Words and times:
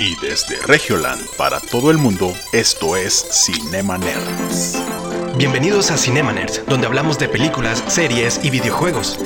Y 0.00 0.16
desde 0.16 0.56
Regioland 0.66 1.20
para 1.36 1.60
todo 1.60 1.90
el 1.90 1.98
mundo, 1.98 2.34
esto 2.54 2.96
es 2.96 3.12
Cinema 3.32 3.98
Nerds. 3.98 4.82
Bienvenidos 5.36 5.90
a 5.90 5.98
Cinema 5.98 6.32
Nerds, 6.32 6.62
donde 6.66 6.86
hablamos 6.86 7.18
de 7.18 7.28
películas, 7.28 7.84
series 7.86 8.40
y 8.42 8.48
videojuegos. 8.48 9.18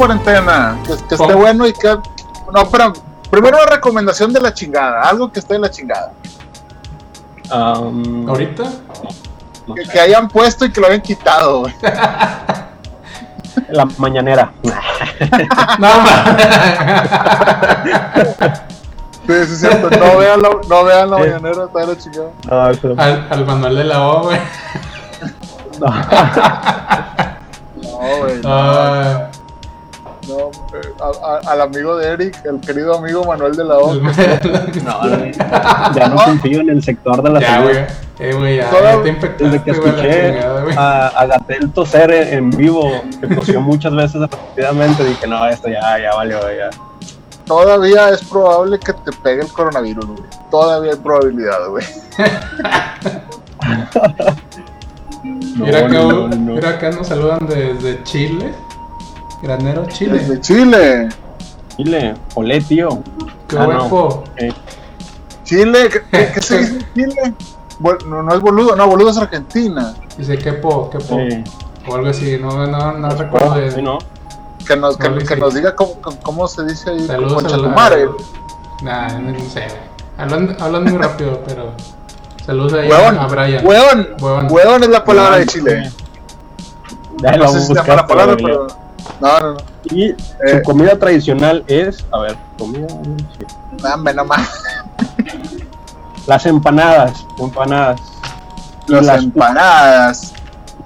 Cuarentena? 0.00 0.76
Que, 0.86 0.96
que 1.08 1.14
esté 1.14 1.34
bueno 1.34 1.66
y 1.66 1.72
que... 1.72 1.88
No, 2.52 2.68
pero 2.70 2.92
primero 3.30 3.58
una 3.62 3.66
recomendación 3.74 4.32
de 4.32 4.40
la 4.40 4.52
chingada, 4.54 5.02
algo 5.02 5.30
que 5.30 5.40
esté 5.40 5.54
de 5.54 5.60
la 5.60 5.70
chingada. 5.70 6.12
¿Ahorita? 7.50 8.64
Que, 9.92 10.00
hayan 10.00 10.28
puesto 10.28 10.64
y 10.64 10.72
que 10.72 10.80
lo 10.80 10.86
hayan 10.88 11.00
quitado, 11.02 11.60
güey. 11.60 11.74
La 13.68 13.84
mañanera. 13.98 14.52
No. 15.78 15.88
Sí, 19.26 19.32
sí, 19.46 19.52
es 19.52 19.60
cierto. 19.60 19.90
No 19.90 20.16
vean 20.18 20.42
la, 20.42 20.48
no 20.68 20.84
vean 20.84 21.10
la 21.10 21.16
Sí. 21.18 21.22
mañanera, 21.22 21.64
está 21.66 21.78
de 21.80 21.86
la 21.86 21.98
chingada. 21.98 22.30
No, 22.48 22.70
eso- 22.70 22.94
al, 22.98 23.26
al 23.30 23.46
manual 23.46 23.76
de 23.76 23.84
la 23.84 24.02
O, 24.08 24.22
güey. 24.24 24.38
no. 25.80 25.86
No, 27.82 27.98
güey. 28.18 28.40
No, 28.42 28.48
Ah, 28.52 29.29
a- 31.00 31.26
a- 31.48 31.52
al 31.52 31.60
amigo 31.60 31.96
de 31.96 32.08
Eric, 32.08 32.36
el 32.44 32.60
querido 32.60 32.96
amigo 32.96 33.24
Manuel 33.24 33.54
de 33.56 33.64
la 33.64 33.78
O. 33.78 33.94
No, 33.94 34.02
no, 34.84 35.92
ya 35.94 36.08
no 36.08 36.16
confío 36.24 36.60
en 36.60 36.70
el 36.70 36.82
sector 36.82 37.22
de 37.22 37.30
la 37.30 37.40
ya, 37.40 37.46
salud. 37.48 37.70
Eh, 38.18 38.34
güey, 38.34 38.56
ya, 38.58 38.70
Toda- 38.70 39.02
ya 39.04 39.20
te 39.20 39.44
Desde 39.44 39.62
que 39.62 39.70
escuché 39.70 40.40
a, 40.76 41.06
a 41.08 41.26
Gatel 41.26 41.70
toser 41.72 42.10
en 42.12 42.50
vivo, 42.50 42.90
que 43.20 43.26
tosió 43.34 43.60
muchas 43.60 43.94
veces 43.94 44.20
repetidamente, 44.20 45.04
dije, 45.04 45.26
no, 45.26 45.46
esto 45.46 45.68
ya, 45.68 45.98
ya 45.98 46.14
valió, 46.14 46.38
ya. 46.54 46.70
Todavía 47.46 48.10
es 48.10 48.22
probable 48.24 48.78
que 48.78 48.92
te 48.92 49.10
pegue 49.24 49.42
el 49.42 49.48
coronavirus, 49.52 50.04
güey. 50.06 50.22
Todavía 50.50 50.92
hay 50.92 50.98
probabilidad, 50.98 51.66
güey. 51.68 51.84
Mira, 55.22 55.80
acá, 55.80 55.88
no, 55.88 56.12
no, 56.12 56.28
no. 56.28 56.36
mira 56.54 56.70
acá 56.70 56.90
nos 56.90 57.06
saludan 57.08 57.46
desde 57.46 58.02
Chile. 58.04 58.52
Granero 59.42 59.86
Chile. 59.86 60.18
Desde 60.18 60.40
Chile. 60.40 61.08
Chile, 61.76 62.14
olé, 62.34 62.60
tío. 62.60 63.02
Qué 63.48 63.56
Ah, 63.58 63.66
no. 63.66 63.88
guapo. 63.88 64.24
Eh, 64.36 64.52
Chile, 65.44 65.88
¿qué, 66.10 66.30
qué- 66.34 66.40
se 66.42 66.58
dice 66.60 66.86
Chile? 66.94 67.34
No, 68.06 68.22
no 68.22 68.34
es 68.34 68.40
boludo, 68.40 68.76
no, 68.76 68.86
boludo 68.86 69.10
es 69.10 69.16
Argentina. 69.16 69.94
Dice 70.18 70.36
quepo, 70.38 70.90
quepo. 70.90 71.18
eh, 71.18 71.42
O 71.88 71.94
algo 71.94 72.08
así, 72.10 72.36
no, 72.38 72.66
no, 72.66 72.92
no 72.92 73.10
recuerdo 73.10 73.54
de. 73.54 73.70
sí, 73.70 73.80
no. 73.80 73.98
Que 74.66 74.76
nos, 74.76 74.96
que, 74.98 75.10
que 75.14 75.34
sí. 75.34 75.40
nos 75.40 75.54
diga 75.54 75.74
cómo, 75.74 75.94
cómo 76.22 76.46
se 76.46 76.64
dice 76.64 76.90
ahí. 76.90 77.06
Saludos 77.06 77.42
a. 77.44 77.56
Nah, 78.82 79.08
no, 79.18 79.38
sé. 79.50 79.66
Hablan, 80.18 80.56
hablan 80.60 80.84
muy 80.84 80.98
rápido, 80.98 81.40
pero. 81.46 81.72
Saludos 82.44 82.74
ahí 82.74 82.88
Huevón, 82.90 83.18
a 83.18 83.26
Brian. 83.26 83.66
huevón, 83.66 84.08
Huevón. 84.20 84.46
huevón 84.50 84.82
es 84.82 84.88
la 84.90 85.04
palabra 85.04 85.38
de 85.38 85.46
Chile. 85.46 85.90
Ya 87.22 87.36
No 87.36 87.48
sé 87.48 87.60
si 87.60 87.66
se 87.66 87.74
llama 87.74 87.80
buscaste, 87.80 87.96
la 87.96 88.06
palabra, 88.06 88.36
pero. 88.36 88.66
No, 89.20 89.40
no, 89.40 89.52
no. 89.54 89.58
Y 89.84 90.04
Eh. 90.10 90.16
su 90.52 90.62
comida 90.62 90.98
tradicional 90.98 91.62
es, 91.66 92.04
a 92.12 92.18
ver, 92.20 92.36
comida, 92.58 92.86
sí. 92.88 93.44
Dame 93.82 94.14
nomás. 94.14 94.48
las 96.26 96.46
empanadas, 96.46 97.26
empanadas, 97.38 98.00
Las, 98.86 99.04
las- 99.06 99.22
empanadas. 99.24 100.32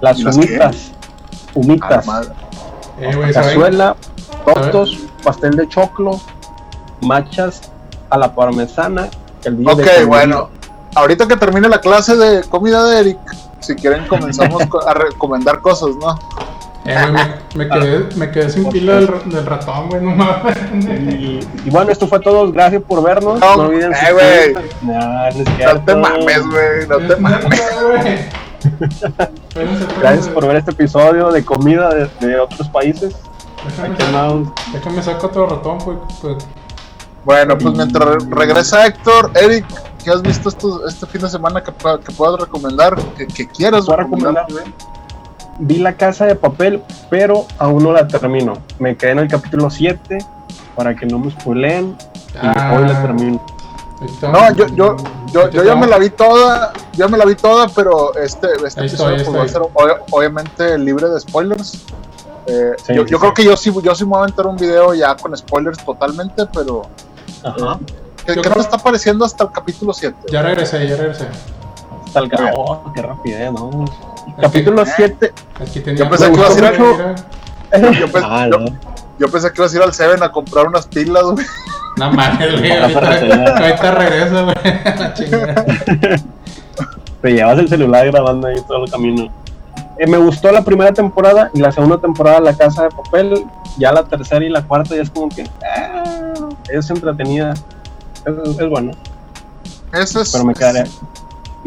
las 0.01 0.19
¿Y 0.19 0.23
las 0.23 0.35
humitas, 0.35 0.75
humitas. 1.53 2.05
Eh, 2.99 3.31
cazuela, 3.33 3.95
tortos, 4.45 4.97
pastel 5.23 5.55
de 5.55 5.67
choclo, 5.67 6.19
machas 7.01 7.61
a 8.09 8.17
la 8.17 8.33
parmesana, 8.33 9.07
el 9.43 9.57
día 9.57 9.71
Ok, 9.73 9.79
de 9.81 10.05
bueno. 10.05 10.49
Ahorita 10.95 11.27
que 11.27 11.35
termine 11.35 11.67
la 11.67 11.79
clase 11.81 12.15
de 12.15 12.43
comida 12.47 12.83
de 12.85 12.99
Eric, 13.01 13.17
si 13.59 13.75
quieren 13.75 14.07
comenzamos 14.07 14.65
co- 14.69 14.87
a 14.87 14.93
recomendar 14.93 15.59
cosas, 15.59 15.89
¿no? 15.99 16.17
Eh, 16.85 16.95
güey, 17.09 17.11
me, 17.13 17.65
me 17.65 17.69
quedé, 17.69 18.15
me 18.15 18.31
quedé 18.31 18.49
sin 18.49 18.69
pila 18.69 18.95
del, 18.95 19.09
del 19.25 19.45
ratón, 19.45 19.89
güey, 19.89 20.01
no 20.03 20.11
mames. 20.15 20.55
Y, 21.13 21.39
y 21.65 21.69
bueno, 21.71 21.91
esto 21.91 22.07
fue 22.07 22.19
todo. 22.19 22.51
Gracias 22.51 22.81
por 22.83 23.01
vernos. 23.03 23.39
No, 23.39 23.57
No, 23.57 23.63
olviden 23.63 23.91
eh, 23.93 24.13
güey. 24.13 24.53
Nah, 24.83 25.29
no 25.73 25.83
te 25.83 25.95
mames, 25.95 26.47
güey, 26.47 26.87
no 26.87 26.97
te 26.97 27.13
Es 27.13 27.19
mames. 27.19 27.45
güey. 27.81 28.45
Gracias 29.99 30.27
por 30.29 30.47
ver 30.47 30.57
este 30.57 30.71
episodio 30.71 31.31
de 31.31 31.43
comida 31.45 31.89
de, 31.93 32.09
de 32.19 32.39
otros 32.39 32.67
países. 32.69 33.15
Déjame, 33.65 34.45
déjame 34.73 35.01
sacar 35.03 35.25
otro 35.25 35.47
ratón, 35.47 35.77
pues. 35.79 35.97
pues. 36.21 36.47
Bueno, 37.23 37.57
pues 37.57 37.73
mientras 37.75 38.07
re- 38.07 38.17
regresa 38.29 38.85
Héctor, 38.85 39.31
Eric, 39.33 39.65
¿qué 40.03 40.11
has 40.11 40.21
visto 40.21 40.49
esto- 40.49 40.87
este 40.87 41.07
fin 41.07 41.21
de 41.21 41.29
semana 41.29 41.63
que, 41.63 41.71
que 41.71 42.11
puedas 42.11 42.39
recomendar? 42.39 42.95
Que, 43.17 43.25
que 43.25 43.47
quieras 43.47 43.87
recomendar. 43.87 44.45
recomendar. 44.47 44.73
Vi 45.59 45.77
la 45.77 45.93
casa 45.93 46.25
de 46.25 46.35
papel, 46.35 46.81
pero 47.09 47.45
aún 47.59 47.83
no 47.83 47.93
la 47.93 48.07
termino. 48.07 48.53
Me 48.79 48.95
quedé 48.97 49.11
en 49.11 49.19
el 49.19 49.27
capítulo 49.27 49.69
7 49.69 50.17
para 50.75 50.95
que 50.95 51.05
no 51.05 51.19
me 51.19 51.31
spoileen. 51.31 51.95
Y 52.33 52.37
Ah. 52.41 52.75
hoy 52.77 52.87
la 52.87 53.01
termino. 53.01 53.41
No, 54.21 54.53
yo, 54.53 54.67
yo, 54.75 54.97
yo, 55.31 55.49
yo 55.49 55.63
ya 55.63 55.73
me 55.75 55.87
la 55.87 55.97
vi 55.97 56.09
toda, 56.09 56.73
ya 56.93 57.07
me 57.07 57.17
la 57.17 57.23
vi 57.23 57.35
toda, 57.35 57.69
pero 57.69 58.13
este, 58.15 58.47
este 58.65 58.81
episodio 58.81 59.15
estoy, 59.15 59.33
pues, 59.33 59.39
va 59.39 59.43
a 59.45 59.47
ser 59.47 59.61
ob- 59.61 60.03
obviamente 60.11 60.77
libre 60.77 61.07
de 61.07 61.19
spoilers. 61.21 61.85
Eh, 62.47 62.73
Sí, 62.85 62.93
yo 62.93 63.03
sí, 63.05 63.11
yo 63.11 63.17
sí. 63.17 63.21
creo 63.21 63.33
que 63.33 63.43
yo 63.45 63.55
sí, 63.57 63.73
yo 63.81 63.95
sí 63.95 64.03
me 64.03 64.09
voy 64.11 64.19
a 64.19 64.23
aventar 64.23 64.45
un 64.47 64.57
video 64.57 64.93
ya 64.93 65.15
con 65.15 65.35
spoilers 65.35 65.77
totalmente, 65.83 66.45
pero 66.53 66.81
Ajá. 67.43 67.79
¿qué, 68.25 68.35
Yo 68.35 68.41
qué 68.41 68.49
creo- 68.49 68.53
te 68.55 68.59
está 68.59 68.77
pareciendo 68.77 69.23
hasta 69.23 69.45
el 69.45 69.51
capítulo 69.51 69.93
7? 69.93 70.15
Ya 70.29 70.41
regresé, 70.41 70.87
ya 70.87 70.97
regresé. 70.97 71.27
Hasta 72.05 72.19
el 72.19 72.31
oh, 72.57 72.91
qué 72.93 73.01
rapidez, 73.01 73.51
¿no? 73.53 73.85
Capítulo 74.41 74.83
7. 74.85 75.33
Aquí 75.61 75.79
tenía. 75.79 76.03
Yo 76.03 76.09
pensé 76.09 76.31
que 76.31 76.37
ibas 76.37 76.55
a 76.55 76.59
ir 76.59 76.65
a- 76.65 76.71
Mira, 76.71 77.91
Yo, 77.99 78.07
pens- 78.07 78.23
Ah, 78.29 78.47
yo- 78.51 78.59
no. 78.59 78.65
yo 79.19 79.27
pensé 79.31 79.51
que 79.51 79.61
ibas 79.61 79.73
a 79.73 79.77
ir 79.77 79.83
al 79.83 79.93
Seven 79.93 80.23
a 80.23 80.31
comprar 80.31 80.67
unas 80.67 80.87
pilas, 80.87 81.23
güey. 81.23 81.45
No 81.97 82.11
mames, 82.11 82.59
güey. 82.59 82.71
Ahorita, 82.71 83.57
ahorita 83.57 83.91
regreso, 83.91 84.43
güey. 84.45 84.55
La 84.99 85.13
chingada. 85.13 85.65
Te 87.21 87.31
llevas 87.33 87.57
el 87.57 87.67
celular 87.69 88.05
grabando 88.11 88.47
ahí 88.47 88.61
todo 88.67 88.85
el 88.85 88.91
camino. 88.91 89.31
Eh, 89.97 90.05
me 90.07 90.17
gustó 90.17 90.51
la 90.51 90.61
primera 90.61 90.91
temporada 90.93 91.49
y 91.53 91.59
la 91.59 91.71
segunda 91.71 91.97
temporada 91.97 92.39
La 92.39 92.53
Casa 92.55 92.83
de 92.83 92.89
Papel. 92.89 93.45
Ya 93.77 93.91
la 93.91 94.03
tercera 94.03 94.43
y 94.45 94.49
la 94.49 94.61
cuarta 94.63 94.95
ya 94.95 95.01
es 95.01 95.09
como 95.09 95.29
que 95.29 95.43
ah, 95.65 96.33
es 96.69 96.89
entretenida. 96.89 97.53
Es, 98.25 98.59
es 98.59 98.69
bueno. 98.69 98.91
Ese 99.93 100.21
es, 100.21 100.31
Pero 100.31 100.43
me 100.45 100.53
quedaría, 100.53 100.83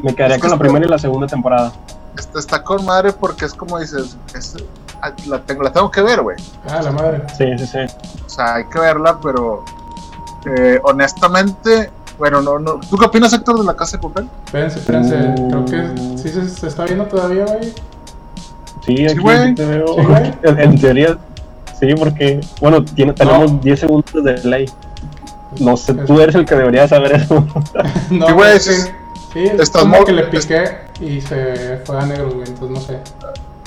me 0.03 0.15
quedaría 0.15 0.37
es 0.37 0.43
que 0.43 0.49
con 0.49 0.57
la 0.57 0.63
primera 0.63 0.87
y 0.87 0.89
la 0.89 0.99
segunda 0.99 1.27
temporada. 1.27 1.73
Está 2.39 2.63
con 2.63 2.85
madre 2.85 3.13
porque 3.13 3.45
es 3.45 3.55
como 3.55 3.79
dices, 3.79 4.17
es- 4.35 4.57
ah, 5.03 5.13
la, 5.27 5.41
tengo, 5.43 5.63
la 5.63 5.73
tengo 5.73 5.91
que 5.91 6.03
ver, 6.03 6.21
güey. 6.23 6.37
Ah, 6.69 6.81
la 6.83 6.91
madre. 6.91 7.23
Sí, 7.37 7.45
sí, 7.59 7.67
sí. 7.67 7.79
O 8.27 8.29
sea, 8.29 8.55
hay 8.57 8.65
que 8.65 8.79
verla, 8.79 9.19
pero 9.23 9.65
eh, 10.57 10.81
honestamente, 10.85 11.91
bueno, 12.19 12.41
no, 12.43 12.59
no. 12.59 12.81
¿Tú 12.91 12.97
qué 12.97 13.07
opinas, 13.07 13.33
Héctor, 13.33 13.59
de 13.59 13.65
la 13.65 13.75
casa 13.75 13.97
de 13.97 14.03
papel? 14.03 14.29
Espérense, 14.47 14.79
espérense. 14.81 15.17
Mm. 15.17 15.49
Creo 15.51 15.65
que 15.65 16.19
sí 16.23 16.29
se, 16.29 16.49
se 16.49 16.67
está 16.69 16.85
viendo 16.85 17.05
todavía, 17.07 17.45
güey. 17.45 17.73
Sí, 18.85 19.05
aquí 19.07 19.19
güey. 19.19 19.55
te 19.55 19.67
veo. 19.67 19.87
Sí, 19.97 20.03
güey. 20.05 20.35
en, 20.43 20.61
en 20.61 20.81
teoría, 20.81 21.19
sí, 21.79 21.95
porque, 21.99 22.41
bueno, 22.61 22.85
tiene, 22.85 23.13
tenemos 23.13 23.61
10 23.61 23.81
segundos 23.81 24.13
de 24.25 24.35
delay. 24.35 24.67
No 25.61 25.77
sé, 25.77 25.95
tú 25.95 26.21
eres 26.21 26.35
el 26.35 26.45
que 26.45 26.55
debería 26.55 26.87
saber 26.89 27.13
eso. 27.13 27.45
No, 28.11 28.27
Sí, 28.27 28.33
güey, 28.33 28.57
es 28.57 28.67
que- 28.69 28.75
sí. 28.75 28.91
Sí, 29.33 29.45
es 29.45 29.61
Estás 29.61 29.83
como 29.83 30.05
que 30.07 30.13
le 30.13 30.23
piqué 30.25 30.79
y 31.01 31.21
se 31.21 31.81
fue 31.85 31.99
a 31.99 32.07
negro, 32.07 32.31
güey. 32.33 32.49
Entonces 32.49 32.71
no 32.71 32.81
sé. 32.81 32.99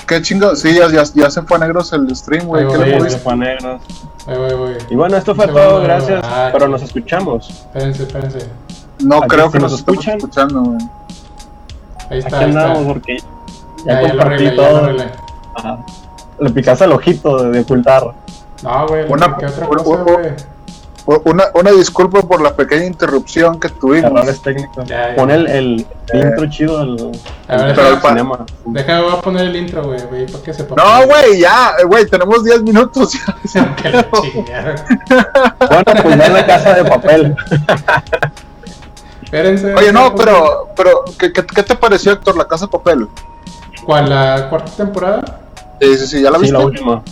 Qué 0.06 0.20
chingo, 0.20 0.54
sí, 0.56 0.74
ya, 0.74 0.88
ya, 0.90 1.04
ya 1.14 1.30
se 1.30 1.42
fue 1.42 1.56
a 1.56 1.60
negros 1.60 1.92
el 1.92 2.14
stream, 2.14 2.46
güey. 2.46 2.66
¿Qué 2.66 2.76
le 2.78 3.10
se 3.10 3.18
fue 3.18 3.32
a 3.32 3.36
negros. 3.36 3.80
Güey. 4.26 4.76
Y 4.90 4.94
bueno, 4.96 5.16
esto 5.16 5.34
fue 5.34 5.48
todo, 5.48 5.80
gracias. 5.82 6.20
ah, 6.24 6.50
pero 6.52 6.68
nos 6.68 6.82
escuchamos. 6.82 7.48
Espérense, 7.50 8.02
espérense. 8.04 8.48
No 9.00 9.18
Aquí 9.18 9.28
creo 9.28 9.50
que 9.50 9.58
nos 9.58 9.72
nos 9.72 9.80
escuchan. 9.80 10.16
escuchando, 10.18 10.60
güey. 10.62 10.78
Ahí 12.10 12.18
está. 12.18 12.36
Aquí 12.36 12.44
ahí 12.44 12.50
está. 12.50 12.62
andamos 12.64 12.84
porque 12.92 13.16
ya, 13.18 13.24
Ya, 13.86 14.02
ya 14.02 14.14
lo 14.14 14.18
compartí 14.20 14.44
ya 14.44 14.52
lo 14.52 14.62
todo. 14.62 14.76
arreglé. 14.76 15.04
Ajá. 15.56 15.78
Le 16.40 16.50
picaste 16.50 16.84
al 16.84 16.92
ojito 16.92 17.42
de, 17.44 17.50
de 17.50 17.60
ocultar. 17.60 18.04
No, 18.62 18.86
güey, 18.88 19.04
Una- 19.10 19.26
otra 19.26 19.48
cosa, 19.66 20.02
güey. 20.02 20.32
Una, 21.04 21.44
una 21.54 21.72
disculpa 21.72 22.22
por 22.22 22.40
la 22.40 22.54
pequeña 22.54 22.84
interrupción 22.84 23.58
que 23.58 23.68
tuvimos. 23.68 24.12
Errores 24.12 24.40
técnicos. 24.40 24.84
Ya, 24.86 25.10
ya. 25.10 25.16
Pon 25.16 25.30
el, 25.30 25.46
el 25.48 25.86
intro 26.14 26.48
chido 26.48 26.78
del 26.78 27.12
cinema. 28.00 28.46
Deja, 28.66 29.00
voy 29.00 29.12
a 29.12 29.20
poner 29.20 29.46
el 29.48 29.56
intro, 29.56 29.82
güey, 29.82 30.00
güey, 30.02 30.26
para 30.26 30.44
que 30.44 30.54
sepa. 30.54 30.76
No, 30.76 31.06
güey, 31.06 31.40
ya, 31.40 31.72
eh, 31.80 31.84
güey, 31.84 32.06
tenemos 32.06 32.44
10 32.44 32.62
minutos. 32.62 33.12
Chingada. 33.52 34.06
Bueno, 35.68 36.02
pues 36.02 36.18
ya 36.18 36.26
en 36.26 36.34
la 36.34 36.46
casa 36.46 36.74
de 36.74 36.84
papel. 36.84 37.34
Espérense. 39.24 39.74
Oye, 39.74 39.92
no, 39.92 40.14
pero, 40.14 40.68
pero 40.76 41.04
¿qué, 41.18 41.32
qué, 41.32 41.44
qué 41.44 41.62
te 41.62 41.74
pareció, 41.74 42.12
Héctor, 42.12 42.36
La 42.36 42.46
Casa 42.46 42.66
de 42.66 42.70
Papel? 42.72 43.08
¿Cuál? 43.84 44.10
¿La 44.10 44.48
cuarta 44.50 44.70
temporada? 44.76 45.40
Sí, 45.80 45.96
sí, 45.96 46.06
sí, 46.06 46.22
¿ya 46.22 46.30
la 46.30 46.36
Sí, 46.36 46.42
viste? 46.42 46.58
la 46.58 46.64
última. 46.64 47.02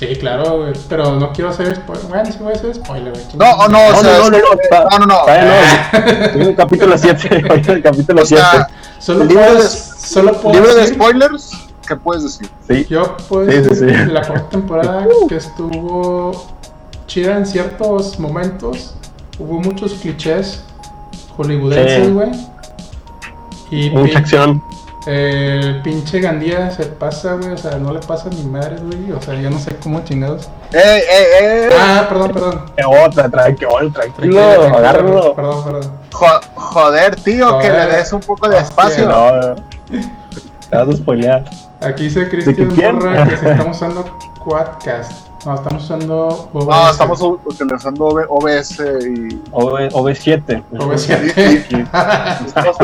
Sí, 0.00 0.06
claro, 0.16 0.56
güey. 0.62 0.72
Pero 0.88 1.16
no 1.20 1.30
quiero 1.32 1.50
hacer 1.50 1.76
spoiler. 1.76 2.06
Bueno, 2.06 2.32
sí 2.32 2.38
voy 2.40 2.52
a 2.54 2.56
hacer 2.56 2.74
spoiler, 2.74 3.12
güey. 3.12 3.24
No, 3.34 3.50
o 3.50 3.68
no, 3.68 3.78
o 3.86 3.90
No, 3.92 4.00
sea, 4.00 4.18
no, 4.18 4.30
no, 4.30 4.38
no, 4.38 4.60
está- 4.62 4.98
no, 4.98 5.06
no, 5.06 5.28
en 6.34 6.40
el 6.40 6.56
capítulo 6.56 6.96
7. 6.96 7.44
Hoy 7.50 7.60
en 7.66 7.70
el 7.70 7.82
capítulo 7.82 8.22
O 8.22 8.24
7. 8.24 8.42
sea, 8.42 8.68
Solo 8.98 9.28
puedo, 9.28 9.54
de- 9.62 9.68
solo 9.68 10.32
puedo 10.40 10.54
libre 10.54 10.74
de 10.74 10.80
decir- 10.80 10.94
spoilers, 10.94 11.50
¿qué 11.86 11.96
puedes 11.96 12.22
decir? 12.22 12.50
Sí. 12.66 12.86
Yo 12.88 13.14
puedo 13.28 13.44
decir 13.44 13.76
sí. 13.76 14.10
la 14.10 14.22
cuarta 14.26 14.48
temporada 14.48 15.06
que 15.28 15.36
estuvo 15.36 16.46
chida 17.06 17.36
en 17.36 17.44
ciertos 17.46 18.18
momentos. 18.18 18.94
Hubo 19.38 19.60
muchos 19.60 19.92
clichés 19.94 20.62
hollywoodenses, 21.36 22.12
güey. 22.14 22.30
Y 23.70 23.90
Mucha 23.90 24.18
acción. 24.18 24.62
Eh, 25.06 25.60
el 25.62 25.82
pinche 25.82 26.20
Gandía 26.20 26.70
se 26.70 26.84
pasa, 26.86 27.34
güey. 27.34 27.50
O 27.52 27.56
sea, 27.58 27.76
no 27.78 27.92
le 27.92 28.00
pasa 28.00 28.28
ni 28.30 28.42
madres, 28.42 28.82
güey. 28.82 29.12
O 29.12 29.20
sea, 29.22 29.34
yo 29.34 29.50
no 29.50 29.58
sé 29.58 29.74
cómo 29.82 30.00
chingados. 30.04 30.48
¡Ey, 30.72 30.80
ey, 31.10 31.26
ey! 31.40 31.68
Ah, 31.78 32.06
perdón, 32.08 32.32
perdón. 32.32 32.64
Que 32.76 32.84
otra, 32.84 33.28
trae 33.30 33.54
que 33.54 33.66
otra, 33.66 33.88
tranquilo, 33.90 34.40
Tranquilo, 34.40 34.76
agárralo. 34.78 35.34
Perdón, 35.34 35.64
perdón. 35.64 35.92
Jo- 36.12 36.40
joder, 36.54 37.16
tío, 37.16 37.58
que 37.58 37.70
le 37.70 37.86
des 37.86 38.12
un 38.12 38.20
poco 38.20 38.48
de 38.48 38.56
Hostia. 38.56 38.68
espacio. 38.68 39.08
No, 39.08 39.54
te 40.70 40.76
vas 40.76 40.88
a 40.88 40.92
spoilear. 40.92 41.44
Aquí 41.80 42.04
dice 42.04 42.26
¿De 42.26 42.54
Cristian? 42.54 42.98
Borra 42.98 43.26
que 43.26 43.36
si 43.38 43.46
estamos 43.46 43.76
usando 43.76 44.04
Quadcast. 44.44 45.29
No, 45.46 45.54
estamos 45.54 45.84
usando 45.84 46.50
OBS. 46.52 46.66
No, 46.66 46.90
estamos 46.90 47.22
utilizando 47.22 48.08
OB- 48.08 48.26
OBS 48.28 48.80
y 48.80 49.40
OV, 49.52 49.88
OV7. 49.92 50.62
OV7. 50.72 52.46
estamos, 52.46 52.76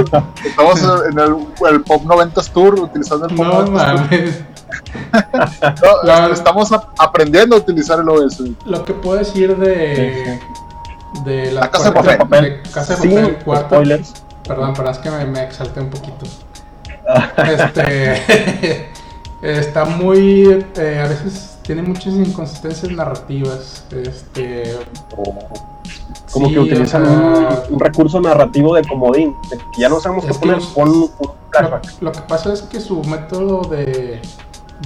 estamos 0.45 0.83
en 1.11 1.19
el, 1.19 1.37
el 1.71 1.83
Pop 1.83 2.03
90 2.05 2.41
Tour 2.55 2.81
utilizando 2.81 3.27
el 3.27 3.35
Pop 3.37 3.47
No 3.47 3.53
90 3.63 3.87
Tour. 3.87 4.01
mames. 4.11 4.41
No, 5.83 6.03
La- 6.05 6.29
estamos 6.29 6.71
aprendiendo 6.99 7.57
a 7.57 7.59
utilizar 7.59 8.01
el 8.01 8.09
OBS. 8.09 8.43
Lo 8.65 8.85
que 8.85 8.95
puedo 8.95 9.19
decir 9.19 9.55
de. 9.57 10.41
De 11.25 11.51
la, 11.53 11.61
La 11.63 11.71
Casa 11.71 11.91
de 11.91 12.17
Papel. 12.17 12.43
de 12.43 12.63
Casa 12.71 12.97
de 12.97 13.09
Papel, 13.09 13.37
cuarta. 13.45 13.67
spoilers. 13.67 14.13
Perdón, 14.47 14.73
pero 14.77 14.91
es 14.91 14.99
que 14.99 15.11
me, 15.11 15.25
me 15.27 15.43
exalté 15.45 15.81
un 15.81 15.91
poquito. 15.91 16.25
Este. 17.37 18.89
está 19.43 19.85
muy. 19.85 20.65
eh, 20.77 21.03
a 21.05 21.09
veces 21.09 21.56
tiene 21.67 21.83
muchas 21.83 22.15
inconsistencias 22.15 22.93
narrativas. 22.93 23.85
Este. 23.91 24.79
Como 26.31 26.49
sí, 26.49 26.55
que 26.55 26.61
utilizan 26.61 27.05
o 27.05 27.07
sea, 27.07 27.65
un, 27.69 27.75
un 27.75 27.81
recurso 27.81 28.21
narrativo 28.21 28.75
de 28.75 28.85
comodín. 28.85 29.35
de 29.51 29.59
que 29.59 29.81
ya 29.83 29.89
no 29.89 30.01
sabemos 30.01 30.27
qué 30.27 30.35
poner, 30.35 30.59
pon 30.75 30.89
un 30.91 31.11
Lo, 31.21 31.37
flashback. 31.51 31.87
lo 32.01 32.13
que 32.13 32.21
pasa 32.23 32.53
es 32.53 32.63
que 32.63 32.81
su 32.81 33.03
método 33.05 33.63
de, 33.69 34.21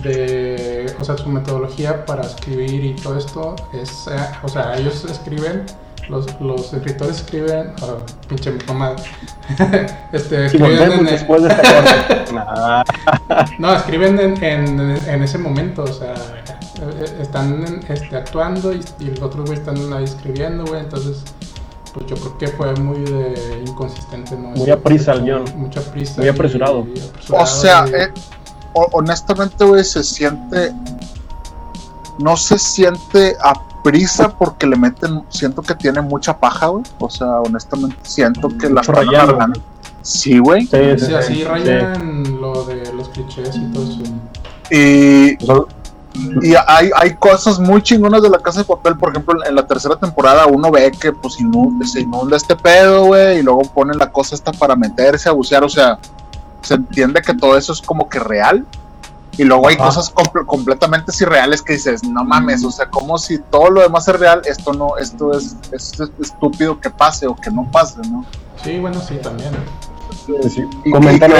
de. 0.02 0.94
O 1.00 1.04
sea, 1.04 1.16
su 1.16 1.28
metodología 1.28 2.04
para 2.06 2.22
escribir 2.22 2.84
y 2.84 2.94
todo 2.96 3.18
esto 3.18 3.56
es. 3.72 4.06
eh, 4.08 4.16
o 4.42 4.48
sea, 4.48 4.76
ellos 4.76 5.04
escriben. 5.04 5.66
Los, 6.08 6.26
los 6.40 6.72
escritores 6.72 7.18
escriben. 7.18 7.74
oh, 7.82 7.98
pinche 8.28 8.52
mamá. 8.66 8.96
este, 10.12 10.46
escriben 10.46 10.92
en, 10.92 11.04
después 11.04 11.42
de 11.42 11.48
esta 11.50 12.84
No, 13.58 13.74
escriben 13.74 14.18
en, 14.18 14.44
en, 14.44 14.80
en 15.08 15.22
ese 15.22 15.38
momento, 15.38 15.84
o 15.84 15.92
sea, 15.92 16.14
están 17.20 17.64
en- 17.66 17.84
este, 17.88 18.16
actuando 18.16 18.72
y, 18.72 18.80
y 18.98 19.04
los 19.06 19.20
otros 19.22 19.46
güey 19.46 19.58
están 19.58 19.92
ahí 19.92 20.04
escribiendo, 20.04 20.64
güey, 20.64 20.80
entonces, 20.80 21.22
pues 21.92 22.06
yo 22.06 22.16
creo 22.16 22.38
que 22.38 22.48
fue 22.48 22.74
muy 22.76 23.00
de 23.00 23.64
inconsistente, 23.66 24.36
¿no? 24.36 24.50
Muy 24.50 24.70
aprisa 24.70 25.12
el 25.12 25.24
guion. 25.24 25.44
Mucha 25.56 25.80
prisa. 25.80 26.20
Muy 26.20 26.28
apresurado. 26.28 26.86
y 26.94 27.00
apresurado 27.00 27.44
O 27.44 27.46
sea, 27.46 27.84
y- 27.88 27.94
eh, 27.94 28.08
ho- 28.74 28.88
honestamente, 28.92 29.64
güey, 29.64 29.84
se 29.84 30.02
siente. 30.04 30.72
No 32.18 32.36
se 32.36 32.58
siente 32.58 33.34
a 33.42 33.54
prisa 33.82 34.28
porque 34.36 34.66
le 34.66 34.76
meten. 34.76 35.22
Siento 35.30 35.62
que 35.62 35.74
tiene 35.74 36.00
mucha 36.02 36.38
paja, 36.38 36.66
güey. 36.68 36.84
O 36.98 37.08
sea, 37.08 37.40
honestamente, 37.40 37.96
siento 38.02 38.48
que 38.58 38.68
la 38.68 38.82
están 38.82 39.08
alargando. 39.08 39.60
Sí, 40.02 40.38
güey. 40.38 40.62
sí, 40.66 40.68
sí, 40.70 40.98
sí, 40.98 41.06
sí, 41.06 41.14
así 41.14 41.34
sí. 41.36 41.44
rayan 41.44 42.40
lo 42.40 42.64
de 42.64 42.92
los 42.92 43.08
clichés 43.08 43.56
y 43.56 43.72
todo 43.72 43.82
eso. 43.84 44.02
Y, 44.70 45.34
O 45.44 45.66
sea, 45.66 45.79
y 46.14 46.54
hay, 46.66 46.90
hay 46.96 47.14
cosas 47.14 47.58
muy 47.58 47.82
chingonas 47.82 48.22
de 48.22 48.30
la 48.30 48.38
casa 48.38 48.60
de 48.60 48.64
papel. 48.64 48.96
Por 48.96 49.10
ejemplo, 49.10 49.44
en 49.46 49.54
la 49.54 49.66
tercera 49.66 49.96
temporada 49.96 50.46
uno 50.46 50.70
ve 50.70 50.90
que 50.92 51.12
pues 51.12 51.40
inunda, 51.40 51.86
se 51.86 52.00
inunda 52.00 52.36
este 52.36 52.56
pedo, 52.56 53.06
güey. 53.06 53.38
Y 53.38 53.42
luego 53.42 53.62
ponen 53.62 53.98
la 53.98 54.10
cosa 54.10 54.34
esta 54.34 54.52
para 54.52 54.74
meterse, 54.76 55.28
a 55.28 55.32
bucear. 55.32 55.64
O 55.64 55.68
sea, 55.68 55.98
se 56.62 56.74
entiende 56.74 57.22
que 57.22 57.34
todo 57.34 57.56
eso 57.56 57.72
es 57.72 57.80
como 57.80 58.08
que 58.08 58.18
real. 58.18 58.66
Y 59.38 59.44
luego 59.44 59.68
hay 59.68 59.76
cosas 59.76 60.12
comple- 60.12 60.44
completamente 60.44 61.12
irreales 61.20 61.62
que 61.62 61.74
dices, 61.74 62.02
no 62.02 62.24
mames, 62.24 62.64
o 62.64 62.70
sea, 62.70 62.90
como 62.90 63.16
si 63.16 63.38
todo 63.38 63.70
lo 63.70 63.80
demás 63.80 64.06
es 64.08 64.18
real, 64.18 64.42
esto 64.44 64.72
no, 64.74 64.98
esto 64.98 65.32
es, 65.32 65.56
es 65.72 65.94
estúpido 66.20 66.78
que 66.80 66.90
pase 66.90 67.26
o 67.28 67.36
que 67.36 67.50
no 67.50 67.64
pase, 67.70 68.00
¿no? 68.10 68.24
Sí, 68.62 68.78
bueno, 68.80 69.00
sí, 69.00 69.14
también. 69.22 69.50
Sí. 70.48 70.64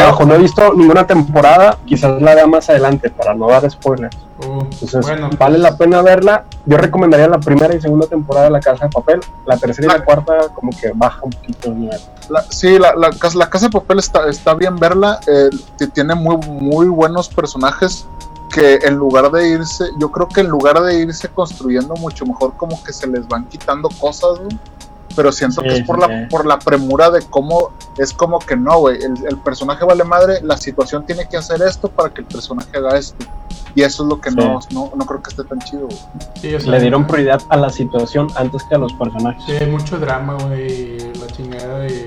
Abajo, 0.03 0.25
no 0.25 0.35
he 0.35 0.39
visto 0.39 0.73
ninguna 0.75 1.07
temporada, 1.07 1.79
quizás 1.87 2.21
la 2.21 2.35
vea 2.35 2.47
más 2.47 2.69
adelante 2.71 3.11
para 3.11 3.35
no 3.35 3.49
dar 3.49 3.69
spoilers. 3.71 4.17
Uh, 4.47 4.61
Entonces, 4.63 5.01
bueno, 5.07 5.29
vale 5.39 5.59
la 5.59 5.77
pena 5.77 6.01
verla. 6.03 6.45
Yo 6.65 6.77
recomendaría 6.79 7.29
la 7.29 7.39
primera 7.41 7.75
y 7.75 7.81
segunda 7.81 8.07
temporada 8.07 8.47
de 8.47 8.53
La 8.53 8.61
Casa 8.61 8.85
de 8.87 8.91
Papel. 8.91 9.21
La 9.47 9.57
tercera 9.59 9.87
y 9.87 9.89
La- 9.91 9.99
la 9.99 10.05
cuarta 10.05 10.35
como 10.55 10.71
que 10.73 10.93
baja 10.95 11.21
un 11.23 11.31
poquito 11.31 11.69
el 11.69 11.81
nivel. 11.81 12.01
La- 12.31 12.43
sí, 12.49 12.79
la, 12.79 12.95
la, 12.95 13.11
casa- 13.11 13.39
la 13.39 13.51
casa 13.51 13.67
de 13.67 13.73
papel 13.73 13.99
está, 13.99 14.29
está 14.29 14.55
bien 14.55 14.77
verla, 14.77 15.19
eh, 15.27 15.51
tiene 15.93 16.15
muy, 16.15 16.37
muy 16.47 16.87
buenos 16.89 17.29
personajes 17.29 18.07
que 18.53 18.77
en 18.83 18.95
lugar 18.97 19.31
de 19.31 19.49
irse, 19.49 19.85
yo 20.01 20.11
creo 20.11 20.27
que 20.29 20.41
en 20.41 20.49
lugar 20.49 20.81
de 20.81 20.99
irse 21.01 21.29
construyendo 21.29 21.95
mucho 21.97 22.25
mejor, 22.27 22.55
como 22.57 22.83
que 22.83 22.93
se 22.93 23.07
les 23.07 23.27
van 23.29 23.45
quitando 23.47 23.89
cosas, 24.01 24.39
güey. 24.39 24.59
Pero 25.17 25.33
siento 25.33 25.61
Sí, 25.63 25.67
que 25.69 25.75
es 25.79 25.83
por 25.87 25.97
sí, 26.03 26.09
la, 26.09 26.29
por 26.29 26.47
la 26.47 26.59
premura 26.59 27.11
de 27.11 27.21
cómo 27.29 27.71
es 27.99 28.13
como 28.13 28.39
que 28.39 28.57
no, 28.57 28.79
güey. 28.79 29.03
El, 29.03 29.15
el 29.27 29.37
personaje 29.39 29.85
vale 29.85 30.05
madre, 30.05 30.41
la 30.43 30.57
situación 30.57 31.05
tiene 31.05 31.29
que 31.29 31.37
hacer 31.37 31.61
esto 31.63 31.89
para 31.89 32.11
que 32.11 32.21
el 32.21 32.27
personaje 32.29 32.69
haga 32.77 32.97
esto. 32.97 33.25
Y 33.75 33.83
eso 33.83 34.03
es 34.05 34.09
lo 34.09 34.21
que 34.21 34.31
Sí. 34.31 34.37
no, 34.37 34.59
no, 34.73 34.93
no 34.97 35.07
creo 35.07 35.23
que 35.23 35.31
esté 35.31 35.45
tan 35.45 35.59
chido, 35.61 35.87
güey. 35.87 35.99
sí, 36.41 36.55
o 36.55 36.61
sea, 36.61 36.71
Le 36.71 36.81
dieron 36.81 37.07
prioridad 37.07 37.41
a 37.49 37.57
la 37.57 37.71
situación 37.71 38.29
antes 38.37 38.63
que 38.65 38.75
a 38.75 38.79
los 38.79 38.93
personajes. 38.95 39.43
Sí, 39.47 39.53
hay 39.53 39.67
mucho 39.71 39.99
drama, 39.99 40.35
güey, 40.47 40.99
la 41.15 41.27
chingada 41.29 41.87
y, 41.89 42.07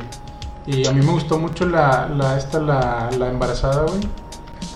y 0.66 0.88
a 0.88 0.92
mí 0.92 1.06
me 1.06 1.12
gustó 1.12 1.38
mucho 1.38 1.66
la, 1.66 2.08
la 2.10 2.38
esta, 2.38 2.60
la, 2.60 3.10
la 3.18 3.28
embarazada, 3.30 3.84
güey. 3.84 4.00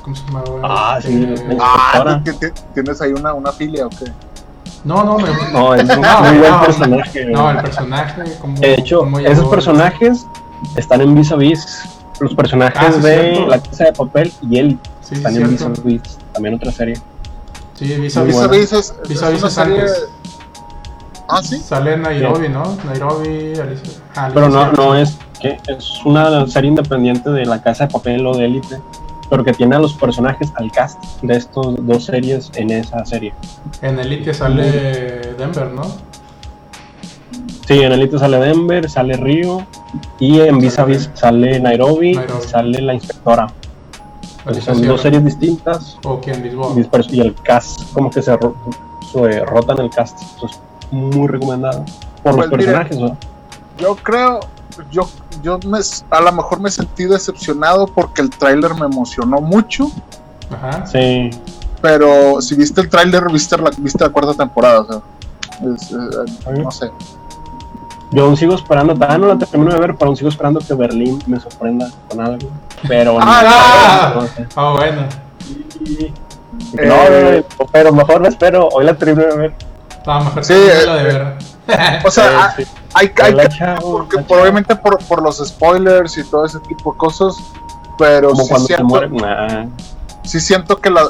¿Cómo 0.04 0.16
se 0.16 0.26
llama, 0.26 0.42
güey? 0.48 0.62
Ah, 0.64 1.00
sí, 1.02 1.24
Eh, 1.28 1.58
Ah, 1.60 1.92
Ahora. 1.96 2.24
¿ti- 2.24 2.32
ti- 2.34 2.48
¿tienes 2.74 3.02
ahí 3.02 3.12
una, 3.12 3.34
una 3.34 3.52
filia 3.52 3.86
o 3.86 3.90
qué? 3.90 4.06
No, 4.88 5.04
no, 5.04 5.18
me, 5.18 5.30
No, 5.52 5.76
es 5.76 5.84
un 5.84 6.02
No, 6.02 6.22
muy 6.22 6.38
buen 6.40 6.52
no, 6.52 6.62
personaje. 6.66 7.26
no, 7.26 7.52
el 7.52 7.58
personaje, 7.58 8.24
como 8.40 8.58
De 8.60 8.74
hecho, 8.74 9.06
esos 9.20 9.48
personajes 9.50 10.26
están 10.76 11.02
en 11.02 11.14
vis 11.16 11.32
a 11.32 11.36
vis. 11.36 11.84
Los 12.20 12.34
personajes 12.34 12.80
Ah, 12.82 12.92
sí, 12.92 13.00
de 13.02 13.14
cierto. 13.34 13.48
La 13.48 13.60
Casa 13.62 13.84
de 13.84 13.94
Papel 13.94 14.34
y 14.50 14.58
él 14.58 14.80
Sí, 15.02 15.10
sí, 15.10 15.16
están 15.16 15.36
en 15.36 15.50
vis 15.52 15.62
a 15.62 15.70
vis. 15.84 16.02
También 16.34 16.56
otra 16.56 16.72
serie. 16.72 16.96
Sí, 17.76 17.86
Vis 18.00 18.18
a 18.18 18.24
vis 18.24 18.36
es, 18.74 18.94
Vis 19.08 19.18
es 19.18 19.24
a 19.24 19.30
vis 19.30 19.40
una 19.40 19.48
es 19.50 19.54
serie. 19.54 19.80
antes. 19.82 20.10
Ah, 21.30 21.42
sí. 21.44 21.60
Sale 21.60 21.94
en 21.94 22.02
Nairobi, 22.04 22.50
¿no? 22.50 22.78
Nairobi, 22.86 23.54
Alicia. 23.60 24.00
ah, 24.16 24.30
Pero 24.34 24.50
no, 24.50 24.72
no 24.72 24.96
es 24.96 25.18
que 25.40 25.60
es 25.68 26.00
una 26.06 26.48
serie 26.48 26.70
independiente 26.70 27.30
de 27.30 27.46
La 27.46 27.62
Casa 27.62 27.86
de 27.86 27.94
Papel 27.94 28.26
o 28.26 28.36
de 28.36 28.46
Élite, 28.46 28.80
pero 29.30 29.44
que 29.44 29.54
tiene 29.54 29.76
a 29.76 29.80
los 29.80 29.94
personajes 29.94 30.52
al 30.56 30.72
cast 30.72 31.02
de 31.22 31.36
estos 31.36 31.76
dos 31.86 32.06
series 32.06 32.52
en 32.56 32.70
esa 32.72 33.06
serie. 33.06 33.34
En 33.82 34.00
Elite 34.00 34.34
sale 34.34 35.34
Denver, 35.38 35.68
¿no? 35.72 35.84
Sí, 37.68 37.82
en 37.82 37.92
Élite 37.92 38.18
sale 38.18 38.38
Denver, 38.40 38.90
sale 38.90 39.18
Río 39.18 39.66
y 40.20 40.40
en 40.40 40.58
Vis 40.60 40.80
a 40.80 40.86
Vis 40.86 41.10
sale 41.14 41.60
Nairobi, 41.60 42.14
Nairobi. 42.16 42.40
y 42.46 42.48
sale 42.48 42.82
la 42.82 42.94
inspectora. 42.94 43.48
Alicia 44.46 44.74
Son 44.74 44.88
dos 44.88 45.02
series 45.02 45.26
distintas 45.26 45.98
O 46.06 46.22
quien 46.22 46.42
Lisboa. 46.42 46.74
dispers- 46.74 47.12
y 47.12 47.20
el 47.20 47.36
cast 47.36 47.92
como 47.92 48.10
que 48.10 48.22
se, 48.22 48.32
se 49.12 49.46
rotan 49.46 49.80
el 49.80 49.90
cast. 49.90 50.18
Entonces, 50.36 50.60
muy 50.92 51.28
recomendado 51.28 51.84
por 52.24 52.36
los 52.38 52.48
Pues 52.48 52.66
mira, 52.66 52.84
personajes. 52.88 52.98
¿no? 53.00 53.18
Yo 53.78 53.96
creo, 53.98 54.40
yo, 54.92 55.10
yo 55.44 55.60
me, 55.68 55.80
a 56.10 56.22
lo 56.22 56.32
mejor 56.32 56.60
me 56.60 56.70
sentí 56.72 57.06
decepcionado 57.06 57.88
porque 57.88 58.22
el 58.22 58.30
tráiler 58.30 58.74
me 58.76 58.86
emocionó 58.86 59.40
mucho, 59.42 59.92
Ajá. 60.52 60.86
Sí, 60.86 61.30
pero 61.82 62.42
si 62.42 62.56
viste 62.56 62.82
el 62.82 62.90
tráiler, 62.90 63.30
viste 63.32 63.58
la, 63.58 63.70
viste 63.78 64.04
la 64.04 64.10
cuarta 64.10 64.34
temporada, 64.34 64.82
o 64.82 64.86
sea, 64.86 65.02
es, 65.76 65.92
eh, 65.92 66.62
no 66.64 66.72
sé. 66.72 66.90
Yo 68.12 68.24
aún 68.24 68.38
sigo 68.38 68.56
esperando, 68.56 68.94
todavía 68.94 69.18
no 69.18 69.28
la 69.28 69.38
termino 69.38 69.74
de 69.74 69.80
ver, 69.82 69.96
pero 69.96 70.08
aún 70.08 70.16
sigo 70.16 70.30
esperando 70.30 70.62
que 70.62 70.74
Berlín 70.74 71.22
me 71.28 71.40
sorprenda 71.42 71.90
con 72.08 72.22
algo. 72.22 72.50
Pero 72.88 73.18
Ah, 73.20 74.12
no, 74.16 74.22
no 74.22 74.28
sé. 74.30 74.48
Ah, 74.56 74.74
bueno. 74.78 75.02
No, 76.74 76.94
Eh, 76.94 77.46
no, 77.60 77.66
pero 77.72 77.92
mejor 77.94 78.22
me 78.22 78.30
espero, 78.30 78.70
hoy 78.70 78.86
la 78.86 78.94
termino 78.94 79.28
de 79.28 79.38
ver. 79.38 79.54
No, 80.06 80.24
mejor 80.24 80.46
Sí, 80.46 80.54
eh, 80.54 80.84
la 80.86 80.96
de 80.96 81.04
ver. 81.04 81.38
O 82.06 82.12
sea, 82.12 82.46
ah, 82.46 82.54
Sí, 82.56 82.64
sí. 82.64 82.72
Hay, 82.94 83.12
hay 83.22 83.36
que 83.36 83.50
chavo, 83.50 83.92
porque 83.92 84.18
por- 84.18 84.28
chavo. 84.28 84.42
obviamente 84.42 84.76
por, 84.76 84.98
por 85.06 85.22
los 85.22 85.38
spoilers 85.46 86.18
y 86.18 86.24
todo 86.24 86.46
ese 86.46 86.60
tipo 86.62 86.92
de 86.94 86.98
cosas, 86.98 87.36
pero 87.98 88.30
Como 88.32 88.44
sí 88.44 88.50
cuando 88.50 88.68
se 88.68 88.76
siento, 88.76 88.94
muere. 88.94 89.10
Nah. 89.10 89.66
sí 90.24 90.40
siento 90.40 90.78
que 90.80 90.90
la, 90.90 91.04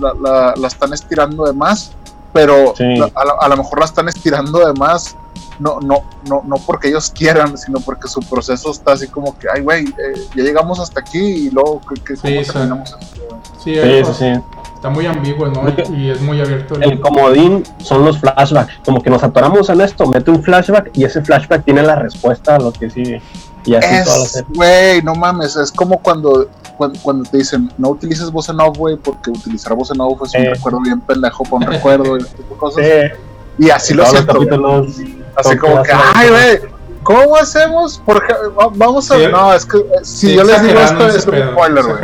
la, 0.00 0.14
la- 0.20 0.54
la 0.56 0.66
están 0.68 0.92
estirando 0.92 1.44
de 1.44 1.52
más, 1.52 1.92
pero 2.32 2.74
Sí. 2.76 2.96
la- 2.96 3.10
a, 3.14 3.24
lo- 3.24 3.42
a 3.42 3.48
lo 3.48 3.56
mejor 3.56 3.78
la 3.80 3.84
están 3.84 4.08
estirando 4.08 4.66
de 4.66 4.72
más, 4.74 5.16
no, 5.60 5.78
no, 5.80 6.02
no, 6.28 6.42
no 6.44 6.56
porque 6.66 6.88
ellos 6.88 7.10
quieran, 7.14 7.56
sino 7.56 7.78
porque 7.80 8.08
su 8.08 8.20
proceso 8.20 8.72
está 8.72 8.92
así 8.92 9.06
como 9.06 9.38
que, 9.38 9.46
ay, 9.54 9.60
güey, 9.62 9.84
eh, 9.86 10.26
ya 10.34 10.42
llegamos 10.42 10.80
hasta 10.80 11.00
aquí 11.00 11.18
y 11.18 11.50
luego, 11.50 11.80
¿qué, 11.88 11.94
qué- 12.02 12.16
Sí, 12.16 12.22
¿cómo 12.34 12.44
sí. 12.44 12.52
terminamos 12.52 12.90
esto? 12.90 13.16
Sí, 13.62 13.74
Sí, 13.80 14.04
sí, 14.04 14.12
sí. 14.18 14.40
Está 14.84 14.90
muy 14.90 15.06
ambiguo, 15.06 15.46
¿no? 15.48 15.62
Y 15.96 16.10
es 16.10 16.20
muy 16.20 16.38
abierto. 16.42 16.74
El 16.78 17.00
comodín 17.00 17.62
son 17.78 18.04
los 18.04 18.18
flashbacks. 18.18 18.74
Como 18.84 19.02
que 19.02 19.08
nos 19.08 19.22
atoramos 19.22 19.70
en 19.70 19.80
esto, 19.80 20.04
mete 20.06 20.30
un 20.30 20.42
flashback 20.42 20.90
y 20.94 21.04
ese 21.04 21.22
flashback 21.22 21.64
tiene 21.64 21.82
la 21.82 21.96
respuesta 21.96 22.56
a 22.56 22.58
lo 22.58 22.70
que 22.70 22.90
sigue. 22.90 23.22
Y 23.64 23.74
así 23.76 24.04
toda 24.04 24.18
la 24.18 24.24
Es, 24.24 24.30
serie. 24.32 24.46
güey, 24.54 25.02
no 25.02 25.14
mames, 25.14 25.56
es 25.56 25.72
como 25.72 25.98
cuando, 26.02 26.50
cuando, 26.76 26.98
cuando 27.00 27.30
te 27.30 27.38
dicen, 27.38 27.72
no 27.78 27.88
utilices 27.88 28.30
voz 28.30 28.50
en 28.50 28.60
off, 28.60 28.76
güey, 28.76 28.96
porque 28.96 29.30
utilizar 29.30 29.74
voz 29.74 29.90
en 29.90 30.02
off 30.02 30.20
es 30.26 30.34
un 30.34 30.42
Eh. 30.42 30.50
recuerdo 30.52 30.80
bien 30.82 31.00
pendejo 31.00 31.44
para 31.44 31.56
un 31.56 31.62
recuerdo 31.72 32.18
y 32.18 32.20
ese 32.20 32.34
tipo 32.36 32.52
de 32.54 32.60
cosas. 32.60 32.84
Sí, 32.84 33.64
Y 33.66 33.70
así 33.70 33.94
lo 33.94 34.02
todos 34.04 34.14
los 34.26 34.94
siento. 34.94 35.24
Así 35.36 35.56
como 35.56 35.82
que, 35.82 35.92
ay, 36.14 36.28
güey, 36.28 36.60
¿cómo 37.02 37.36
hacemos? 37.36 38.02
Porque 38.04 38.34
va- 38.60 38.68
vamos 38.74 39.10
a. 39.10 39.14
Sí. 39.16 39.22
no, 39.32 39.54
es 39.54 39.64
que 39.64 39.78
eh, 39.78 39.82
si 40.02 40.26
Sí, 40.28 40.34
yo 40.34 40.44
les 40.44 40.62
digo 40.62 40.78
esto, 40.78 41.06
es 41.08 41.26
un 41.26 41.34
spoiler, 41.52 41.84
güey. 41.84 41.96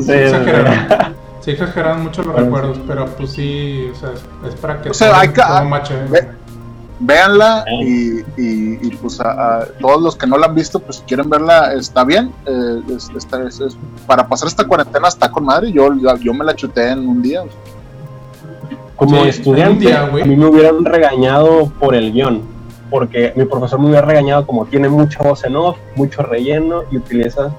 Sí, 0.00 1.14
Sí, 1.44 1.50
exageraron. 1.50 2.02
Mucho 2.04 2.22
los 2.22 2.32
Bueno, 2.32 2.46
recuerdos, 2.46 2.78
pero 2.86 3.06
pues 3.06 3.32
sí, 3.32 3.90
o 3.92 3.94
sea, 4.00 4.10
es 4.48 4.54
para 4.54 4.80
que 4.80 4.90
O 4.90 4.94
sea, 4.94 5.20
hay 5.20 5.28
que- 5.28 5.42
todo 5.42 5.64
mache. 5.66 5.94
ve- 6.08 6.28
Véanla 7.00 7.64
Sí. 7.66 8.24
y, 8.36 8.40
y, 8.40 8.78
y, 8.86 8.96
pues 8.96 9.20
a, 9.20 9.58
a 9.58 9.64
todos 9.80 10.00
los 10.00 10.16
que 10.16 10.26
no 10.28 10.38
la 10.38 10.46
han 10.46 10.54
visto, 10.54 10.78
pues 10.78 10.98
si 10.98 11.02
quieren 11.02 11.28
verla, 11.28 11.74
está 11.74 12.04
bien. 12.04 12.32
eh, 12.46 12.80
es- 12.96 13.10
está- 13.16 13.42
es- 13.46 13.60
es- 13.60 13.76
para 14.06 14.26
pasar 14.26 14.46
esta 14.48 14.64
cuarentena 14.64 15.08
está 15.08 15.30
con 15.30 15.44
madre. 15.44 15.70
Yo, 15.72 15.92
yo, 15.96 16.16
yo 16.16 16.32
me 16.32 16.44
la 16.44 16.54
chuté 16.54 16.90
en 16.90 17.06
un 17.06 17.20
día. 17.20 17.42
Como 18.96 19.22
Sí, 19.24 19.28
estudiante, 19.28 19.86
día, 19.86 20.06
güey. 20.08 20.22
a 20.22 20.26
mí 20.26 20.36
me 20.36 20.46
hubieran 20.46 20.84
regañado 20.84 21.66
por 21.80 21.94
el 21.94 22.12
guion. 22.12 22.42
Porque 22.90 23.32
mi 23.34 23.44
profesor 23.44 23.80
me 23.80 23.86
hubiera 23.88 24.06
regañado 24.06 24.46
como 24.46 24.64
tiene 24.66 24.88
mucha 24.88 25.22
voz 25.22 25.42
en 25.44 25.56
off, 25.56 25.76
mucho 25.96 26.22
relleno 26.22 26.84
y 26.92 26.96
utiliza 26.98 27.50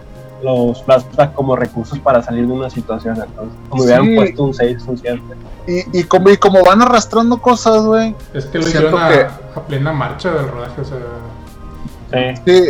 los 0.45 0.83
flashbacks 0.83 1.33
como 1.35 1.55
recursos 1.55 1.97
para 1.99 2.21
salir 2.21 2.45
de 2.47 2.53
una 2.53 2.69
situación. 2.69 3.17
Entonces, 3.21 3.57
me 3.73 3.81
hubieran 3.81 4.05
Sí. 4.05 4.15
puesto 4.15 4.43
un 4.43 4.53
6, 4.53 4.83
un 4.87 4.97
7. 4.97 5.21
Y, 5.67 5.99
y, 5.99 6.03
como, 6.03 6.29
y 6.29 6.37
como 6.37 6.63
van 6.63 6.81
arrastrando 6.81 7.41
cosas, 7.41 7.83
güey. 7.83 8.15
Es 8.33 8.45
que 8.45 8.59
lo 8.59 8.67
hicieron 8.67 9.01
a, 9.01 9.09
que- 9.09 9.21
a 9.55 9.61
plena 9.67 9.91
marcha 9.91 10.31
del 10.31 10.47
rodaje, 10.47 10.81
o 10.81 10.85
sea, 10.85 10.97
Sí, 12.45 12.61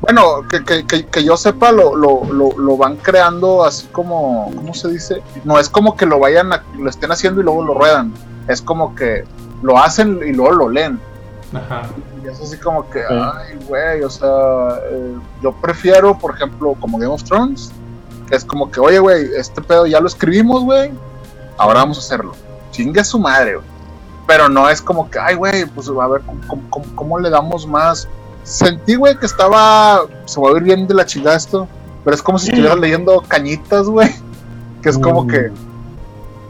Bueno, 0.00 0.46
que, 0.48 0.62
que, 0.64 0.86
que, 0.86 1.06
que 1.06 1.24
yo 1.24 1.36
sepa, 1.36 1.72
lo, 1.72 1.96
lo, 1.96 2.24
lo, 2.32 2.56
lo 2.56 2.76
van 2.76 2.96
creando 2.96 3.64
así 3.64 3.86
como, 3.90 4.52
¿cómo 4.54 4.74
se 4.74 4.88
dice? 4.90 5.22
No 5.44 5.58
es 5.58 5.68
como 5.68 5.96
que 5.96 6.06
lo 6.06 6.20
vayan 6.20 6.52
a, 6.52 6.62
lo 6.78 6.88
estén 6.88 7.10
haciendo 7.10 7.40
y 7.40 7.44
luego 7.44 7.64
lo 7.64 7.74
ruedan. 7.74 8.12
Es 8.46 8.62
como 8.62 8.94
que 8.94 9.24
lo 9.62 9.76
hacen 9.78 10.20
y 10.24 10.32
luego 10.32 10.52
lo 10.52 10.68
leen. 10.68 11.00
ajá. 11.52 11.82
Y 12.24 12.28
es 12.28 12.40
así 12.40 12.56
como 12.56 12.88
que, 12.90 13.00
Sí. 13.00 13.04
ay, 13.10 13.58
güey, 13.68 14.02
o 14.02 14.10
sea, 14.10 14.28
eh, 14.90 15.14
yo 15.42 15.52
prefiero, 15.52 16.16
por 16.18 16.34
ejemplo, 16.34 16.74
como 16.80 16.98
Game 16.98 17.12
of 17.12 17.24
Thrones, 17.24 17.72
que 18.28 18.36
es 18.36 18.44
como 18.44 18.70
que, 18.70 18.80
oye, 18.80 18.98
güey, 18.98 19.28
este 19.36 19.60
pedo 19.60 19.86
ya 19.86 20.00
lo 20.00 20.06
escribimos, 20.06 20.62
güey, 20.62 20.92
ahora 21.58 21.80
vamos 21.80 21.98
a 21.98 22.00
hacerlo. 22.00 22.32
Chingue 22.70 23.02
su 23.04 23.18
madre, 23.18 23.56
güey. 23.56 23.66
Pero 24.26 24.48
no 24.48 24.68
es 24.68 24.80
como 24.80 25.10
que, 25.10 25.18
ay, 25.18 25.34
güey, 25.34 25.64
pues 25.66 25.88
a 25.88 26.06
ver, 26.08 26.22
¿cómo, 26.22 26.40
cómo- 26.46 26.62
cómo- 26.70 26.86
cómo 26.94 27.18
le 27.18 27.28
damos 27.28 27.66
más? 27.66 28.08
Sentí, 28.44 28.94
güey, 28.94 29.16
que 29.18 29.26
estaba, 29.26 30.02
se 30.26 30.40
va 30.40 30.50
a 30.50 30.52
ir 30.56 30.62
bien 30.62 30.86
de 30.86 30.94
la 30.94 31.04
chingada 31.04 31.36
esto, 31.36 31.66
pero 32.04 32.14
es 32.14 32.22
como 32.22 32.38
si 32.38 32.48
estuvieras 32.50 32.78
leyendo 32.78 33.22
cañitas, 33.26 33.86
güey, 33.88 34.10
que 34.82 34.88
es 34.88 34.98
como 34.98 35.24
Mm. 35.24 35.28
que, 35.28 35.50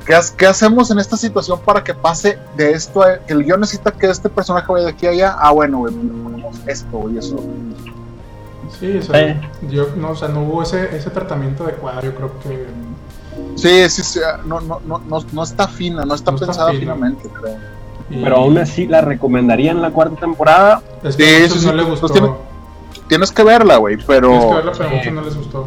¿Qué, 0.06 0.18
qué 0.36 0.46
hacemos 0.46 0.90
en 0.90 0.98
esta 0.98 1.16
situación 1.16 1.60
para 1.64 1.82
que 1.84 1.94
pase 1.94 2.38
de 2.56 2.72
esto 2.72 3.02
a 3.02 3.18
que 3.18 3.32
el 3.32 3.44
guion 3.44 3.60
necesita 3.60 3.90
que 3.92 4.08
este 4.10 4.28
personaje 4.28 4.70
vaya 4.72 4.86
de 4.86 4.90
aquí 4.92 5.06
a 5.06 5.10
allá? 5.10 5.36
Ah, 5.38 5.52
bueno, 5.52 5.78
güey, 5.78 5.92
pues 5.94 6.04
le 6.06 6.22
ponemos 6.22 6.56
esto 6.66 7.10
y 7.10 7.18
eso. 7.18 7.36
Sí, 8.80 8.96
o 8.98 9.02
sea, 9.02 9.40
Sí. 9.60 9.66
yo, 9.68 9.86
no, 9.96 10.10
o 10.10 10.16
sea, 10.16 10.28
no 10.28 10.42
hubo 10.42 10.62
ese, 10.62 10.96
ese 10.96 11.10
tratamiento 11.10 11.64
adecuado, 11.64 12.00
yo 12.02 12.14
creo 12.14 12.32
que... 12.40 12.66
Sí, 13.56 13.88
sí, 13.88 14.02
sí, 14.02 14.20
ah, 14.26 14.40
no, 14.44 14.60
no, 14.60 14.80
no, 14.86 15.00
no, 15.32 15.42
está 15.42 15.68
fina, 15.68 16.04
no 16.04 16.14
está 16.14 16.30
No 16.32 16.36
está 16.36 16.46
pensada 16.46 16.70
fina. 16.70 16.80
finamente, 16.80 17.28
creo. 17.28 17.56
y- 18.10 18.22
Pero 18.22 18.36
aún 18.38 18.58
así 18.58 18.86
la 18.86 19.00
recomendaría 19.02 19.70
en 19.70 19.80
la 19.82 19.90
cuarta 19.90 20.16
temporada. 20.16 20.82
Es 21.02 21.16
que 21.16 21.24
Sí, 21.24 21.34
a 21.36 21.40
muchos 21.40 21.60
sí, 21.60 21.66
no 21.66 21.72
sí, 21.72 21.76
les 21.78 21.86
pues 21.86 22.00
gustó. 22.00 22.12
tiene- 22.18 22.34
Tienes 23.08 23.30
que 23.32 23.42
verla, 23.42 23.76
güey, 23.76 23.98
pero, 24.06 24.28
Tienes 24.30 24.46
que 24.46 24.54
verla, 24.54 24.72
pero 24.76 24.88
a 24.88 24.92
muchos 24.92 25.12
no 25.12 25.20
les 25.22 25.36
gustó. 25.36 25.66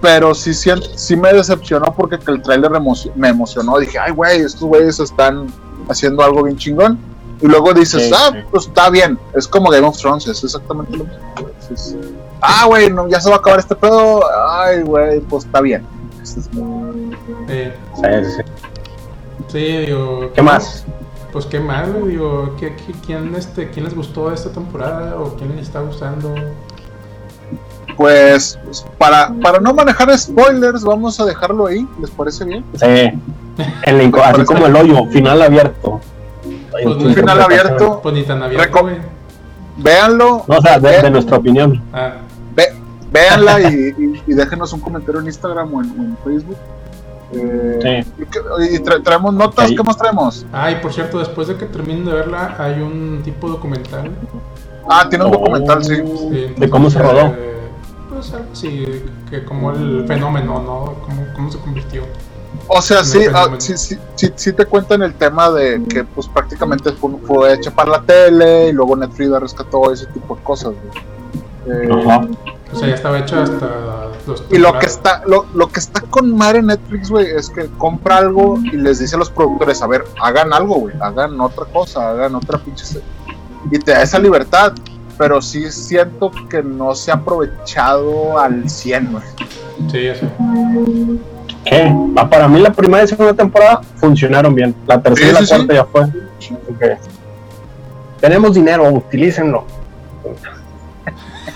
Pero 0.00 0.34
sí, 0.34 0.52
sí, 0.54 0.70
sí 0.94 1.16
me 1.16 1.32
decepcionó 1.32 1.86
porque 1.94 2.18
que 2.18 2.30
el 2.30 2.42
tráiler 2.42 2.70
me 3.16 3.28
emocionó. 3.28 3.78
Dije, 3.78 3.98
ay, 3.98 4.12
güey, 4.12 4.40
estos 4.40 4.62
güeyes 4.68 4.98
están 5.00 5.46
haciendo 5.88 6.22
algo 6.22 6.42
bien 6.44 6.56
chingón. 6.56 6.98
Y 7.40 7.46
luego 7.46 7.74
dices, 7.74 8.04
Sí, 8.08 8.10
ah, 8.16 8.30
sí. 8.32 8.38
pues 8.50 8.66
está 8.66 8.88
bien. 8.90 9.18
Es 9.34 9.46
como 9.46 9.70
Game 9.70 9.86
of 9.86 9.96
Thrones, 9.98 10.26
es 10.26 10.42
exactamente 10.42 10.96
lo 10.96 11.04
mismo. 11.04 11.18
Es- 11.72 11.94
ah, 12.40 12.64
güey, 12.66 12.90
no, 12.90 13.08
ya 13.08 13.20
se 13.20 13.28
va 13.28 13.36
a 13.36 13.38
acabar 13.38 13.58
este 13.58 13.74
pedo. 13.74 14.22
Ay, 14.50 14.82
güey, 14.82 15.20
pues 15.20 15.44
está 15.44 15.60
bien. 15.60 15.84
Es- 16.22 16.36
es- 16.36 16.48
Eh, 17.48 17.74
Sí, 17.94 18.30
sí. 18.36 18.42
sí, 19.48 19.58
digo... 19.86 20.30
¿Qué 20.34 20.42
más? 20.42 20.84
Pues 21.32 21.44
qué 21.46 21.60
más, 21.60 21.92
güey, 21.92 22.12
digo, 22.12 22.54
¿qué, 22.58 22.74
qué- 22.76 22.94
quién, 23.04 23.34
este, 23.34 23.68
¿quién 23.70 23.84
les 23.84 23.94
gustó 23.94 24.32
esta 24.32 24.50
temporada 24.50 25.16
o 25.20 25.34
quién 25.36 25.54
les 25.56 25.66
está 25.66 25.80
gustando? 25.80 26.34
Pues 27.96 28.58
para, 28.98 29.32
para 29.42 29.58
no 29.58 29.72
manejar 29.72 30.16
spoilers, 30.18 30.84
vamos 30.84 31.18
a 31.20 31.24
dejarlo 31.24 31.66
ahí. 31.66 31.86
¿Les 32.00 32.10
parece 32.10 32.44
bien? 32.44 32.64
Sí. 32.74 33.12
El 33.84 34.12
así 34.22 34.44
como 34.44 34.66
el 34.66 34.76
hoyo, 34.76 35.06
final 35.06 35.40
abierto. 35.42 36.00
Pues, 36.70 36.84
Un 36.86 37.14
final 37.14 37.40
abierto. 37.40 38.00
Pues 38.02 38.14
ni 38.14 38.22
tan 38.24 38.42
abierto, 38.42 38.80
güey. 38.82 38.96
Véanlo, 39.78 40.44
No, 40.46 40.56
o 40.58 40.60
sea, 40.62 40.78
de, 40.78 41.02
de 41.02 41.10
nuestra 41.10 41.36
opinión. 41.38 41.82
Ah, 41.92 42.14
ve- 42.54 42.74
véanla 43.10 43.60
y, 43.70 43.94
y- 43.98 44.22
y 44.26 44.34
déjenos 44.34 44.72
un 44.72 44.80
comentario 44.80 45.20
en 45.20 45.26
Instagram 45.26 45.74
o 45.74 45.82
en, 45.82 46.16
Facebook. 46.24 46.56
Eh, 47.32 48.04
Sí. 48.14 48.24
y, 48.74 48.78
tra- 48.78 49.02
traemos 49.02 49.34
notas. 49.34 49.70
¿qué 49.70 49.82
más 49.82 49.96
traemos? 49.96 50.46
Ah, 50.52 50.70
y 50.70 50.76
por 50.76 50.92
cierto, 50.92 51.18
después 51.18 51.48
de 51.48 51.56
que 51.56 51.66
terminen 51.66 52.04
de 52.04 52.12
verla, 52.12 52.54
hay 52.58 52.80
un 52.80 53.20
tipo 53.24 53.48
documental. 53.48 54.10
Ah, 54.88 55.06
tiene 55.10 55.24
un 55.24 55.34
Oh. 55.34 55.38
documental, 55.38 55.82
sí. 55.84 55.96
sí, 55.96 56.54
¿De 56.56 56.70
cómo 56.70 56.88
se 56.88 56.98
rodó? 57.00 57.26
eh, 57.36 57.55
pues 58.30 58.40
algo 58.40 58.52
así, 58.52 59.04
que 59.30 59.44
como 59.44 59.70
el 59.72 60.04
fenómeno, 60.06 60.62
¿no? 60.62 60.94
Cómo, 61.04 61.26
cómo 61.34 61.52
se 61.52 61.58
convirtió. 61.58 62.02
O 62.68 62.82
sea, 62.82 63.04
sí, 63.04 63.26
ah, 63.32 63.48
sí, 63.58 63.76
sí, 63.76 63.96
sí, 64.16 64.32
sí 64.34 64.52
te 64.52 64.64
cuentan 64.64 65.02
el 65.02 65.14
tema 65.14 65.50
de 65.50 65.82
que 65.88 66.04
pues 66.04 66.26
prácticamente 66.26 66.92
fue, 66.92 67.10
fue 67.24 67.54
hecha 67.54 67.70
para 67.70 67.92
la 67.92 68.02
tele 68.02 68.68
y 68.68 68.72
luego 68.72 68.96
Netflix 68.96 69.28
la 69.30 69.38
rescató 69.38 69.92
ese 69.92 70.06
tipo 70.06 70.34
de 70.34 70.42
cosas. 70.42 70.72
güey. 70.72 71.82
Eh, 71.82 71.88
Ajá. 71.92 72.26
O 72.72 72.78
sea, 72.78 72.88
ya 72.88 72.94
estaba 72.94 73.18
hecho 73.18 73.40
hasta 73.40 74.10
los 74.26 74.44
Y 74.50 74.58
lo 74.58 74.76
que 74.78 74.86
está, 74.86 75.22
lo, 75.26 75.46
lo 75.54 75.68
que 75.68 75.78
está 75.78 76.00
con 76.00 76.36
madre 76.36 76.62
Netflix, 76.62 77.10
güey, 77.10 77.26
es 77.26 77.48
que 77.48 77.66
compra 77.78 78.18
algo 78.18 78.58
y 78.58 78.76
les 78.76 78.98
dice 78.98 79.14
a 79.14 79.18
los 79.18 79.30
productores, 79.30 79.80
a 79.82 79.86
ver, 79.86 80.04
hagan 80.20 80.52
algo, 80.52 80.76
güey, 80.76 80.94
hagan 81.00 81.40
otra 81.40 81.64
cosa, 81.66 82.10
hagan 82.10 82.34
otra 82.34 82.58
pinche 82.58 82.84
se-". 82.84 83.02
y 83.70 83.78
te 83.78 83.92
da 83.92 84.02
esa 84.02 84.18
libertad. 84.18 84.72
Pero 85.18 85.40
sí 85.40 85.70
siento 85.72 86.30
que 86.50 86.62
no 86.62 86.94
se 86.94 87.10
ha 87.10 87.14
aprovechado 87.14 88.38
al 88.38 88.68
100, 88.68 89.12
güey. 89.12 89.24
Sí, 89.90 90.06
eso. 90.06 90.26
¿Qué? 91.64 91.92
Ah, 92.16 92.28
Para 92.28 92.48
mí 92.48 92.60
la 92.60 92.72
primera 92.72 93.04
y 93.04 93.08
segunda 93.08 93.32
temporada 93.34 93.80
funcionaron 93.96 94.54
bien. 94.54 94.74
La 94.86 95.00
tercera 95.00 95.28
Sí, 95.28 95.30
y 95.30 95.34
la 95.34 95.40
sí, 95.46 95.54
cuarta 95.54 95.74
ya 95.74 95.84
fue. 95.86 96.02
Ok. 96.02 96.98
Tenemos 98.20 98.54
dinero, 98.54 98.90
utilícenlo. 98.92 99.64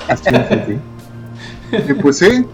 Así 0.08 0.30
de 0.30 0.48
sencillo. 0.48 0.80
Y 1.88 1.94
pues 1.94 2.18
sí, 2.18 2.46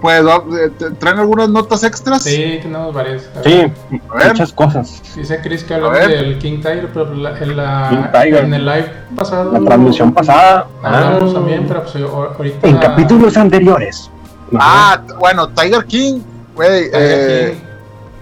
pues 0.00 0.26
va- 0.26 0.42
eh, 0.58 0.70
traen 0.98 1.18
algunas 1.18 1.48
notas 1.48 1.82
extras. 1.84 2.22
Sí, 2.22 2.58
tenemos 2.62 2.94
varias. 2.94 3.28
Sí, 3.44 3.72
A 4.10 4.14
ver. 4.16 4.28
muchas 4.28 4.52
cosas. 4.52 5.02
Dice 5.14 5.40
Chris 5.42 5.64
que 5.64 5.74
hablamos 5.74 5.98
del 5.98 6.38
King 6.38 6.56
Tiger, 6.58 6.88
pero 6.92 7.14
la- 7.14 7.38
en, 7.38 7.56
la, 7.56 7.86
King 7.90 8.20
Tiger. 8.20 8.44
en 8.44 8.54
el 8.54 8.64
live 8.66 8.92
pasado. 9.16 9.52
La 9.52 9.60
transmisión 9.60 10.12
pasada. 10.12 10.66
Hablamos 10.82 11.30
ah, 11.30 11.34
también, 11.34 11.66
pero 11.68 11.82
pues 11.82 11.94
ahorita. 11.96 12.66
en 12.68 12.76
capítulos 12.78 13.36
anteriores. 13.36 14.10
Ah, 14.58 15.02
bueno, 15.18 15.48
Tiger 15.50 15.84
King, 15.84 16.20
güey, 16.54 16.84
Tiger 16.90 16.90
eh, 17.02 17.54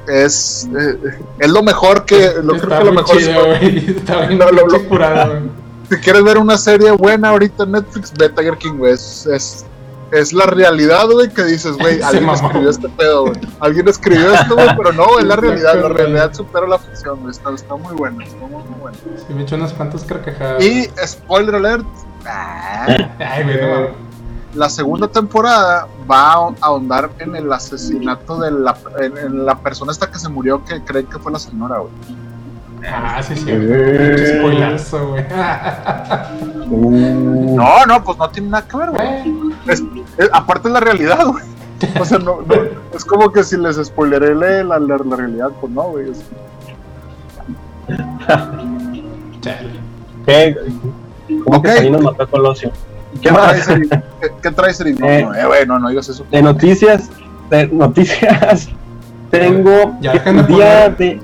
King. 0.06 0.12
es, 0.14 0.68
eh, 0.78 0.98
es 1.38 1.50
lo 1.50 1.62
mejor 1.62 2.04
que, 2.04 2.32
lo 2.42 2.54
creo 2.54 2.62
Está 2.64 2.78
que 2.78 2.84
lo 2.84 2.92
muy 2.92 3.02
mejor 3.02 3.16
chido. 3.18 3.52
Está 3.98 4.26
bien 4.26 4.38
Lo- 4.38 4.50
lo- 4.52 4.88
curado, 4.88 5.30
güey. 5.30 5.42
si 5.90 5.96
quieres 5.98 6.22
ver 6.22 6.36
una 6.36 6.58
serie 6.58 6.90
buena 6.90 7.30
ahorita 7.30 7.62
en 7.64 7.72
Netflix, 7.72 8.12
ve 8.18 8.28
Tiger 8.28 8.58
King, 8.58 8.74
güey. 8.78 8.92
Es, 8.92 9.26
es, 9.26 9.64
es 10.10 10.32
la 10.32 10.46
realidad, 10.46 11.06
güey, 11.10 11.28
que 11.28 11.44
dices, 11.44 11.76
güey, 11.76 12.00
alguien 12.02 12.28
escribió 12.30 12.70
este 12.70 12.88
pedo, 12.88 13.26
güey. 13.26 13.40
Alguien 13.60 13.88
escribió 13.88 14.32
esto, 14.32 14.54
güey, 14.54 14.68
pero 14.76 14.92
no, 14.92 15.18
es 15.18 15.24
la 15.24 15.36
realidad. 15.36 15.80
La 15.80 15.88
realidad 15.88 16.32
supera 16.32 16.66
la 16.66 16.78
ficción, 16.78 17.20
güey. 17.20 17.30
Está, 17.30 17.50
está 17.52 17.76
muy 17.76 17.94
buena, 17.94 18.24
está 18.24 18.46
muy, 18.46 18.62
muy 18.64 18.80
buena. 18.80 18.96
Sí, 19.26 19.34
me 19.34 19.42
eché 19.42 19.54
unas 19.54 19.72
cuantas 19.72 20.04
carcajadas. 20.04 20.64
Y, 20.64 20.88
spoiler 21.06 21.54
alert, 21.56 21.86
ah, 22.26 22.86
Ay, 23.18 23.44
güey, 23.44 23.56
Eh, 23.58 23.92
la 24.54 24.70
segunda 24.70 25.08
temporada 25.08 25.86
va 26.10 26.32
a 26.32 26.54
ahondar 26.60 27.10
en 27.18 27.36
el 27.36 27.52
asesinato 27.52 28.40
de 28.40 28.50
la, 28.50 28.76
en, 28.98 29.18
en 29.18 29.46
la 29.46 29.58
persona 29.58 29.92
esta 29.92 30.10
que 30.10 30.18
se 30.18 30.28
murió 30.28 30.64
que 30.64 30.82
creen 30.82 31.06
que 31.06 31.18
fue 31.18 31.30
la 31.30 31.38
señora, 31.38 31.78
güey. 31.78 31.92
Ah, 32.86 33.22
sí, 33.22 33.34
sí. 33.36 33.44
Eh. 33.48 34.36
Spoilazo, 34.38 35.08
güey. 35.08 35.24
Uh, 36.70 37.56
No, 37.56 37.86
no, 37.86 38.04
pues 38.04 38.18
no 38.18 38.28
tiene 38.30 38.48
nada 38.50 38.66
que 38.68 38.76
ver, 38.76 38.90
güey. 38.90 39.08
Es- 39.66 39.82
es- 40.18 40.30
aparte 40.32 40.68
es 40.68 40.74
la 40.74 40.80
realidad, 40.80 41.26
güey. 41.26 41.44
O 42.00 42.04
sea, 42.04 42.18
no, 42.18 42.40
no, 42.42 42.54
es 42.94 43.04
como 43.04 43.30
que 43.32 43.42
si 43.44 43.56
les 43.56 43.76
spoileré 43.76 44.34
la, 44.34 44.62
la, 44.64 44.78
la- 44.78 45.16
realidad, 45.16 45.48
pues 45.60 45.72
no, 45.72 45.82
güey. 45.84 46.10
Es-. 46.10 46.24
¿Qué? 50.26 50.56
¿Cómo 51.44 51.58
Ok. 51.58 51.64
que 51.64 51.72
Salinas 51.76 52.00
mató 52.02 52.22
a 52.22 52.26
Colosio? 52.26 52.70
¿Qué 53.14 53.20
¿Qué 53.20 53.32
más? 53.32 53.64
traes? 53.66 53.88
¿Qué, 54.20 54.30
qué 54.42 54.50
traes, 54.50 54.80
Eri? 54.80 54.94
No, 54.94 55.06
Eh. 55.06 55.22
no, 55.24 55.34
eh, 55.34 55.46
güey, 55.46 55.66
no, 55.66 55.78
no 55.78 55.88
digas 55.88 56.08
eso. 56.08 56.24
De 56.30 56.42
noticias, 56.42 57.10
de 57.50 57.66
noticias, 57.68 58.68
tengo 59.30 59.96
Ya 60.00 60.22
que 60.22 60.32
día 60.44 60.88
de... 60.90 61.20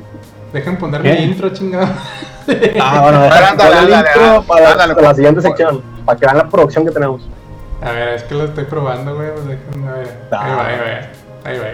Dejen 0.54 0.76
poner 0.78 1.02
¿Qué? 1.02 1.12
mi 1.12 1.23
intro, 1.25 1.50
chingado. 1.50 1.88
Ah, 2.80 3.00
bueno, 3.02 3.25
el 3.25 3.32
ándale, 3.32 3.80
intro 3.80 3.94
ándale, 3.96 4.40
para, 4.46 4.87
la 4.87 4.94
por- 4.94 5.14
siguiente 5.14 5.40
por- 5.40 5.50
sección, 5.50 5.82
para 6.04 6.18
que 6.18 6.26
vean 6.26 6.37
la 6.38 6.49
producción 6.50 6.84
que 6.84 6.90
tenemos. 6.90 7.23
A 7.82 7.90
ver, 7.90 8.08
es 8.11 8.23
que 8.25 8.34
lo 8.34 8.44
estoy 8.44 8.64
probando, 8.64 9.14
güey. 9.14 9.28
Pues 9.32 9.46
déjenme 9.46 9.92
ver. 9.92 10.20
Ahí 10.30 10.52
va, 10.52 10.66
ahí 10.66 10.76
va. 10.78 11.50
Ahí 11.50 11.58
va. 11.58 11.66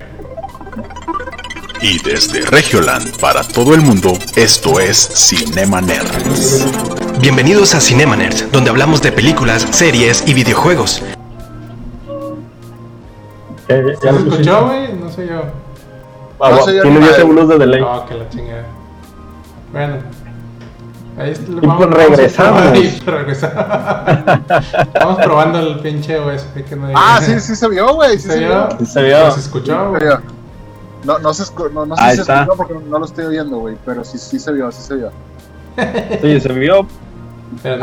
Y 1.83 1.99
desde 2.05 2.43
Regioland 2.43 3.19
para 3.21 3.43
todo 3.43 3.75
el 3.75 3.81
mundo, 3.81 4.13
esto 4.37 4.79
es 4.79 4.97
Cinema 4.97 5.81
Nerds. 5.81 6.67
Bienvenidos 7.21 7.75
a 7.75 7.81
Cinema 7.81 8.15
Nerds, 8.17 8.51
donde 8.53 8.71
hablamos 8.71 9.03
de 9.03 9.11
películas, 9.11 9.67
series 9.73 10.23
y 10.29 10.35
videojuegos. 10.35 11.03
Eh, 13.69 13.95
¿Se 14.01 14.07
ya 14.07 14.13
lo 14.13 14.19
escuchó, 14.21 14.67
güey? 14.67 14.93
No 14.95 15.11
sé 15.11 15.27
yo. 15.27 15.43
Ah, 16.41 16.59
tiene 16.65 16.83
ni 16.85 16.91
10 16.91 17.01
madre. 17.01 17.15
segundos 17.17 17.49
de 17.49 17.59
delay. 17.59 17.81
Oh, 17.83 18.07
que 18.07 18.15
la 18.15 18.29
chingada. 18.29 18.65
Bueno. 19.73 19.95
Ahí 21.19 21.35
pues 21.35 21.91
regresamos. 21.91 22.63
Ahí, 22.73 23.03
regresamos. 23.05 23.65
Vamos 24.95 25.23
probando 25.23 25.59
el 25.59 25.81
pinche 25.81 26.19
USB 26.19 26.65
que 26.65 26.77
no 26.77 26.89
Ah, 26.95 27.21
sí, 27.23 27.39
sí 27.41 27.55
se 27.55 27.69
vio, 27.69 27.95
güey. 27.95 28.19
Sí 28.19 28.29
¿Se 28.29 28.33
se 28.35 28.39
vio? 28.39 28.69
Sí 28.79 28.87
se 28.87 29.03
vio. 29.03 29.31
¿Se 29.33 29.41
escuchó, 29.41 29.73
Se 29.83 29.89
güey? 29.89 30.03
vio. 30.03 30.21
No, 31.05 31.19
no 31.19 31.35
se, 31.35 31.43
escu- 31.45 31.71
no, 31.73 31.85
no 31.87 31.97
sé 31.97 32.03
Ahí 32.03 32.17
si 32.17 32.25
se 32.25 32.33
escuchó 32.33 32.57
porque 32.57 32.75
no, 32.75 32.99
lo 32.99 33.05
estoy 33.05 33.25
oyendo, 33.27 33.59
güey. 33.59 33.77
Pero 33.85 34.05
sí, 34.05 34.19
sí 34.19 34.39
se 34.39 34.53
vio, 34.53 34.71
sí 34.73 34.83
se 34.83 34.95
vio. 34.97 35.11
Sí, 36.23 36.41
se 36.41 36.53
vio. 36.53 36.87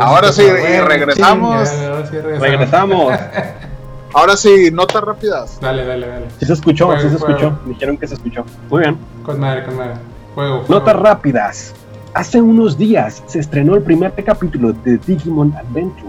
Ahora 0.00 0.32
sí, 0.32 0.42
y 0.42 0.80
regresamos. 0.80 1.68
chinga, 1.70 1.88
ahora 1.94 2.06
sí 2.06 2.16
regresamos. 2.20 2.40
Regresamos. 2.40 3.12
Ahora 4.14 4.36
sí, 4.36 4.70
notas 4.72 5.02
rápidas. 5.02 5.58
Dale, 5.60 5.84
dale, 5.84 6.06
dale. 6.08 6.26
Sí 6.38 6.46
se 6.46 6.52
escuchó, 6.54 6.86
Fuego, 6.86 7.02
sí 7.02 7.10
se 7.10 7.18
fuego. 7.18 7.34
escuchó. 7.36 7.58
Dijeron 7.66 7.96
que 7.96 8.06
se 8.06 8.14
escuchó. 8.14 8.44
Muy 8.70 8.80
bien. 8.80 8.98
Con 9.22 9.40
madre, 9.40 9.64
con 9.64 9.76
madre. 9.76 9.94
Fuego, 10.34 10.62
fuego. 10.64 10.80
Notas 10.80 10.96
rápidas. 10.96 11.74
Hace 12.14 12.40
unos 12.40 12.78
días 12.78 13.22
se 13.26 13.38
estrenó 13.38 13.74
el 13.74 13.82
primer 13.82 14.12
capítulo 14.24 14.72
de 14.72 14.98
Digimon 14.98 15.54
Adventure. 15.56 16.08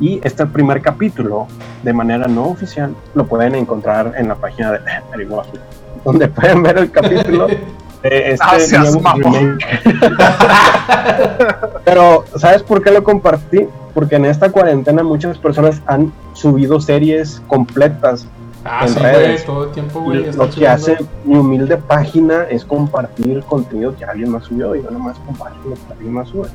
Y 0.00 0.20
este 0.24 0.44
primer 0.46 0.82
capítulo, 0.82 1.46
de 1.82 1.92
manera 1.92 2.26
no 2.26 2.48
oficial, 2.48 2.94
lo 3.14 3.26
pueden 3.26 3.54
encontrar 3.54 4.12
en 4.16 4.28
la 4.28 4.34
página 4.34 4.72
de 4.72 4.80
donde 6.04 6.28
pueden 6.28 6.62
ver 6.62 6.78
el 6.78 6.90
capítulo 6.90 7.46
de 7.46 8.32
este 8.32 8.36
Ah, 8.40 8.58
seas 8.58 8.92
nuevo 8.92 9.08
remake. 9.14 9.64
Pero, 11.84 12.24
¿sabes 12.36 12.62
por 12.62 12.82
qué 12.82 12.90
lo 12.90 13.02
compartí? 13.02 13.66
Porque 13.94 14.16
en 14.16 14.24
esta 14.26 14.50
cuarentena 14.50 15.02
muchas 15.02 15.38
personas 15.38 15.80
han 15.86 16.12
subido 16.34 16.80
series 16.80 17.40
completas 17.46 18.26
Ah, 18.66 18.84
en 18.86 18.94
sí, 18.94 18.98
redes. 18.98 19.44
güey, 19.44 19.44
todo 19.46 19.64
el 19.64 19.70
tiempo, 19.72 20.00
y 20.00 20.20
güey. 20.20 20.32
lo 20.32 20.48
que 20.50 20.66
hace 20.66 20.96
mi 21.26 21.36
humilde 21.36 21.76
página 21.76 22.44
es 22.44 22.64
compartir 22.64 23.42
contenido 23.42 23.94
que 23.94 24.06
alguien 24.06 24.30
más 24.30 24.44
subió 24.44 24.74
y 24.74 24.82
yo 24.82 24.90
nomás 24.90 25.18
comparto 25.26 25.58
lo 25.68 25.74
que 25.74 25.80
alguien 25.92 26.14
más 26.14 26.28
sube. 26.30 26.48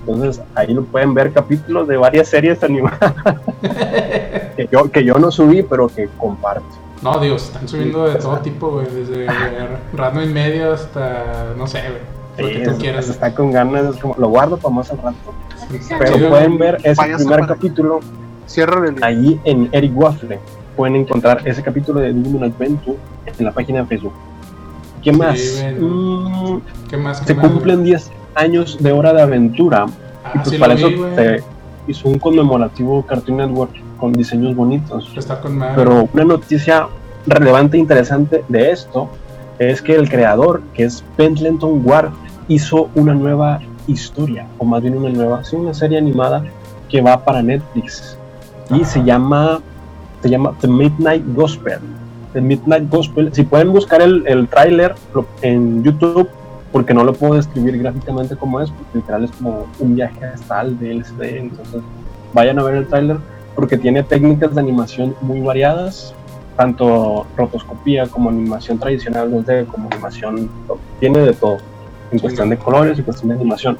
Entonces 0.00 0.42
ahí 0.56 0.74
lo 0.74 0.82
pueden 0.82 1.14
ver 1.14 1.32
capítulos 1.32 1.86
de 1.86 1.96
varias 1.96 2.26
series 2.28 2.60
animadas 2.64 2.98
que 4.56 4.68
yo, 4.70 4.90
que 4.90 5.04
yo 5.04 5.14
no 5.14 5.30
subí, 5.30 5.62
pero 5.62 5.86
que 5.88 6.08
comparto. 6.18 6.64
No, 7.02 7.20
digo, 7.20 7.38
se 7.38 7.46
están 7.52 7.68
subiendo 7.68 8.04
de 8.08 8.16
todo 8.16 8.38
tipo, 8.38 8.70
güey. 8.72 8.86
Desde 8.86 9.26
Ratno 9.94 10.22
y 10.24 10.28
medio 10.28 10.72
hasta, 10.72 11.54
no 11.56 11.66
sé, 11.68 11.82
güey. 11.82 12.00
Lo 12.38 12.48
Sí, 12.48 12.54
que 12.54 12.60
tú 12.64 12.70
es- 12.70 12.76
quieras. 12.78 13.08
está 13.08 13.34
con 13.34 13.52
ganas, 13.52 13.94
es 13.94 14.00
como, 14.00 14.14
lo 14.18 14.28
guardo 14.28 14.56
para 14.56 14.74
más 14.74 14.90
al 14.90 14.98
rato. 14.98 15.16
Sí, 15.80 15.94
Pero 15.98 16.12
güey. 16.18 16.28
pueden 16.30 16.58
ver 16.58 16.78
ese 16.82 17.00
primer 17.02 17.40
para- 17.40 17.46
capítulo 17.54 18.00
Cierra 18.46 18.86
el 18.88 19.02
ahí 19.02 19.40
en 19.44 19.68
Eric 19.72 19.92
Waffle. 19.96 20.38
Pueden 20.76 20.96
encontrar 20.96 21.40
ese 21.46 21.62
capítulo 21.62 22.00
de 22.00 22.12
Digimon 22.12 22.44
Adventure 22.44 22.98
en 23.38 23.44
la 23.44 23.52
página 23.52 23.80
de 23.80 23.86
Facebook. 23.86 24.12
¿Qué 25.02 25.12
Sí, 25.12 25.18
más? 25.18 25.64
Mm, 25.80 26.56
¿Qué 26.90 26.96
más? 26.96 27.20
¿Qué 27.20 27.26
se 27.34 27.36
cumplen 27.36 27.84
10 27.84 28.10
años 28.34 28.76
de 28.82 28.92
Hora 28.92 29.12
de 29.14 29.22
Aventura? 29.22 29.86
Ah, 30.24 30.30
Y 30.34 30.38
pues 30.38 30.50
sí 30.50 30.58
para 30.58 30.74
eso 30.74 30.88
vi, 30.88 30.96
se 31.16 31.42
hizo 31.88 32.08
un 32.08 32.18
conmemorativo 32.18 33.04
Cartoon 33.06 33.38
Network 33.38 33.70
con 33.98 34.12
diseños 34.12 34.54
bonitos. 34.54 35.10
Está 35.16 35.40
con 35.40 35.56
madre. 35.58 35.74
Pero 35.76 36.08
una 36.12 36.24
noticia 36.24 36.88
relevante 37.26 37.76
e 37.76 37.80
interesante 37.80 38.44
de 38.48 38.70
esto 38.72 39.08
es 39.58 39.80
que 39.80 39.94
el 39.94 40.08
creador, 40.10 40.60
que 40.74 40.84
es 40.84 41.02
Pendleton 41.16 41.80
Ward, 41.84 42.10
hizo 42.48 42.90
una 42.94 43.14
nueva 43.14 43.60
historia, 43.86 44.46
o 44.58 44.64
más 44.64 44.82
bien 44.82 44.96
una 44.96 45.10
nueva, 45.10 45.44
sí, 45.44 45.56
una 45.56 45.74
serie 45.74 45.98
animada 45.98 46.44
que 46.88 47.00
va 47.00 47.24
para 47.24 47.42
Netflix. 47.42 48.16
Y 48.70 48.74
Ajá. 48.76 48.84
se 48.84 49.04
llama, 49.04 49.60
se 50.22 50.30
llama 50.30 50.54
The 50.60 50.68
Midnight 50.68 51.24
Gospel. 51.34 51.80
The 52.32 52.40
Midnight 52.40 52.90
Gospel, 52.90 53.32
si 53.32 53.44
pueden 53.44 53.72
buscar 53.72 54.02
el, 54.02 54.24
el 54.26 54.48
tráiler 54.48 54.94
en 55.42 55.84
YouTube, 55.84 56.28
porque 56.72 56.92
no 56.92 57.04
lo 57.04 57.12
puedo 57.12 57.34
describir 57.34 57.78
gráficamente 57.78 58.34
como 58.34 58.60
es, 58.60 58.70
porque 58.70 58.98
literal 58.98 59.24
es 59.24 59.30
como 59.30 59.66
un 59.78 59.94
viaje 59.94 60.24
astral 60.24 60.76
de 60.80 60.94
LSD, 60.94 61.22
entonces 61.22 61.82
vayan 62.32 62.58
a 62.58 62.64
ver 62.64 62.74
el 62.74 62.86
tráiler 62.88 63.18
porque 63.54 63.78
tiene 63.78 64.02
técnicas 64.02 64.54
de 64.54 64.60
animación 64.60 65.14
muy 65.20 65.40
variadas, 65.40 66.12
tanto 66.56 67.26
rotoscopía 67.36 68.06
como 68.06 68.30
animación 68.30 68.78
tradicional 68.78 69.32
2D, 69.32 69.66
como 69.66 69.88
animación, 69.88 70.50
tiene 70.98 71.20
de 71.20 71.32
todo, 71.32 71.58
en 72.14 72.20
cuestión 72.20 72.48
de 72.48 72.56
colores 72.56 72.98
y 72.98 73.02
cuestión 73.02 73.28
de 73.28 73.34
animación. 73.34 73.78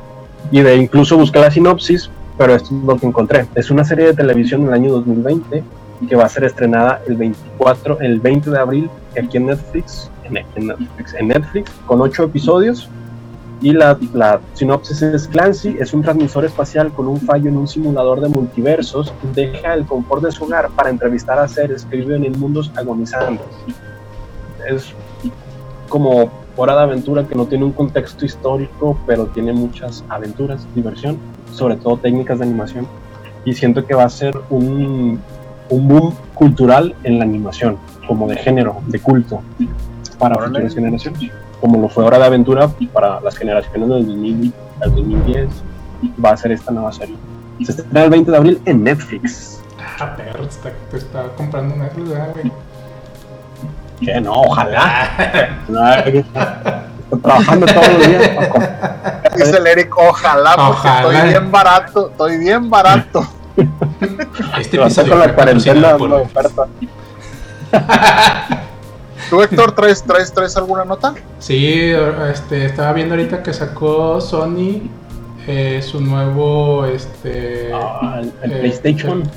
Y 0.51 0.61
de 0.61 0.77
incluso 0.77 1.17
busqué 1.17 1.39
la 1.41 1.51
sinopsis, 1.51 2.11
pero 2.37 2.55
esto 2.55 2.75
es 2.77 2.85
lo 2.85 2.97
que 2.97 3.07
encontré. 3.07 3.47
Es 3.55 3.71
una 3.71 3.85
serie 3.85 4.07
de 4.07 4.15
televisión 4.15 4.63
en 4.63 4.69
el 4.69 4.75
año 4.75 4.93
2020 4.93 5.63
y 6.01 6.07
que 6.07 6.17
va 6.17 6.25
a 6.25 6.29
ser 6.29 6.45
estrenada 6.45 7.01
el 7.07 7.17
24, 7.17 8.01
el 8.01 8.21
20 8.21 8.51
de 8.51 8.59
abril 8.59 8.91
aquí 9.17 9.37
en 9.37 9.47
Netflix, 9.47 10.11
en, 10.25 10.37
en 10.37 10.67
Netflix, 10.67 11.15
en 11.15 11.29
Netflix, 11.29 11.71
con 11.87 12.01
ocho 12.01 12.25
episodios. 12.25 12.89
Y 13.61 13.73
la, 13.73 13.97
la 14.13 14.41
sinopsis 14.53 15.01
es 15.01 15.29
Clancy 15.29 15.77
es 15.79 15.95
un 15.95 16.03
transmisor 16.03 16.45
espacial 16.45 16.93
con 16.93 17.07
un 17.07 17.21
fallo 17.21 17.49
en 17.49 17.57
un 17.57 17.69
simulador 17.69 18.21
de 18.21 18.29
multiversos. 18.29 19.15
Deja 19.35 19.75
el 19.75 19.87
confort 19.87 20.25
de 20.25 20.33
su 20.33 20.45
hogar 20.45 20.69
para 20.71 20.91
entrevistar 20.91 21.39
a 21.39 21.49
seres 21.49 21.87
que 21.87 21.99
viven 21.99 22.25
en 22.25 22.39
mundos 22.39 22.71
agonizantes. 22.77 23.47
Es 24.69 24.93
como 25.89 26.44
hora 26.57 26.75
de 26.77 26.83
aventura 26.83 27.27
que 27.27 27.35
no 27.35 27.47
tiene 27.47 27.65
un 27.65 27.73
contexto 27.73 28.25
histórico, 28.25 28.99
pero 29.07 29.27
tiene 29.27 29.53
muchas 29.53 30.05
aventuras, 30.09 30.67
diversión, 30.75 31.19
sobre 31.53 31.77
todo 31.77 31.97
técnicas 31.99 32.39
de 32.39 32.45
animación. 32.45 32.87
Y 33.45 33.55
siento 33.55 33.85
que 33.87 33.95
va 33.95 34.05
a 34.05 34.09
ser 34.09 34.35
un, 34.51 35.21
un 35.69 35.89
boom 35.89 36.15
cultural 36.35 36.95
en 37.03 37.19
la 37.19 37.25
animación, 37.25 37.79
como 38.07 38.27
de 38.29 38.37
género, 38.37 38.77
de 38.87 38.99
culto, 39.01 39.43
para 40.19 40.37
Órale. 40.37 40.53
futuras 40.53 40.75
generaciones. 40.75 41.31
Como 41.61 41.81
lo 41.81 41.89
fue 41.89 42.05
Hora 42.05 42.19
de 42.19 42.25
Aventura 42.27 42.71
para 42.93 43.21
las 43.21 43.37
generaciones 43.37 43.89
del 43.89 44.07
2000 44.07 44.53
al 44.81 44.95
2010, 44.95 45.49
va 46.25 46.31
a 46.31 46.37
ser 46.37 46.53
esta 46.53 46.73
nueva 46.73 46.93
serie. 46.93 47.17
Se 47.65 47.73
estrena 47.73 48.05
el 48.05 48.11
20 48.11 48.31
de 48.31 48.37
abril 48.37 48.61
en 48.65 48.85
Netflix. 48.85 49.61
Ah, 50.01 50.15
perro, 50.17 50.45
está, 50.45 50.73
te 50.91 50.97
está 50.97 51.25
comprando 51.37 51.77
Netflix, 51.77 52.09
¿verdad, 52.11 52.33
güey? 52.35 52.53
Que 54.05 54.21
no, 54.21 54.33
ojalá. 54.33 55.11
Estoy 56.07 56.25
trabajando 57.23 57.67
todos 57.67 57.89
los 57.89 58.07
días. 58.09 58.29
Paco. 58.29 58.59
Dice 59.37 59.57
el 59.57 59.67
Eric, 59.67 59.97
ojalá, 59.99 60.55
porque 60.57 60.71
Ojalá. 60.71 61.01
estoy 61.13 61.29
bien 61.29 61.51
barato, 61.51 62.11
estoy 62.11 62.39
bien 62.39 62.71
barato. 62.71 63.27
Este 64.59 64.77
episodio 64.77 65.11
con 65.11 65.19
la 65.21 65.35
cuarentena, 65.35 65.97
por- 65.97 66.09
no 66.09 66.17
oferta. 66.17 66.67
¿Tú, 69.31 69.43
Héctor, 69.43 69.73
traes, 69.73 70.03
traes, 70.03 70.33
traes 70.33 70.57
alguna 70.57 70.85
nota? 70.85 71.15
Sí, 71.39 71.93
este, 72.31 72.67
estaba 72.67 72.93
viendo 72.93 73.15
ahorita 73.15 73.43
que 73.43 73.53
sacó 73.53 74.21
Sony 74.21 74.83
eh, 75.47 75.83
su 75.83 76.01
nuevo, 76.01 76.85
este... 76.85 77.71
Ah, 77.73 78.21
el, 78.21 78.33
el 78.43 78.53
eh, 78.53 78.57
PlayStation. 78.61 79.23
El, 79.23 79.29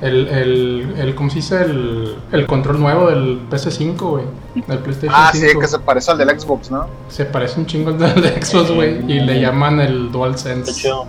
el, 0.00 0.94
el, 0.98 1.14
¿cómo 1.14 1.28
se 1.30 1.36
dice? 1.36 1.60
El, 1.62 2.16
el 2.32 2.46
control 2.46 2.80
nuevo 2.80 3.08
del 3.08 3.40
PS5, 3.50 3.96
güey. 3.98 4.24
Del 4.66 4.78
PlayStation 4.78 5.14
Ah, 5.14 5.30
5. 5.32 5.46
sí, 5.52 5.58
que 5.58 5.66
se 5.68 5.78
parece 5.80 6.10
al 6.10 6.18
del 6.18 6.38
Xbox, 6.40 6.70
¿no? 6.70 6.86
Se 7.08 7.24
parece 7.24 7.58
un 7.60 7.66
chingo 7.66 7.90
al 7.90 7.98
del 7.98 8.14
de 8.22 8.42
Xbox, 8.42 8.70
güey. 8.72 9.10
Y 9.10 9.20
le 9.20 9.40
llaman 9.40 9.80
el 9.80 10.10
DualSense. 10.12 10.72
chido. 10.72 11.06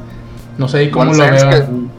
No 0.57 0.67
sé 0.67 0.83
¿y 0.83 0.91
cómo 0.91 1.13
DualSense 1.13 1.45
lo 1.45 1.51
veo. 1.51 1.89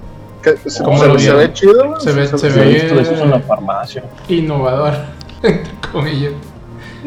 Que 0.42 0.56
se, 0.70 0.82
¿Cómo 0.82 0.98
se- 0.98 1.06
lo 1.08 1.18
se 1.18 1.32
ve 1.34 1.52
chido, 1.52 1.88
güey. 1.90 2.00
Se 2.00 2.12
ve- 2.12 2.26
se 2.26 2.48
Yo 2.48 2.54
ve- 2.56 3.20
en 3.22 3.30
la 3.30 3.40
farmacia. 3.40 4.04
Innovador, 4.28 4.94
entre 5.42 5.72
comillas. 5.92 6.32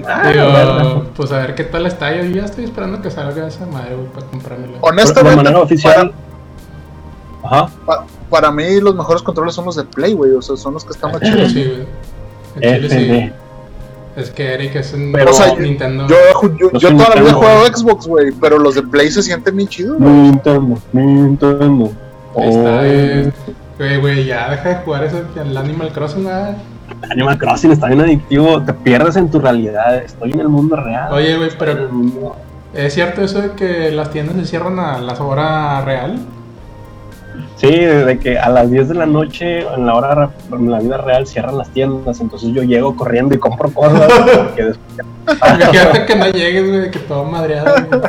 Ah, 0.08 0.30
Digo, 0.32 1.06
pues 1.16 1.32
a 1.32 1.38
ver 1.40 1.56
qué 1.56 1.64
tal 1.66 1.86
está. 1.86 2.16
Yo 2.16 2.24
ya 2.24 2.46
estoy 2.46 2.64
esperando 2.64 3.02
que 3.02 3.12
salga 3.12 3.48
esa 3.48 3.66
madre, 3.68 3.96
güey, 3.96 4.08
para 4.08 4.26
comprármela. 4.28 4.78
Honestamente, 4.82 5.30
de 5.30 5.36
manera 5.36 5.60
oficial. 5.62 6.12
Ajá. 7.44 7.70
pa- 7.86 8.06
para 8.34 8.50
mí 8.52 8.82
los 8.82 8.96
mejores 8.96 9.22
controles 9.22 9.54
son 9.54 9.66
los 9.66 9.76
de 9.76 9.84
Play, 9.84 10.14
güey. 10.14 10.32
O 10.32 10.42
sea, 10.42 10.58
son 10.58 10.74
los 10.74 10.84
que 10.84 10.92
están 10.94 11.12
más 11.12 11.22
chidos. 11.22 11.52
sí, 11.52 11.64
güey. 12.60 12.90
Sí. 12.90 13.32
Es 14.16 14.32
que 14.32 14.54
Eric 14.56 14.76
es 14.76 14.92
un 14.94 15.12
Pero- 15.12 15.30
O 15.30 15.34
sea, 15.34 15.54
yo- 15.54 15.60
Nintendo. 15.60 16.08
Yo, 16.08 16.16
yo, 16.58 16.72
yo 16.80 16.96
toda 16.98 17.10
la 17.10 17.22
vida 17.22 17.30
he 17.30 17.34
jugado. 17.34 17.66
Xbox, 17.68 18.08
güey, 18.08 18.32
pero 18.42 18.58
los 18.58 18.74
de 18.74 18.82
Play 18.82 19.12
se 19.12 19.22
sienten 19.22 19.56
bien 19.56 19.70
chidos, 19.70 19.98
güey. 20.00 20.12
Nintendo, 20.12 20.78
Nintendo. 20.92 21.92
Oh. 22.34 22.42
eh. 22.84 23.32
Güey, 23.78 24.00
güey, 24.00 24.26
ya 24.26 24.50
deja 24.50 24.70
de 24.70 24.76
jugar 24.78 25.04
ese, 25.04 25.22
el 25.40 25.56
Animal 25.56 25.92
Crossing, 25.94 26.26
¿verdad? 26.26 26.58
Animal 27.12 27.38
Crossing 27.38 27.72
está 27.72 27.88
bien 27.88 28.02
adictivo, 28.02 28.62
te 28.64 28.74
pierdes 28.74 29.16
en 29.16 29.30
tu 29.30 29.40
realidad. 29.40 29.98
Estoy 29.98 30.32
en 30.32 30.40
el 30.40 30.50
mundo 30.50 30.76
real. 30.76 31.12
Oye, 31.14 31.38
güey, 31.38 31.50
pero 31.58 31.90
¿es 32.74 32.94
cierto 32.94 33.22
eso 33.22 33.42
de 33.42 33.52
que 33.52 33.92
las 33.92 34.10
tiendas 34.12 34.36
se 34.38 34.46
cierran 34.46 34.80
a 34.80 35.00
las 35.00 35.20
horas 35.20 35.84
real? 35.86 36.20
Sí, 37.56 37.70
de 37.72 38.20
que 38.20 38.38
a 38.38 38.50
las 38.50 38.70
10 38.70 38.90
de 38.90 38.96
la 38.96 39.06
noche, 39.06 39.60
en 39.62 39.86
la 39.86 39.96
hora, 39.96 40.30
en 40.52 40.70
la 40.72 40.80
vida 40.80 40.98
real, 40.98 41.26
cierran 41.28 41.58
las 41.58 41.70
tiendas. 41.70 42.20
Entonces 42.20 42.50
yo 42.54 42.64
llego 42.64 42.96
corriendo 42.96 43.34
y 43.36 43.40
compro 43.40 43.70
cosas. 43.74 44.12
porque 44.38 44.64
después- 44.64 46.00
que 46.08 46.16
no 46.16 46.28
llegues, 46.30 46.70
güey, 46.70 46.92
que 46.92 47.00
todo 47.00 47.24
madreado. 47.26 47.74
güey. 47.88 48.02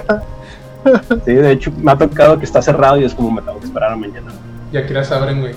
sí, 1.24 1.32
de 1.32 1.52
hecho, 1.52 1.72
me 1.78 1.92
ha 1.92 1.96
tocado 1.98 2.38
que 2.38 2.44
está 2.44 2.60
cerrado 2.60 2.98
y 2.98 3.04
es 3.04 3.14
como 3.14 3.30
me 3.30 3.40
tengo 3.42 3.58
que 3.60 3.66
esperar 3.66 3.92
a 3.92 3.96
mañana. 3.96 4.32
Ya 4.72 4.84
que 4.87 4.92
las 4.92 5.10
abren, 5.12 5.40
güey. 5.40 5.54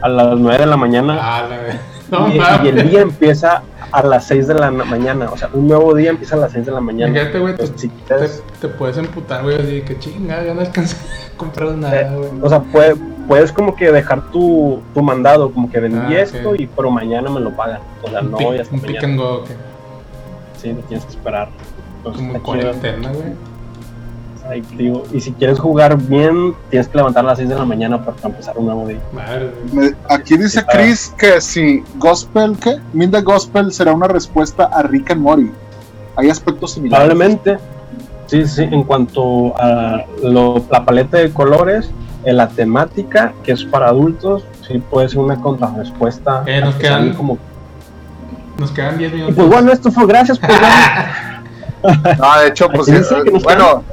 A 0.00 0.08
las 0.08 0.38
9 0.38 0.58
de 0.58 0.66
la 0.66 0.76
mañana. 0.76 1.18
Ah, 1.20 1.42
la 1.48 1.56
No, 2.10 2.28
y, 2.28 2.38
y 2.64 2.68
el 2.68 2.88
día 2.90 3.00
empieza 3.02 3.62
a 3.92 4.02
las 4.02 4.24
6 4.26 4.46
de 4.48 4.54
la 4.54 4.70
na- 4.70 4.84
mañana. 4.84 5.28
O 5.30 5.36
sea, 5.36 5.48
un 5.52 5.66
nuevo 5.68 5.94
día 5.94 6.10
empieza 6.10 6.36
a 6.36 6.38
las 6.38 6.52
6 6.52 6.66
de 6.66 6.72
la 6.72 6.80
mañana. 6.80 7.12
Fíjate, 7.12 7.38
güey, 7.38 7.56
te, 7.56 7.66
si 7.66 7.88
te, 7.88 8.04
quieres- 8.06 8.42
te 8.60 8.68
puedes 8.68 8.96
emputar, 8.96 9.42
güey, 9.42 9.56
así 9.60 9.82
que 9.82 9.98
chinga, 9.98 10.42
ya 10.44 10.54
no 10.54 10.60
alcancé 10.60 10.96
a 10.96 11.36
comprar 11.36 11.70
nada, 11.72 12.12
güey. 12.14 12.30
O 12.42 12.48
sea, 12.48 12.60
puede- 12.60 12.96
puedes 13.26 13.52
como 13.52 13.74
que 13.76 13.90
dejar 13.92 14.30
tu, 14.30 14.80
tu 14.94 15.02
mandado, 15.02 15.50
como 15.50 15.70
que 15.70 15.80
vendí 15.80 16.14
Ah, 16.16 16.20
esto 16.22 16.50
ok. 16.50 16.60
y 16.60 16.66
pero 16.66 16.90
mañana 16.90 17.28
me 17.30 17.40
lo 17.40 17.50
pagan. 17.54 17.80
O 18.02 18.08
sea, 18.08 18.20
un 18.20 18.30
no, 18.30 18.54
ya 18.54 18.62
está 18.62 18.74
un 18.74 18.82
mañana. 18.82 19.16
go, 19.16 19.44
que 19.44 19.52
Sí, 20.58 20.72
lo 20.72 20.80
tienes 20.82 21.04
que 21.04 21.12
esperar. 21.12 21.48
Entonces, 21.98 22.26
como 22.26 22.42
cuarentena, 22.42 23.10
güey. 23.12 23.32
Y 25.12 25.20
si 25.20 25.32
quieres 25.32 25.58
jugar 25.58 25.96
bien, 25.96 26.54
tienes 26.70 26.88
que 26.88 26.96
levantar 26.96 27.24
a 27.24 27.28
las 27.28 27.38
6 27.38 27.48
de 27.50 27.54
la 27.56 27.64
mañana 27.64 28.02
para 28.04 28.16
empezar 28.24 28.56
un 28.56 28.66
nuevo 28.66 28.86
día. 28.86 28.98
Me- 29.72 29.94
Aquí 30.08 30.36
dice 30.36 30.64
Chris 30.70 31.12
que 31.18 31.40
si 31.40 31.82
Gospel, 31.96 32.56
¿qué? 32.58 32.78
Minda 32.92 33.20
Gospel 33.20 33.72
será 33.72 33.92
una 33.92 34.08
respuesta 34.08 34.64
a 34.72 34.82
Rick 34.82 35.10
and 35.10 35.20
Morty. 35.20 35.50
Hay 36.16 36.30
aspectos 36.30 36.72
similares. 36.72 37.06
Probablemente, 37.08 37.58
sí, 38.26 38.46
sí, 38.46 38.62
en 38.62 38.82
cuanto 38.84 39.54
a 39.60 40.04
lo- 40.22 40.64
la 40.70 40.84
paleta 40.84 41.18
de 41.18 41.30
colores, 41.32 41.90
en 42.24 42.36
la 42.36 42.48
temática, 42.48 43.32
que 43.44 43.52
es 43.52 43.64
para 43.64 43.88
adultos, 43.88 44.44
sí 44.66 44.78
puede 44.78 45.08
ser 45.08 45.18
una 45.20 45.36
contrarrespuesta. 45.40 46.42
Eh, 46.46 46.60
nos 46.60 46.74
quedan- 46.76 47.14
como... 47.14 47.38
Nos 48.58 48.72
quedan 48.72 48.98
10 48.98 49.12
Y 49.12 49.14
minutos. 49.16 49.36
pues 49.36 49.48
bueno, 49.48 49.72
esto 49.72 49.92
fue 49.92 50.06
gracias 50.06 50.38
por 50.40 50.50
No, 52.18 52.40
de 52.40 52.48
hecho, 52.48 52.68
pues 52.70 52.88
nos 52.88 53.42
bueno, 53.44 53.84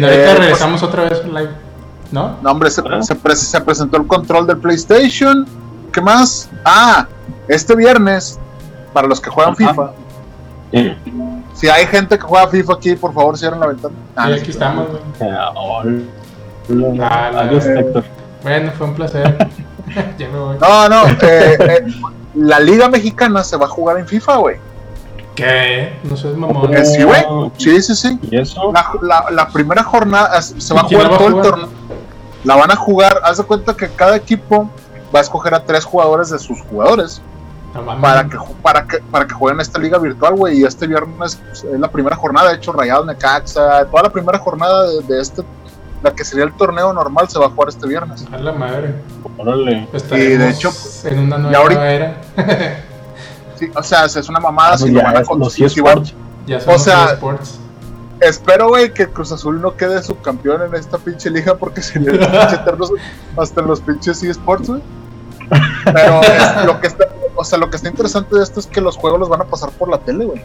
no, 0.00 0.06
ahorita 0.06 0.08
Eh, 0.08 0.24
pues- 0.26 0.38
regresamos 0.38 0.82
otra 0.82 1.04
vez 1.04 1.24
live. 1.26 1.50
¿No? 2.12 2.36
no, 2.42 2.50
hombre, 2.50 2.70
se, 2.70 2.80
Ah. 2.80 3.02
se 3.02 3.14
pre- 3.14 3.36
se 3.36 3.60
presentó 3.60 3.96
el 3.96 4.06
control 4.06 4.46
del 4.46 4.58
PlayStation. 4.58 5.46
¿Qué 5.92 6.00
más? 6.00 6.48
Ah, 6.64 7.06
este 7.48 7.74
viernes, 7.76 8.38
para 8.92 9.06
los 9.06 9.20
que 9.20 9.30
juegan 9.30 9.54
Ajá. 9.58 9.92
FIFA, 10.72 10.96
si 11.54 11.68
hay 11.68 11.86
gente 11.86 12.16
que 12.18 12.24
juega 12.24 12.48
FIFA 12.48 12.72
aquí, 12.74 12.94
por 12.96 13.12
favor, 13.14 13.38
cierren 13.38 13.60
la 13.60 13.68
ventana. 13.68 13.94
Ah, 14.16 14.26
Sí, 14.26 14.32
aquí 14.32 14.44
sí, 14.46 14.50
estamos, 14.52 14.88
güey. 14.88 15.30
Ah, 15.30 15.52
la- 17.32 17.40
Adiós, 17.40 17.66
Héctor. 17.66 18.04
Bueno, 18.42 18.72
fue 18.76 18.86
un 18.86 18.94
placer. 18.94 19.36
ya 20.18 20.28
me 20.28 20.38
voy. 20.38 20.56
No, 20.60 20.88
no, 20.88 21.06
eh, 21.08 21.16
eh, 21.58 21.86
la 22.34 22.60
Liga 22.60 22.88
Mexicana 22.88 23.42
se 23.42 23.56
va 23.56 23.66
a 23.66 23.68
jugar 23.68 23.98
en 23.98 24.06
FIFA, 24.06 24.36
güey. 24.36 24.56
¿Qué? 25.40 25.98
No 26.04 26.16
seas 26.16 26.34
mamón. 26.36 26.72
Eh, 26.74 26.84
sí, 26.84 27.02
güey. 27.02 27.22
Sí, 27.56 27.80
sí, 27.82 27.94
sí. 27.94 28.18
¿Y 28.30 28.38
eso? 28.38 28.72
La, 28.72 28.92
la- 29.02 29.30
la 29.30 29.48
primera 29.48 29.82
jornada 29.82 30.40
se 30.42 30.74
va 30.74 30.82
a 30.82 30.86
¿Y 30.88 30.94
jugar 30.94 31.12
a 31.12 31.18
todo 31.18 31.28
el 31.28 31.42
torneo. 31.42 31.68
La 32.44 32.56
van 32.56 32.70
a 32.70 32.76
jugar, 32.76 33.20
haz 33.24 33.36
de 33.38 33.44
cuenta 33.44 33.76
que 33.76 33.88
cada 33.88 34.16
equipo 34.16 34.68
va 35.14 35.18
a 35.18 35.22
escoger 35.22 35.54
a 35.54 35.64
tres 35.64 35.84
jugadores 35.84 36.30
de 36.30 36.38
sus 36.38 36.60
jugadores 36.62 37.20
No 37.74 37.82
mames. 37.82 38.00
para 38.02 38.24
que 38.28 38.36
ju- 38.38 38.54
para 38.62 38.86
que 38.86 38.98
para 39.10 39.26
que 39.26 39.34
jueguen 39.34 39.60
esta 39.60 39.78
liga 39.78 39.98
virtual, 39.98 40.34
güey. 40.36 40.60
Y 40.60 40.64
este 40.64 40.86
viernes 40.86 41.36
pues, 41.36 41.64
es 41.64 41.78
la 41.80 41.88
primera 41.88 42.16
jornada, 42.16 42.50
de 42.50 42.56
hecho, 42.56 42.72
Rayados 42.72 43.06
Necaxa, 43.06 43.84
toda 43.86 44.04
la 44.04 44.10
primera 44.10 44.38
jornada 44.38 44.88
de, 44.88 45.02
de 45.02 45.20
este, 45.20 45.42
la 46.02 46.14
que 46.14 46.24
sería 46.24 46.44
el 46.44 46.52
torneo 46.54 46.92
normal, 46.94 47.28
se 47.28 47.38
va 47.38 47.46
a 47.46 47.50
jugar 47.50 47.68
este 47.68 47.86
viernes. 47.86 48.24
A 48.32 48.38
la 48.38 48.52
madre. 48.52 48.94
Órale. 49.36 49.86
Estaremos 49.92 50.32
Y 50.32 50.36
de 50.38 50.48
hecho, 50.50 50.70
en 51.04 51.18
una 51.18 51.36
y 51.36 51.40
nueva 51.40 51.58
ahorita- 51.58 51.92
era. 51.92 52.20
Sí, 53.60 53.70
o 53.74 53.82
sea, 53.82 54.06
es 54.06 54.28
una 54.28 54.40
mamada 54.40 54.76
si 54.78 54.90
lo 54.90 55.02
van 55.02 55.16
a 55.16 55.20
es 55.20 55.28
con- 55.28 55.38
los 55.38 55.52
si 55.52 55.62
van- 55.62 55.70
eSports. 55.70 56.14
ya 56.46 56.60
somos 56.60 56.82
sea. 56.82 57.18
Espero, 58.20 58.68
güey, 58.68 58.92
que 58.92 59.06
Cruz 59.06 59.32
Azul 59.32 59.60
no 59.62 59.76
quede 59.76 60.02
subcampeón 60.02 60.62
en 60.62 60.74
esta 60.74 60.98
pinche 60.98 61.30
liga 61.30 61.54
porque 61.56 61.80
sería 61.82 62.10
el 62.10 62.18
pinche 62.18 62.56
eterno 62.56 62.86
hasta 63.36 63.60
en 63.60 63.66
los 63.66 63.80
pinches 63.80 64.22
eSports, 64.22 64.68
güey. 64.68 64.82
Pero 65.84 66.20
es- 66.22 66.64
lo 66.66 66.80
que 66.80 66.86
está, 66.88 67.06
o 67.36 67.44
sea, 67.44 67.58
lo 67.58 67.70
que 67.70 67.76
está 67.76 67.88
interesante 67.88 68.36
de 68.36 68.42
esto 68.42 68.60
es 68.60 68.66
que 68.66 68.80
los 68.80 68.96
juegos 68.96 69.20
los 69.20 69.28
van 69.28 69.42
a 69.42 69.44
pasar 69.44 69.70
por 69.70 69.88
la 69.90 69.98
tele, 69.98 70.24
güey. 70.24 70.42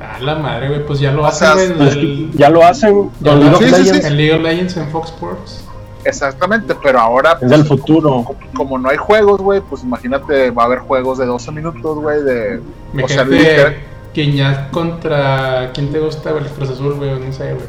A 0.00 0.20
la 0.20 0.34
madre, 0.36 0.68
güey. 0.68 0.86
Pues 0.86 1.00
ya 1.00 1.10
lo 1.12 1.22
O 1.22 1.26
hacen, 1.26 1.54
sea, 1.56 1.64
en 1.64 1.80
el- 1.82 2.30
ya 2.34 2.48
lo 2.50 2.64
hacen 2.64 3.10
lo- 3.20 3.36
League 3.36 3.56
sí, 3.58 3.74
sí, 3.84 4.00
sí. 4.00 4.06
En 4.06 4.16
League 4.16 4.34
of 4.34 4.42
Legends 4.42 4.76
en 4.76 4.88
Fox 4.88 5.08
Sports. 5.10 5.64
Exactamente, 6.04 6.74
pero 6.82 7.00
ahora, 7.00 7.38
Es 7.40 7.50
del 7.50 7.64
futuro. 7.64 8.24
como, 8.24 8.36
como 8.54 8.78
no 8.78 8.88
hay 8.88 8.96
juegos, 8.96 9.40
güey, 9.40 9.60
pues 9.60 9.82
imagínate, 9.82 10.50
va 10.50 10.62
a 10.62 10.66
haber 10.66 10.78
juegos 10.80 11.18
de 11.18 11.26
12 11.26 11.50
minutos, 11.52 11.98
güey, 11.98 12.22
de... 12.22 12.60
Me 12.92 13.04
O 13.04 13.08
sea, 13.08 13.24
Guiñac 14.14 14.70
contra. 14.70 15.70
¿Quién 15.74 15.92
te 15.92 16.00
gusta, 16.00 16.32
güey? 16.32 16.42
El 16.44 16.50
Cruz 16.50 16.70
Azul, 16.70 16.94
güey. 16.94 17.10
No 17.20 17.32
sé, 17.32 17.52
güey. 17.54 17.66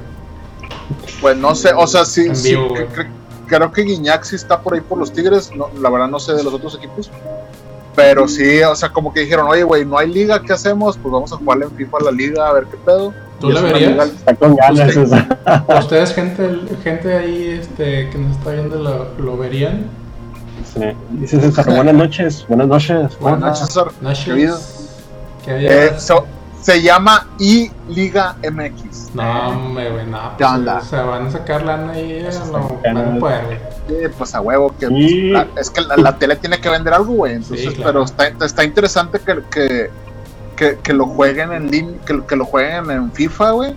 Pues 1.21 1.37
no 1.37 1.53
sé, 1.53 1.71
o 1.75 1.85
sea, 1.85 2.05
sí, 2.05 2.27
En 2.27 2.35
sí, 2.35 2.49
vivo, 2.51 2.69
cre- 2.69 2.69
güey. 2.69 2.87
cre- 2.87 3.09
creo 3.47 3.71
que 3.71 3.81
Guiñac 3.83 4.23
sí 4.23 4.35
está 4.35 4.59
por 4.59 4.73
ahí 4.73 4.81
por 4.81 4.97
los 4.97 5.11
Tigres, 5.11 5.51
no, 5.55 5.67
la 5.79 5.89
verdad 5.89 6.07
no 6.07 6.19
sé 6.19 6.33
de 6.33 6.43
los 6.43 6.53
otros 6.53 6.75
equipos, 6.75 7.11
pero 7.95 8.27
sí, 8.27 8.61
o 8.63 8.75
sea, 8.75 8.89
como 8.89 9.11
que 9.13 9.21
dijeron, 9.21 9.47
oye, 9.47 9.63
güey, 9.63 9.85
no 9.85 9.97
hay 9.97 10.07
liga, 10.11 10.41
¿qué 10.41 10.53
hacemos? 10.53 10.97
Pues 10.97 11.11
vamos 11.11 11.31
a 11.33 11.35
jugarle 11.37 11.65
en 11.65 11.71
FIFA 11.71 11.97
la 12.05 12.11
liga, 12.11 12.47
a 12.47 12.53
ver 12.53 12.65
qué 12.65 12.77
pedo. 12.77 13.13
¿Tú 13.39 13.49
la 13.49 13.61
verías? 13.61 14.07
Está 14.09 14.35
con 14.35 14.55
ganas. 14.55 14.87
Usted- 14.95 15.03
esa. 15.03 15.63
¿A 15.67 15.79
ustedes, 15.79 16.13
gente, 16.13 16.59
gente 16.83 17.17
ahí 17.17 17.59
este, 17.61 18.09
que 18.09 18.17
nos 18.17 18.37
está 18.37 18.51
viendo, 18.51 18.75
lo, 18.77 19.13
lo 19.17 19.37
verían? 19.37 19.85
Sí. 20.73 20.81
Dice 21.11 21.39
César, 21.41 21.65
buenas 21.67 21.95
noches. 21.95 22.45
Buenas 22.47 22.67
noches. 22.67 23.17
Buenas 23.19 23.39
noches, 23.39 23.59
César. 23.67 23.87
Noches. 24.01 24.25
Querido. 24.25 24.59
¿Qué 25.45 25.51
había? 25.51 25.85
Eh, 25.85 25.93
so- 25.99 26.25
se 26.61 26.81
llama 26.81 27.25
I 27.39 27.71
Liga 27.87 28.35
MX. 28.43 29.15
No, 29.15 29.49
hombre, 29.49 29.89
güey, 29.91 30.05
no. 30.05 30.19
¿Qué 30.37 30.43
pues, 30.43 30.51
onda? 30.51 30.77
O 30.79 30.81
sea, 30.81 31.03
van 31.03 31.27
a 31.27 31.31
sacar 31.31 31.63
lana 31.63 31.93
ahí, 31.93 32.25
a 32.25 33.17
güey. 33.17 33.33
Eh, 33.87 34.09
pues 34.17 34.35
a 34.35 34.41
huevo, 34.41 34.75
que 34.77 34.87
Sí. 34.87 35.29
la- 35.31 35.47
es 35.55 35.69
que 35.69 35.81
la, 35.81 35.95
la 35.95 36.17
tele 36.17 36.35
tiene 36.35 36.59
que 36.59 36.67
vender 36.69 36.93
algo, 36.93 37.13
güey. 37.13 37.35
Entonces, 37.35 37.61
Sí, 37.69 37.75
claro. 37.75 37.91
pero 37.91 38.03
está, 38.03 38.45
está 38.45 38.63
interesante 38.65 39.19
que, 39.25 39.39
que, 39.49 39.89
que, 40.59 40.77
que 40.83 40.91
lo 40.93 41.05
jueguen 41.05 41.53
en 41.53 41.71
línea, 41.71 41.95
que, 42.05 42.21
que 42.25 42.35
lo 42.35 42.43
jueguen 42.45 42.91
en 42.91 43.11
FIFA, 43.13 43.51
güey. 43.51 43.73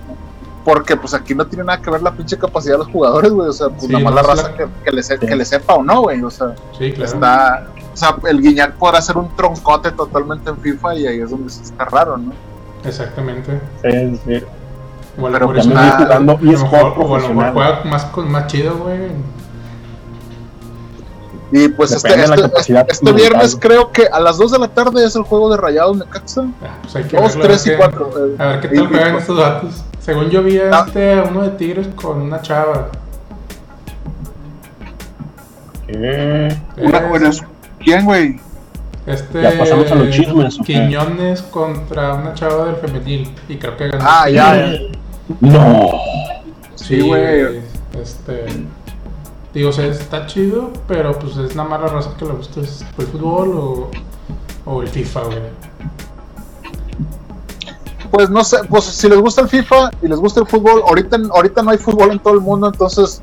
Porque 0.65 0.97
pues 0.97 1.15
aquí 1.15 1.35
no 1.35 1.47
tiene 1.47 1.65
nada 1.65 1.81
que 1.81 1.91
ver 1.91 2.03
la 2.03 2.13
pinche 2.13 2.37
capacidad 2.39 2.75
de 2.75 2.79
los 2.79 2.89
jugadores, 2.89 3.31
güey. 3.33 3.49
O 3.49 3.53
sea, 3.53 3.69
pues 3.69 3.83
Sí, 3.83 3.89
nada 3.89 4.05
más 4.05 4.15
no, 4.15 4.21
la 4.21 4.27
raza 4.29 4.49
la- 4.51 4.57
que, 4.57 4.67
que 4.85 4.91
le 4.93 5.03
se- 5.03 5.19
que 5.19 5.37
le 5.37 5.45
sepa 5.45 5.75
o 5.75 5.83
no, 5.83 6.03
güey. 6.03 6.23
O 6.23 6.31
sea, 6.31 6.55
Sí, 6.79 6.93
claro. 6.93 7.13
está. 7.13 7.67
O 7.93 7.97
sea, 7.97 8.17
el 8.29 8.41
Guiñac 8.41 8.73
podrá 8.75 9.01
ser 9.03 9.17
un 9.17 9.35
troncote 9.37 9.91
totalmente 9.93 10.51
en 10.51 10.57
FIFA 10.59 10.95
y 10.97 11.07
ahí 11.07 11.21
es 11.21 11.31
donde 11.31 11.51
sí 11.51 11.61
está 11.65 11.85
raro, 11.85 12.17
¿no? 12.17 12.33
Exactamente. 12.85 13.61
Sí, 13.83 14.21
sí. 14.25 14.45
O 15.21 15.27
a 15.27 15.31
lo 15.31 15.39
Pero 15.39 15.49
mejor 15.49 15.55
pues 15.55 15.59
es 15.59 15.67
una- 15.67 15.75
nada, 15.75 15.97
jugando 16.05 16.33
a 16.33 16.37
lo 16.41 16.43
mejor- 16.53 16.95
o 16.99 17.15
a 17.17 17.19
lo 17.21 17.29
mejor 17.35 17.53
juega 17.53 17.85
más, 17.85 18.05
con- 18.07 18.31
más 18.31 18.47
chido, 18.47 18.77
güey. 18.79 18.99
Y 21.55 21.69
pues 21.69 21.93
este, 21.93 22.09
Depende 22.09 22.23
de 22.23 22.29
la 22.31 22.35
este, 22.37 22.49
capacidad 22.51 22.87
este 22.89 23.05
mental. 23.05 23.21
viernes 23.21 23.57
creo 23.61 23.93
que 23.93 24.07
a 24.07 24.19
las 24.21 24.39
2 24.39 24.53
de 24.53 24.59
la 24.59 24.69
tarde 24.69 25.05
es 25.05 25.15
el 25.17 25.23
juego 25.23 25.51
de 25.51 25.59
Rayados 25.59 25.97
Necaxa. 25.99 26.47
Ah, 26.63 26.79
pues 26.83 26.97
hay 26.97 27.05
que 27.05 27.17
2, 27.17 27.27
verlo, 27.37 27.45
a 27.45 27.47
3 27.49 27.67
y 27.67 27.69
ver 27.71 27.79
4. 27.79 28.11
qué- 28.37 28.43
A 28.43 28.47
ver 28.47 28.61
qué 28.61 28.69
tal 28.69 28.89
juegan 28.89 29.17
estos 29.17 29.37
datos. 29.39 29.85
Según 30.01 30.31
yo 30.31 30.43
vi 30.43 30.59
a 30.59 30.71
Ah. 30.73 30.85
este, 30.87 31.21
uno 31.21 31.43
de 31.43 31.51
Tigres 31.51 31.89
con 31.95 32.23
una 32.23 32.41
chava. 32.41 32.89
¿Qué? 35.87 36.57
Una, 36.79 37.29
Es- 37.29 37.43
¿Quién, 37.81 38.05
güey? 38.05 38.41
Este. 39.07 39.43
Ya 39.43 39.59
pasamos 39.59 39.91
a 39.91 39.95
los 39.97 40.11
chismes. 40.11 40.59
Quiñones 40.65 41.43
contra 41.43 42.15
una 42.15 42.35
chava 42.35 42.67
del 42.67 42.77
femenil. 42.77 43.35
Y 43.49 43.57
creo 43.57 43.77
que 43.77 43.89
ganó. 43.89 44.05
Ah, 44.07 44.29
ya, 44.31 44.57
ya. 44.57 44.73
No. 45.41 45.91
Sí, 46.77 47.01
güey. 47.01 47.61
Este. 48.01 48.47
Digo, 49.55 49.69
o 49.69 49.73
sea, 49.73 49.87
está 49.87 50.27
chido, 50.27 50.71
pero 50.89 51.19
pues 51.19 51.37
es 51.37 51.53
una 51.55 51.65
mala 51.65 51.87
raza 51.89 52.11
que 52.19 52.25
le 52.25 52.33
gusta 52.33 52.61
es 52.61 52.85
el 52.99 53.07
fútbol 53.07 53.51
o, 53.55 53.91
o 54.65 54.83
el 54.83 54.89
FIFA, 54.89 55.21
güey. 55.25 55.39
Pues 58.11 58.29
no 58.29 58.45
sé, 58.45 58.59
pues 58.69 58.85
si 58.85 59.09
les 59.09 59.19
gusta 59.19 59.41
el 59.43 59.49
FIFA 59.49 59.91
y 60.03 60.09
les 60.09 60.19
gusta 60.19 60.41
el 60.41 60.47
fútbol, 60.47 60.83
ahorita, 60.87 61.17
ahorita 61.33 61.63
no 61.63 61.71
hay 61.71 61.79
fútbol 61.79 62.13
en 62.13 62.19
todo 62.19 62.35
el 62.35 62.41
mundo, 62.41 62.67
entonces 62.69 63.23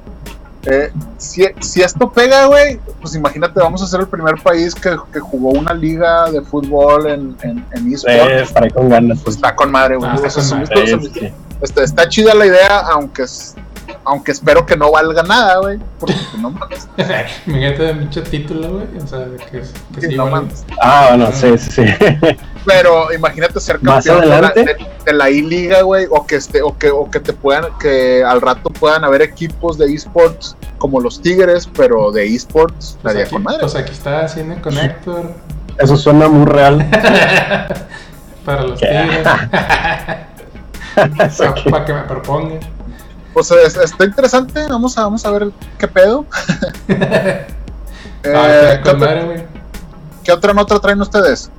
eh, 0.66 0.92
si, 1.18 1.46
si 1.62 1.82
esto 1.82 2.10
pega, 2.12 2.48
güey, 2.48 2.80
pues 3.00 3.14
imagínate, 3.16 3.60
vamos 3.60 3.82
a 3.84 3.88
ser 3.88 4.00
el 4.02 4.08
primer 4.08 4.36
país 4.42 4.74
que, 4.74 4.96
que 5.14 5.20
jugó 5.20 5.50
una 5.50 5.74
liga 5.74 6.30
de 6.32 6.42
fútbol 6.42 7.08
en, 7.08 7.36
en, 7.44 7.66
en 7.74 7.84
Sí, 7.86 7.94
eSport. 8.08 8.32
estaré 8.32 8.72
con 8.72 8.90
ganas. 8.90 9.20
Pues 9.24 9.36
está 9.36 9.56
con 9.56 9.72
madre, 9.72 9.96
güey. 9.98 10.10
Ah, 10.12 10.20
está. 10.26 10.42
Este, 11.62 11.84
está 11.84 12.08
chida 12.10 12.34
la 12.34 12.46
idea, 12.48 12.80
aunque 12.92 13.24
es- 13.24 13.56
aunque 14.10 14.32
espero 14.32 14.66
que 14.66 14.76
no 14.76 14.92
valga 14.92 15.24
nada, 15.24 15.58
güey. 15.60 15.80
Porque 16.00 16.16
pues, 16.32 16.42
no 16.42 16.50
mames. 16.52 16.88
Imagínate 17.48 17.84
de 17.84 17.94
mucho 17.94 18.24
título, 18.24 18.70
güey. 18.70 18.88
O 19.04 19.08
sea, 19.08 19.20
de 19.20 19.38
que, 19.38 19.62
que 20.00 20.08
sí, 20.08 20.16
no 20.16 20.26
vale. 20.26 20.36
mames. 20.48 20.66
Ah, 20.82 21.08
bueno, 21.10 21.30
sí, 21.34 21.58
sí, 21.58 21.72
sí. 21.72 21.86
Pero 22.66 23.12
imagínate 23.14 23.58
ser 23.62 23.80
campeón 23.80 24.20
de 24.22 24.28
la, 24.28 24.34
adelante. 24.36 24.64
de, 24.66 24.88
de 25.06 25.14
la 25.14 25.30
I-Liga, 25.30 25.82
güey, 25.82 26.08
o 26.12 26.26
que 26.28 26.36
esté, 26.36 26.62
o 26.62 26.78
que, 26.78 26.92
o 26.92 27.10
que 27.10 27.20
te 27.22 27.32
puedan, 27.32 27.66
que 27.80 28.22
al 28.24 28.42
rato 28.42 28.70
puedan 28.70 29.06
haber 29.06 29.22
equipos 29.22 29.78
de 29.78 29.92
esports 29.94 30.58
como 30.78 31.00
los 31.00 31.22
Tigres, 31.22 31.68
pero 31.76 32.12
de 32.12 32.28
esports, 32.28 32.98
Pues 33.02 33.16
aquí, 33.16 33.30
con 33.30 33.44
madre. 33.44 33.60
pues 33.62 33.76
aquí 33.76 33.92
está 33.94 34.28
Cine 34.28 34.60
con 34.62 34.78
Héctor 34.78 35.32
Eso 35.78 35.96
suena 35.96 36.28
muy 36.28 36.46
real. 36.46 36.86
para 38.46 38.64
los 38.64 38.80
tigres. 38.80 39.26
Eso 41.26 41.54
para, 41.70 41.86
que- 41.86 41.86
que 41.86 41.94
me 41.94 42.02
propongan. 42.04 42.60
Pues 43.40 43.52
es- 43.52 43.78
está 43.78 44.04
interesante, 44.04 44.66
vamos 44.70 44.98
a, 44.98 45.04
vamos 45.04 45.26
a 45.26 45.32
ver 45.32 45.50
qué 45.78 45.88
pedo. 45.88 46.26
Eh, 48.22 48.34
Ah, 48.36 48.82
¿qué, 48.84 48.94
madre, 48.96 49.46
qué 50.26 50.32
otra 50.34 50.54
nota 50.54 50.78
traen 50.82 51.00
ustedes? 51.00 51.50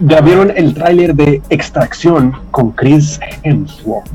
¿Ya 0.00 0.22
vieron 0.22 0.50
el 0.56 0.72
tráiler 0.72 1.14
de 1.14 1.42
Extracción 1.50 2.32
con 2.50 2.70
Chris 2.70 3.20
Hemsworth? 3.42 4.06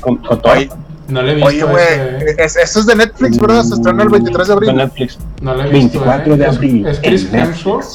Con, 0.00 0.16
con 0.16 0.42
todo. 0.42 0.52
Oye, 0.52 0.68
No 1.06 1.22
le 1.22 1.30
he 1.30 1.34
visto. 1.36 1.48
Oye, 1.48 1.62
güey, 1.62 2.34
es- 2.38 2.56
eso 2.56 2.80
es 2.80 2.86
de 2.86 2.96
Netflix, 2.96 3.38
¿verdad? 3.38 3.62
Se 3.62 3.74
estrena 3.74 4.02
el 4.02 4.08
23 4.08 4.48
de 4.48 4.52
De 4.52 4.56
abril. 4.56 4.76
Netflix. 4.76 5.18
No 5.40 5.54
le 5.54 5.62
he 5.62 5.70
visto. 5.70 6.00
24 6.00 6.34
eh. 6.34 6.36
de 6.36 6.44
Es- 6.48 6.56
abril. 6.56 6.86
Es 6.88 6.98
Chris. 6.98 7.32
Hemsworth. 7.32 7.86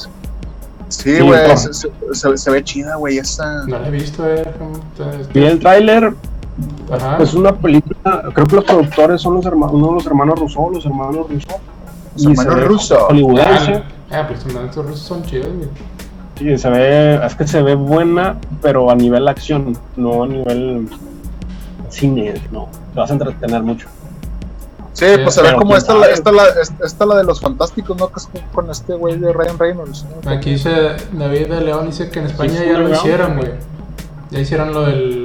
Sí, 0.88 1.19
güey, 1.19 1.58
se, 1.58 1.73
se- 1.73 1.89
se- 2.13 2.38
se 2.38 2.49
ve 2.51 2.63
chida, 2.63 2.95
güey, 2.95 3.17
esa. 3.17 3.65
No 3.65 3.78
le 3.80 3.89
he 3.89 3.91
visto, 3.91 4.25
eh. 4.25 4.45
Vi 5.34 5.43
el 5.43 5.60
tráiler, 5.60 6.13
Ajá. 6.91 7.17
es 7.21 7.33
una 7.33 7.53
película, 7.53 8.23
creo 8.33 8.45
que 8.47 8.55
los 8.55 8.63
productores 8.65 9.21
son 9.21 9.35
los 9.35 9.45
hermanos, 9.45 9.73
uno 9.75 9.87
de 9.87 9.93
los 9.95 10.05
hermanos 10.05 10.39
Rousseau, 10.39 10.69
los 10.71 10.85
hermanos 10.85 11.27
Rousseau. 11.29 11.57
Los 12.17 12.39
hermanos 12.39 12.67
Russo. 12.67 13.07
Hollywoodense. 13.09 13.83
Ah, 14.09 14.25
pues 14.27 14.45
los 14.53 14.75
rusos 14.75 14.99
son 14.99 15.23
chidos, 15.23 15.49
güey. 15.53 16.53
Y 16.53 16.57
se 16.57 16.69
ve, 16.69 17.15
es 17.25 17.35
que 17.35 17.45
se 17.47 17.61
ve 17.61 17.75
buena, 17.75 18.37
pero 18.61 18.89
a 18.89 18.95
nivel 18.95 19.27
acción, 19.27 19.77
no 19.97 20.23
a 20.23 20.27
nivel 20.27 20.87
cine, 21.89 22.33
no. 22.51 22.67
Te 22.93 22.99
vas 22.99 23.09
a 23.09 23.13
entretener 23.13 23.63
mucho. 23.63 23.87
Sí, 24.93 25.05
Sí, 25.05 25.17
pues 25.23 25.33
se 25.35 25.41
ve 25.41 25.47
pero 25.49 25.59
como 25.59 25.75
esta, 25.75 25.93
la, 25.93 26.07
esta, 26.07 26.31
la, 26.31 26.43
esta, 26.61 26.85
esta 26.85 27.05
la 27.05 27.17
de 27.17 27.23
los 27.25 27.41
fantásticos, 27.41 27.97
¿no? 27.97 28.07
Que 28.07 28.15
es 28.19 28.29
con 28.53 28.69
este 28.71 28.93
güey 28.93 29.17
de 29.17 29.33
Ryan 29.33 29.57
Reynolds. 29.59 30.05
¿no? 30.23 30.29
Aquí 30.31 30.51
dice 30.51 30.69
David 31.11 31.47
de 31.47 31.61
León 31.61 31.87
dice 31.87 32.09
que 32.09 32.19
en 32.19 32.27
España 32.27 32.53
Sí, 32.53 32.65
ya 32.65 32.73
lo 32.73 32.79
León. 32.87 32.91
hicieron, 32.93 33.37
güey. 33.37 33.51
Ya 34.31 34.39
hicieron 34.39 34.73
lo 34.73 34.83
del 34.83 35.24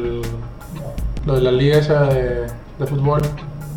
lo 1.27 1.35
de 1.35 1.41
la 1.43 1.53
liga 1.53 1.77
esa 1.79 2.05
de, 2.05 2.47
de 2.79 2.87
fútbol. 2.87 3.21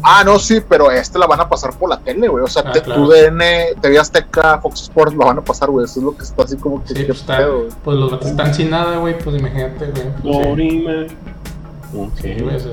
Ah, 0.05 0.21
no, 0.25 0.37
sí, 0.37 0.59
pero 0.67 0.91
este 0.91 1.17
la 1.17 1.27
van 1.27 1.39
a 1.39 1.47
pasar 1.47 1.73
por 1.77 1.89
la 1.89 1.97
tele, 1.97 2.27
güey. 2.27 2.43
O 2.43 2.47
sea, 2.47 2.63
Ah, 2.65 2.71
te- 2.73 2.81
claro. 2.81 3.03
tu 3.05 3.09
DN, 3.11 3.43
TV 3.81 3.97
Azteca, 3.97 4.59
Fox 4.59 4.81
Sports 4.81 5.13
lo 5.15 5.25
van 5.25 5.37
a 5.37 5.41
pasar, 5.41 5.69
güey. 5.69 5.85
Eso 5.85 5.99
es 6.01 6.05
lo 6.05 6.15
que 6.17 6.23
está 6.23 6.43
así 6.43 6.57
como 6.57 6.83
que. 6.83 6.93
Sí, 6.93 7.03
pues, 7.05 7.19
está, 7.21 7.37
pedo, 7.37 7.67
pues 7.85 7.97
los 7.97 8.11
vatos 8.11 8.27
están 8.29 8.53
sin 8.53 8.69
nada, 8.69 8.97
güey, 8.97 9.17
pues 9.17 9.37
imagínate, 9.39 9.91
güey. 9.91 10.05
Pues, 10.21 10.57
sí. 10.57 11.17
Ok. 11.97 12.11
Sí, 12.21 12.35
güey, 12.43 12.55
o 12.55 12.59
sea, 12.59 12.71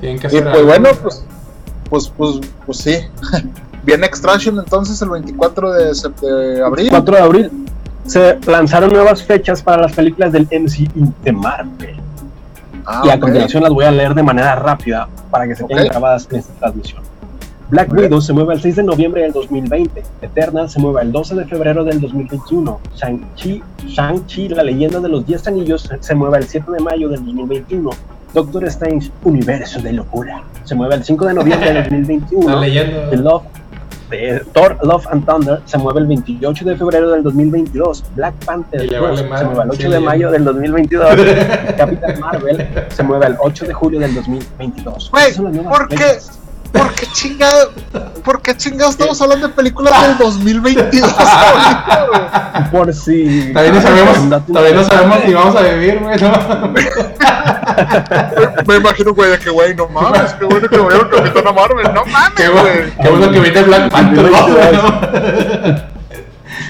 tienen 0.00 0.18
que 0.18 0.26
Y 0.26 0.28
hacer 0.28 0.42
pues 0.44 0.54
algo, 0.56 0.66
bueno, 0.66 0.88
pues, 1.02 1.24
pues, 1.88 2.12
pues, 2.16 2.40
pues 2.66 2.78
sí. 2.78 2.96
Viene 3.84 4.06
Extraction 4.06 4.58
entonces 4.58 5.00
el 5.02 5.10
24 5.10 5.72
de, 5.72 5.90
sep- 5.92 6.18
de 6.20 6.64
abril. 6.64 6.88
4 6.90 7.14
de 7.16 7.22
abril 7.22 7.50
se 8.06 8.38
lanzaron 8.46 8.90
nuevas 8.92 9.22
fechas 9.22 9.62
para 9.62 9.82
las 9.82 9.92
películas 9.92 10.32
del 10.32 10.48
MCU 10.50 11.12
de 11.22 11.32
Marvel. 11.32 11.99
Ah, 12.92 13.02
y 13.04 13.10
a 13.10 13.14
ok. 13.14 13.20
continuación 13.20 13.62
las 13.62 13.72
voy 13.72 13.84
a 13.84 13.92
leer 13.92 14.14
de 14.14 14.22
manera 14.24 14.56
rápida 14.56 15.08
para 15.30 15.46
que 15.46 15.54
se 15.54 15.64
queden 15.64 15.86
grabadas 15.86 16.26
en 16.32 16.40
esta 16.40 16.52
transmisión. 16.54 17.02
Black. 17.68 17.92
Widow 17.92 18.20
se 18.20 18.32
mueve 18.32 18.54
el 18.54 18.60
6 18.60 18.76
de 18.76 18.82
noviembre 18.82 19.22
del 19.22 19.32
2020. 19.32 20.02
Eternal 20.22 20.68
se 20.68 20.80
mueve 20.80 21.02
el 21.02 21.12
12 21.12 21.36
de 21.36 21.44
febrero 21.44 21.84
del 21.84 22.00
2021. 22.00 22.80
Shang-Chi, 22.96 23.62
Shang-Chi, 23.86 24.48
la 24.48 24.64
leyenda 24.64 24.98
de 24.98 25.08
los 25.08 25.24
10 25.24 25.46
anillos, 25.46 25.88
se 26.00 26.14
mueve 26.16 26.38
el 26.38 26.48
7 26.48 26.68
de 26.68 26.80
mayo 26.80 27.08
del 27.08 27.24
2021. 27.24 27.90
Doctor 28.34 28.64
Strange, 28.64 29.12
Universo 29.22 29.80
de 29.80 29.92
Locura, 29.92 30.42
se 30.64 30.74
mueve 30.74 30.96
el 30.96 31.04
5 31.04 31.26
de 31.26 31.34
noviembre 31.34 31.72
del 31.72 31.82
2021. 31.84 32.40
Está 32.40 32.60
leyendo. 32.60 33.10
The 33.10 33.16
Love, 33.18 33.42
de 34.10 34.44
Thor, 34.52 34.76
Love 34.82 35.06
and 35.10 35.24
Thunder 35.24 35.60
se 35.64 35.78
mueve 35.78 36.00
el 36.00 36.06
28 36.06 36.64
de 36.64 36.76
febrero 36.76 37.10
del 37.10 37.22
2022. 37.22 38.04
Black 38.16 38.34
Panther 38.44 38.84
Y 38.84 38.88
le 38.88 38.98
2 38.98 39.02
vale 39.04 39.16
se 39.16 39.28
madre, 39.28 39.44
mueve 39.46 39.62
el 39.62 39.70
8 39.70 39.82
sí, 39.82 39.88
de 39.88 40.00
mayo 40.00 40.30
del 40.30 40.44
2022. 40.44 41.08
Capitán 41.76 42.20
Marvel 42.20 42.68
se 42.88 43.02
mueve 43.02 43.26
el 43.26 43.36
8 43.38 43.66
de 43.66 43.72
julio 43.72 44.00
del 44.00 44.14
2022. 44.14 45.10
Güey, 45.10 45.34
¿por 45.64 45.88
qué? 45.88 45.96
fechas. 45.96 46.39
¿Por 46.72 46.92
qué 46.94 47.06
chingado? 47.12 47.72
¿Por 48.24 48.40
qué 48.42 48.56
chingado 48.56 48.90
estamos 48.90 49.20
hablando 49.20 49.48
de 49.48 49.54
películas 49.54 50.00
del 50.06 50.18
2022 50.18 51.12
ahorita, 51.18 52.06
güey? 52.08 52.70
Por 52.70 52.94
si. 52.94 53.52
Todavía 53.52 53.72
no 53.72 53.80
sabemos, 53.82 54.46
todavía 54.46 54.74
no 54.74 54.84
sabemos 54.84 55.18
si 55.26 55.34
vamos 55.34 55.56
a 55.56 55.62
vivir, 55.62 55.98
güey, 55.98 56.16
no. 56.20 56.68
Me- 56.68 56.90
Me 58.66 58.76
imagino, 58.76 59.14
güey, 59.14 59.30
de 59.30 59.38
que, 59.38 59.50
güey, 59.50 59.74
no 59.74 59.88
mames, 59.88 60.32
qué 60.34 60.44
bueno 60.44 60.68
que 60.68 60.76
me 60.78 60.88
vieron 60.88 61.08
Capitana 61.08 61.52
Marvel, 61.52 61.92
no 61.94 62.04
Qué 62.04 62.10
mames, 62.10 62.50
bueno, 62.52 62.62
güey. 62.62 62.92
qué 63.02 63.08
bueno 63.08 63.30
que 63.32 63.40
viste 63.40 63.62
Black 63.62 63.90
Panther. 63.90 64.30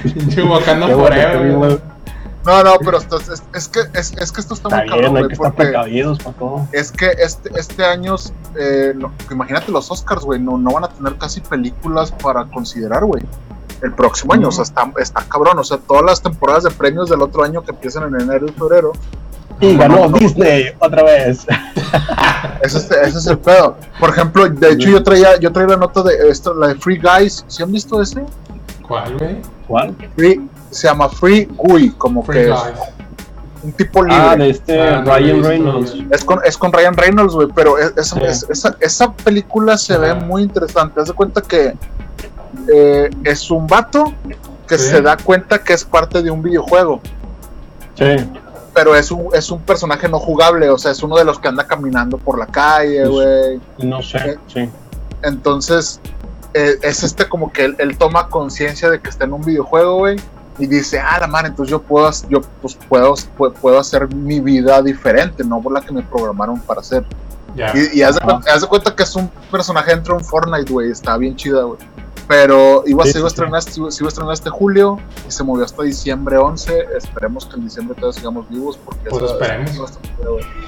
Pinche 0.02 0.42
Wakanda 0.42 0.86
Qué 0.86 0.94
bueno 0.94 1.14
que 1.16 1.22
Forever. 1.22 1.80
No, 2.44 2.62
no, 2.64 2.72
pero 2.83 2.98
esto, 2.98 3.18
es, 3.18 3.42
es 3.55 3.68
que, 3.68 3.81
es, 3.92 4.12
es 4.12 4.33
que 4.33 4.40
esto 4.40 4.55
está, 4.55 4.68
Está 4.68 4.76
muy 4.76 4.85
bien, 4.85 4.88
cabrón, 4.88 5.05
hay 5.05 5.11
güey, 5.11 5.26
que 5.29 5.33
estar 5.35 5.53
porque 5.53 5.62
precavidos 5.62 6.18
para 6.20 6.37
todo. 6.37 6.68
es 6.72 6.90
que 6.90 7.11
este, 7.18 7.50
este 7.59 7.85
año, 7.85 8.16
eh, 8.59 8.92
no, 8.96 9.12
imagínate 9.31 9.70
los 9.70 9.90
Oscars, 9.90 10.22
güey, 10.22 10.40
no, 10.40 10.57
no 10.57 10.72
van 10.72 10.85
a 10.85 10.88
tener 10.88 11.16
casi 11.16 11.40
películas 11.40 12.12
para 12.12 12.46
considerar, 12.46 13.05
güey. 13.05 13.22
El 13.83 13.92
próximo 13.92 14.35
año, 14.35 14.48
o 14.48 14.53
sea, 14.53 14.64
está, 14.64 14.90
está 14.98 15.22
cabrón, 15.24 15.59
o 15.59 15.64
sea, 15.64 15.79
todas 15.79 16.05
las 16.05 16.22
temporadas 16.22 16.64
de 16.64 16.70
premios 16.70 17.09
del 17.09 17.22
otro 17.22 17.44
año 17.44 17.62
que 17.62 17.72
empiezan 17.72 18.14
en 18.14 18.20
enero 18.20 18.46
y 18.46 18.53
febrero, 18.53 18.92
Y 19.61 19.76
ganó 19.76 19.96
no, 19.96 20.09
no. 20.09 20.18
Disney 20.18 20.66
otra 20.79 21.03
vez. 21.03 21.46
ese 22.62 22.79
es, 22.79 22.90
ese 22.90 23.18
es 23.18 23.26
el 23.26 23.38
pedo. 23.38 23.76
Por 23.98 24.11
ejemplo, 24.11 24.48
de 24.48 24.72
hecho 24.72 24.88
yo 24.88 25.03
traía, 25.03 25.38
yo 25.38 25.53
traía 25.53 25.68
la 25.68 25.76
nota 25.76 26.03
de 26.03 26.31
esto, 26.31 26.55
la 26.55 26.68
de 26.68 26.74
Free 26.76 26.98
Guys, 26.98 27.44
¿sí 27.48 27.62
han 27.62 27.72
visto 27.72 28.00
ese? 28.00 28.24
¿Cuál, 28.87 29.18
güey? 29.18 29.37
¿Cuál? 29.66 29.94
Free, 30.16 30.40
se 30.70 30.87
llama 30.88 31.09
Free 31.09 31.48
Guy, 31.56 31.90
como 31.90 32.22
Free 32.22 32.44
que 32.44 32.50
es 32.50 32.59
un 33.62 33.72
tipo 33.72 34.02
libre. 34.02 34.16
Ah, 34.18 34.37
de 34.37 34.50
este 34.50 34.80
Ah, 34.80 35.02
Ryan 35.04 35.44
Reynolds. 35.44 35.94
Es 36.11 36.24
con, 36.24 36.40
es 36.44 36.56
con 36.56 36.72
Ryan 36.72 36.96
Reynolds, 36.96 37.35
güey, 37.35 37.48
pero 37.54 37.76
es- 37.78 37.92
es- 37.96 38.09
Sí. 38.09 38.18
es- 38.22 38.46
esa, 38.48 38.76
esa 38.80 39.12
película 39.12 39.76
se 39.76 39.98
ve 39.98 40.14
muy 40.14 40.42
interesante. 40.42 41.00
Haz 41.00 41.09
de 41.09 41.14
cuenta 41.14 41.42
que 41.42 41.74
eh, 42.72 43.11
es 43.24 43.50
un 43.50 43.66
vato 43.66 44.12
que 44.66 44.76
Sí. 44.78 44.88
se 44.90 45.02
da 45.02 45.16
cuenta 45.16 45.62
que 45.62 45.72
es 45.72 45.85
parte 45.85 46.20
de 46.22 46.30
un 46.30 46.42
videojuego, 46.42 47.00
Sí. 47.94 48.16
pero 48.74 48.94
es 48.96 49.11
un, 49.11 49.28
es 49.35 49.50
un 49.50 49.61
personaje 49.61 50.09
no 50.09 50.18
jugable, 50.18 50.68
o 50.70 50.76
sea, 50.78 50.90
es 50.92 51.02
uno 51.02 51.16
de 51.16 51.24
los 51.24 51.38
que 51.38 51.48
anda 51.48 51.66
caminando 51.66 52.18
por 52.18 52.38
la 52.38 52.46
calle, 52.46 53.02
Pues- 53.06 53.11
güey. 53.78 53.88
No 53.88 54.02
sé, 54.02 54.38
sí. 54.48 54.68
Entonces, 55.22 56.00
eh, 56.54 56.76
es 56.83 57.02
este 57.04 57.28
como 57.28 57.52
que 57.52 57.66
él, 57.66 57.76
él 57.78 57.96
toma 57.98 58.28
conciencia 58.28 58.90
de 58.90 59.00
que 59.00 59.11
está 59.11 59.24
en 59.24 59.33
un 59.33 59.42
videojuego, 59.42 59.96
güey. 59.98 60.16
Y 60.61 60.66
dice, 60.66 61.01
ah, 61.01 61.18
la 61.20 61.27
madre, 61.27 61.49
entonces 61.49 61.70
yo 61.70 61.81
puedo, 61.83 62.11
yo 62.29 62.40
pues 62.62 62.77
puedo, 62.88 63.14
pu- 63.38 63.53
puedo 63.55 63.79
hacer 63.79 64.14
mi 64.14 64.40
vida 64.40 64.81
diferente, 64.83 65.42
no 65.44 65.61
por 65.61 65.73
la 65.73 65.81
que 65.81 65.92
me 65.92 66.03
programaron 66.03 66.61
para 66.61 66.81
hacer. 66.81 67.05
Y, 67.75 67.99
y 67.99 68.03
haz, 68.03 68.14
de, 68.14 68.20
cuenta- 68.20 68.53
haz 68.53 68.61
de 68.61 68.66
cuenta 68.68 68.94
que 68.94 69.03
es 69.03 69.16
un 69.16 69.29
personaje 69.51 69.90
dentro 69.94 70.14
de 70.16 70.23
un 70.23 70.29
Fortnite, 70.29 70.73
güey. 70.73 70.90
Está 70.90 71.16
bien 71.16 71.35
chida, 71.35 71.62
güey. 71.64 71.79
Pero 72.29 72.85
iba, 72.87 73.05
Sí, 73.05 73.11
se, 73.12 73.18
iba 73.18 73.27
a 73.27 73.31
sí, 73.31 73.35
estrenar, 73.35 73.62
se 73.62 73.81
iba 73.81 73.88
a 73.88 74.09
estrenar 74.09 74.33
este 74.35 74.51
julio 74.51 74.99
y 75.27 75.33
se 75.33 75.42
movió 75.42 75.64
hasta 75.64 75.83
diciembre 75.83 76.37
11. 76.37 76.87
Esperemos 76.96 77.46
que 77.46 77.57
en 77.57 77.64
diciembre 77.64 77.96
todavía 77.99 78.16
sigamos 78.20 78.49
vivos 78.49 78.79
porque 78.85 79.11
Pues 79.11 79.25
esperemos. 79.33 79.90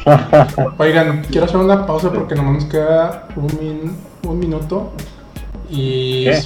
esa- 0.05 0.73
Oigan, 0.79 1.23
quiero 1.31 1.47
hacer 1.47 1.59
una 1.59 1.87
pausa 1.87 2.11
porque 2.13 2.35
nomás 2.35 2.55
nos 2.55 2.65
queda 2.65 3.29
un, 3.37 3.47
min- 3.61 3.97
un 4.29 4.39
minuto. 4.41 4.91
Y. 5.71 6.25
¿Qué? 6.25 6.43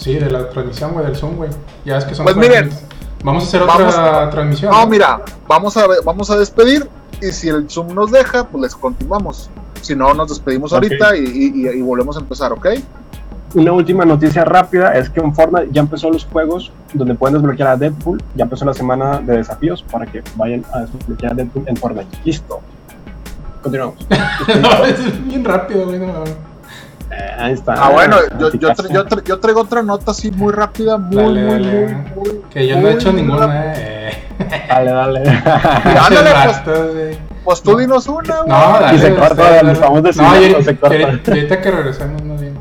Sí, 0.00 0.14
de 0.14 0.30
la 0.30 0.48
transmisión, 0.48 0.92
güey, 0.92 1.04
del 1.06 1.14
Zoom, 1.16 1.36
güey. 1.36 1.50
Ya 1.84 1.98
es 1.98 2.04
que 2.06 2.14
son. 2.14 2.24
Pues 2.24 2.34
40 2.36 2.62
miren. 2.62 2.78
Vamos 3.22 3.44
a 3.44 3.46
hacer 3.48 3.60
vamos- 3.66 3.94
otra 3.94 4.30
transmisión. 4.30 4.72
No, 4.72 4.86
mira, 4.86 5.20
vamos 5.46 5.76
a, 5.76 5.86
ver- 5.86 5.98
vamos 6.04 6.30
a 6.30 6.36
despedir 6.38 6.88
y 7.20 7.26
si 7.32 7.48
el 7.50 7.68
Zoom 7.68 7.94
nos 7.94 8.10
deja, 8.10 8.44
pues 8.48 8.62
les 8.62 8.74
continuamos. 8.74 9.50
Si 9.82 9.94
no, 9.94 10.14
nos 10.14 10.28
despedimos 10.30 10.72
Ok. 10.72 10.82
ahorita 10.82 11.16
y, 11.16 11.20
y- 11.54 11.68
y- 11.68 11.82
volvemos 11.82 12.16
a 12.16 12.20
empezar, 12.20 12.50
¿ok? 12.52 12.66
Una 13.54 13.72
última 13.72 14.04
noticia 14.06 14.44
rápida 14.44 14.92
es 14.94 15.10
que 15.10 15.20
en 15.20 15.34
Fortnite 15.34 15.68
ya 15.72 15.80
empezó 15.82 16.08
los 16.08 16.24
juegos 16.24 16.72
donde 16.94 17.14
pueden 17.14 17.34
desbloquear 17.34 17.68
a 17.70 17.76
Deadpool. 17.76 18.22
Ya 18.36 18.44
empezó 18.44 18.64
la 18.64 18.72
semana 18.74 19.18
de 19.18 19.36
desafíos 19.38 19.82
para 19.90 20.06
que 20.06 20.22
vayan 20.36 20.64
a 20.72 20.80
desbloquear 20.80 21.32
a 21.32 21.34
Deadpool 21.34 21.64
en 21.66 21.76
Fortnite. 21.76 22.16
Listo. 22.24 22.60
Continuamos. 23.62 23.96
no, 24.62 24.84
es 24.86 25.26
bien 25.26 25.44
rápido, 25.44 25.84
güey. 25.84 25.98
no, 25.98 26.24
ahí 27.38 27.52
está. 27.52 27.74
Ah, 27.74 27.90
bueno, 27.90 28.16
yo, 28.38 28.46
Así 28.48 28.58
yo, 28.58 28.68
casi. 28.68 28.82
tra- 28.82 28.92
yo, 28.92 29.06
tra- 29.06 29.24
yo 29.24 29.40
traigo 29.40 29.60
otra 29.62 29.82
nota 29.82 30.10
así 30.12 30.30
muy 30.30 30.52
rápida, 30.52 30.96
muy, 30.98 31.16
Dale, 31.16 31.42
muy, 31.42 31.52
dale. 31.52 31.86
muy, 31.86 31.94
muy. 32.32 32.40
Que 32.50 32.66
yo 32.66 32.80
no 32.80 32.88
he 32.88 32.92
hecho 32.94 33.12
ninguna. 33.12 33.72
Eh. 33.76 34.10
Dale, 34.68 34.90
dale. 34.90 35.20
Ándale, 35.28 36.30
pues. 36.64 37.18
Pues 37.44 37.62
tú 37.62 37.76
dinos 37.76 38.06
una, 38.06 38.36
güey. 38.38 38.48
No, 38.48 38.80
dale, 38.80 38.96
Y 38.96 39.00
se 39.00 39.14
corta, 39.14 39.34
dale, 39.34 39.50
nos 39.50 39.62
dale. 39.62 39.72
estamos 39.72 40.02
No, 40.02 40.08
decidiendo, 40.08 40.58
y- 40.60 40.64
se 40.64 40.76
corta. 40.78 40.96
y- 40.96 41.02
ahorita 41.02 41.60
que 41.60 41.70
regresemos, 41.70 42.22
no 42.22 42.36
bien. 42.36 42.54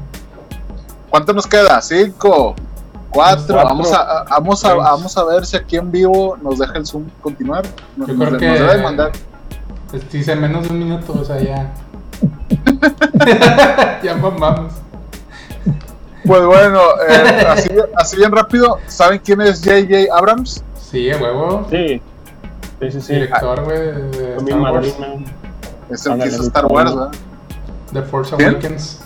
¿Cuánto 1.09 1.33
nos 1.33 1.47
queda? 1.47 1.81
Cinco, 1.81 2.55
cuatro. 3.09 3.45
Cuatro. 3.55 3.55
Vamos, 3.63 3.93
a, 3.93 4.01
a- 4.01 4.23
vamos, 4.29 4.65
a, 4.65 4.73
vamos 4.73 5.17
a 5.17 5.23
ver 5.25 5.45
si 5.45 5.57
aquí 5.57 5.77
en 5.77 5.89
vivo 5.91 6.38
nos 6.41 6.59
deja 6.59 6.73
el 6.77 6.85
Zoom 6.85 7.05
continuar. 7.21 7.63
Nos, 7.97 8.07
Yo 8.09 8.13
nos- 8.15 8.27
creo 8.29 8.31
nos 8.31 8.39
que- 8.59 8.63
debe 8.67 8.83
mandar. 8.83 9.12
Pues, 9.89 10.12
Dice 10.12 10.35
menos 10.35 10.63
de 10.67 10.73
un 10.73 10.79
minuto, 10.79 11.13
o 11.19 11.23
sea, 11.25 11.39
ya. 11.39 11.71
ya 14.03 14.15
mamamos. 14.15 14.73
Pues 16.25 16.45
bueno, 16.45 16.79
eh, 17.10 17.45
así, 17.47 17.69
así 17.95 18.17
bien 18.17 18.32
rápido. 18.32 18.77
¿Saben 18.88 19.19
quién 19.23 19.41
es 19.41 19.62
J.J. 19.63 20.15
Abrams? 20.15 20.63
Sí, 20.91 21.10
huevo. 21.12 21.65
Sí. 21.69 22.01
Sí, 22.79 22.91
sí, 22.91 23.01
sí. 23.01 23.13
Director, 23.13 23.63
güey, 23.63 23.77
de, 23.77 24.38
Star 24.38 24.60
Wars. 24.60 24.95
Es 25.89 26.05
el 26.05 26.19
que 26.19 26.27
hizo 26.27 26.43
Star. 26.43 26.65
Wars, 26.65 26.95
¿verdad? 26.95 27.12
The 27.93 28.01
Force 28.03 28.36
¿Quién? 28.36 28.49
Awakens. 28.49 28.99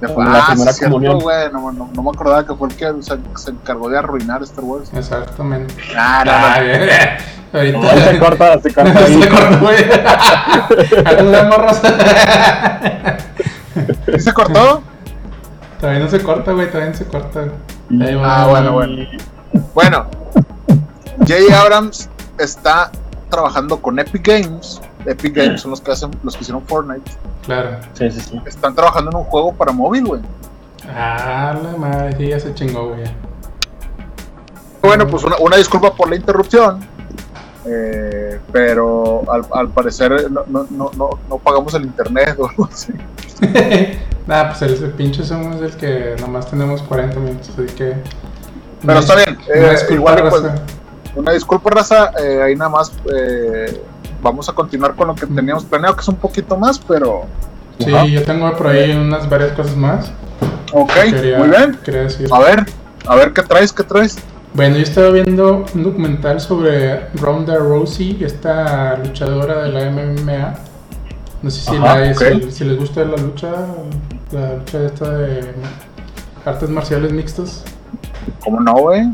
La 0.00 0.08
ah, 0.08 0.10
sí, 0.10 0.14
primera 0.52 0.70
es 0.70 0.76
cierto, 0.76 0.92
comunión. 0.94 1.20
güey. 1.20 1.50
No, 1.52 1.72
no, 1.72 1.90
no 1.94 2.02
me 2.02 2.10
acordaba 2.10 2.46
que 2.46 2.54
fue 2.54 2.68
el 2.68 2.76
que 2.76 2.92
se, 3.02 3.16
se 3.36 3.50
encargó 3.50 3.88
de 3.88 3.98
arruinar 3.98 4.42
Star 4.42 4.64
Wars. 4.64 4.90
Exactamente. 4.94 5.74
Ah, 5.96 6.22
no, 6.24 6.32
Ah, 6.32 6.56
no. 6.58 6.64
bien. 6.64 6.88
Ahorita. 7.52 7.78
No, 7.78 7.88
se 8.12 8.18
corta, 8.18 8.60
se 8.60 8.74
corta 8.74 8.98
ahí. 9.04 9.22
Se 9.22 9.28
cortó, 9.28 9.58
güey. 9.60 9.76
¿Sí 14.14 14.20
se 14.20 14.32
cortó? 14.32 14.82
Todavía 15.80 16.00
no 16.00 16.08
se 16.10 16.22
corta, 16.22 16.52
güey. 16.52 16.68
Todavía 16.68 16.90
no 16.90 16.96
se 16.96 17.04
corta. 17.06 17.40
Ahí 18.00 18.14
va. 18.14 18.42
Ah, 18.42 18.46
bueno, 18.48 18.72
bueno. 18.72 19.06
Bueno, 19.74 20.06
J.J. 21.20 21.60
Abrams 21.60 22.08
está 22.38 22.90
trabajando 23.30 23.80
con 23.80 23.98
Epic 23.98 24.26
Games. 24.26 24.80
Epic 25.06 25.34
Games 25.34 25.60
son 25.62 25.70
los 25.70 25.80
que 25.80 25.92
hacen, 25.92 26.10
los 26.22 26.34
que 26.36 26.42
hicieron 26.42 26.62
Fortnite. 26.66 27.10
Claro. 27.46 27.78
Sí, 27.94 28.10
sí, 28.10 28.20
sí. 28.20 28.40
Están 28.46 28.74
trabajando 28.74 29.10
en 29.10 29.16
un 29.18 29.24
juego 29.24 29.52
para 29.54 29.72
móvil, 29.72 30.04
güey. 30.04 30.20
Ah, 30.88 31.54
la 31.62 31.76
madre. 31.78 32.16
Sí, 32.16 32.26
ya 32.28 32.40
se 32.40 32.54
chingó, 32.54 32.88
güey. 32.90 33.04
Bueno, 34.82 35.06
pues 35.06 35.24
una, 35.24 35.36
una 35.38 35.56
disculpa 35.56 35.94
por 35.94 36.08
la 36.10 36.16
interrupción. 36.16 36.80
eh, 37.64 38.38
pero 38.52 39.22
al, 39.32 39.44
al 39.52 39.68
parecer 39.70 40.30
no, 40.30 40.44
no, 40.46 40.66
no, 40.70 40.90
no, 41.28 41.38
pagamos 41.38 41.74
el 41.74 41.84
internet 41.84 42.36
o 42.38 42.48
algo 42.48 42.68
así. 42.72 42.92
Nada, 44.26 44.48
pues 44.50 44.62
el, 44.62 44.74
ese 44.74 44.88
pinche 44.88 45.22
Zoom 45.24 45.52
es 45.54 45.62
el 45.62 45.76
que 45.76 46.16
nomás 46.20 46.48
tenemos 46.50 46.82
40 46.82 47.18
minutos, 47.20 47.50
así 47.50 47.74
que. 47.74 47.94
Pero 48.84 48.98
está 49.00 49.14
bien, 49.16 49.38
eh, 49.54 49.58
Una 49.60 49.70
disculpa, 49.70 49.94
igual 49.94 50.28
pues, 50.28 50.42
raza. 50.42 50.54
Una 51.16 51.32
disculpa, 51.32 51.70
raza. 51.70 52.10
eh, 52.22 52.42
ahí 52.42 52.56
nada 52.56 52.70
más 52.70 52.92
eh, 53.16 53.82
vamos 54.22 54.48
a 54.48 54.52
continuar 54.52 54.94
con 54.94 55.08
lo 55.08 55.14
que 55.14 55.26
teníamos 55.26 55.64
planeado, 55.64 55.94
que 55.96 56.02
es 56.02 56.08
un 56.08 56.16
poquito 56.16 56.56
más, 56.56 56.78
pero. 56.78 57.24
Sí, 57.78 57.92
Ajá. 57.94 58.06
yo 58.06 58.22
tengo 58.24 58.50
por 58.56 58.68
ahí 58.68 58.92
unas 58.92 59.28
varias 59.28 59.52
cosas 59.52 59.76
más. 59.76 60.10
Ok, 60.72 60.90
Quería, 61.10 61.38
muy 61.38 61.48
bien. 61.48 61.78
Decir. 61.84 62.28
A 62.32 62.38
ver, 62.40 62.66
a 63.06 63.14
ver 63.16 63.32
qué 63.32 63.42
traes, 63.42 63.72
qué 63.72 63.82
traes. 63.82 64.18
Bueno, 64.54 64.76
yo 64.76 64.82
estaba 64.82 65.10
viendo 65.10 65.66
un 65.74 65.82
documental 65.84 66.40
sobre 66.40 67.08
Ronda 67.14 67.56
Rousey, 67.58 68.24
esta 68.24 68.96
luchadora 68.96 69.64
de 69.64 69.68
la 69.72 69.90
MMA. 69.90 70.54
No 71.42 71.50
sé 71.50 71.60
si, 71.60 71.76
Ajá, 71.76 71.98
la- 72.00 72.12
ok. 72.12 72.42
si- 72.44 72.50
si 72.50 72.64
les 72.64 72.78
gusta 72.78 73.04
la 73.04 73.16
lucha, 73.18 73.52
la 74.32 74.54
lucha 74.54 74.86
esta 74.86 75.10
de 75.10 75.52
artes 76.46 76.70
marciales 76.70 77.12
mixtas. 77.12 77.62
¿Cómo 78.42 78.60
no, 78.60 78.74
güey? 78.74 79.12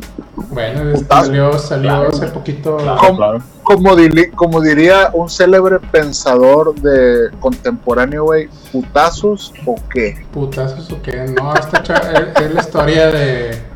Bueno, 0.50 0.96
salió, 1.08 1.58
salió 1.58 1.90
Claro. 1.90 2.08
hace 2.08 2.26
poquito. 2.28 2.76
¿Cómo? 3.00 3.16
Claro. 3.16 3.38
Como, 3.62 3.96
dili- 3.96 4.30
como 4.32 4.60
diría 4.60 5.10
un 5.12 5.28
célebre 5.30 5.78
pensador 5.78 6.74
de 6.74 7.30
contemporáneo, 7.40 8.24
güey, 8.24 8.48
¿putazos 8.72 9.52
o 9.66 9.76
qué? 9.92 10.24
putazos 10.32 10.90
o 10.92 11.00
qué, 11.02 11.34
no, 11.36 11.54
esta 11.54 11.78
es, 12.36 12.42
es 12.42 12.54
la 12.54 12.60
historia 12.60 13.06
de 13.10 13.72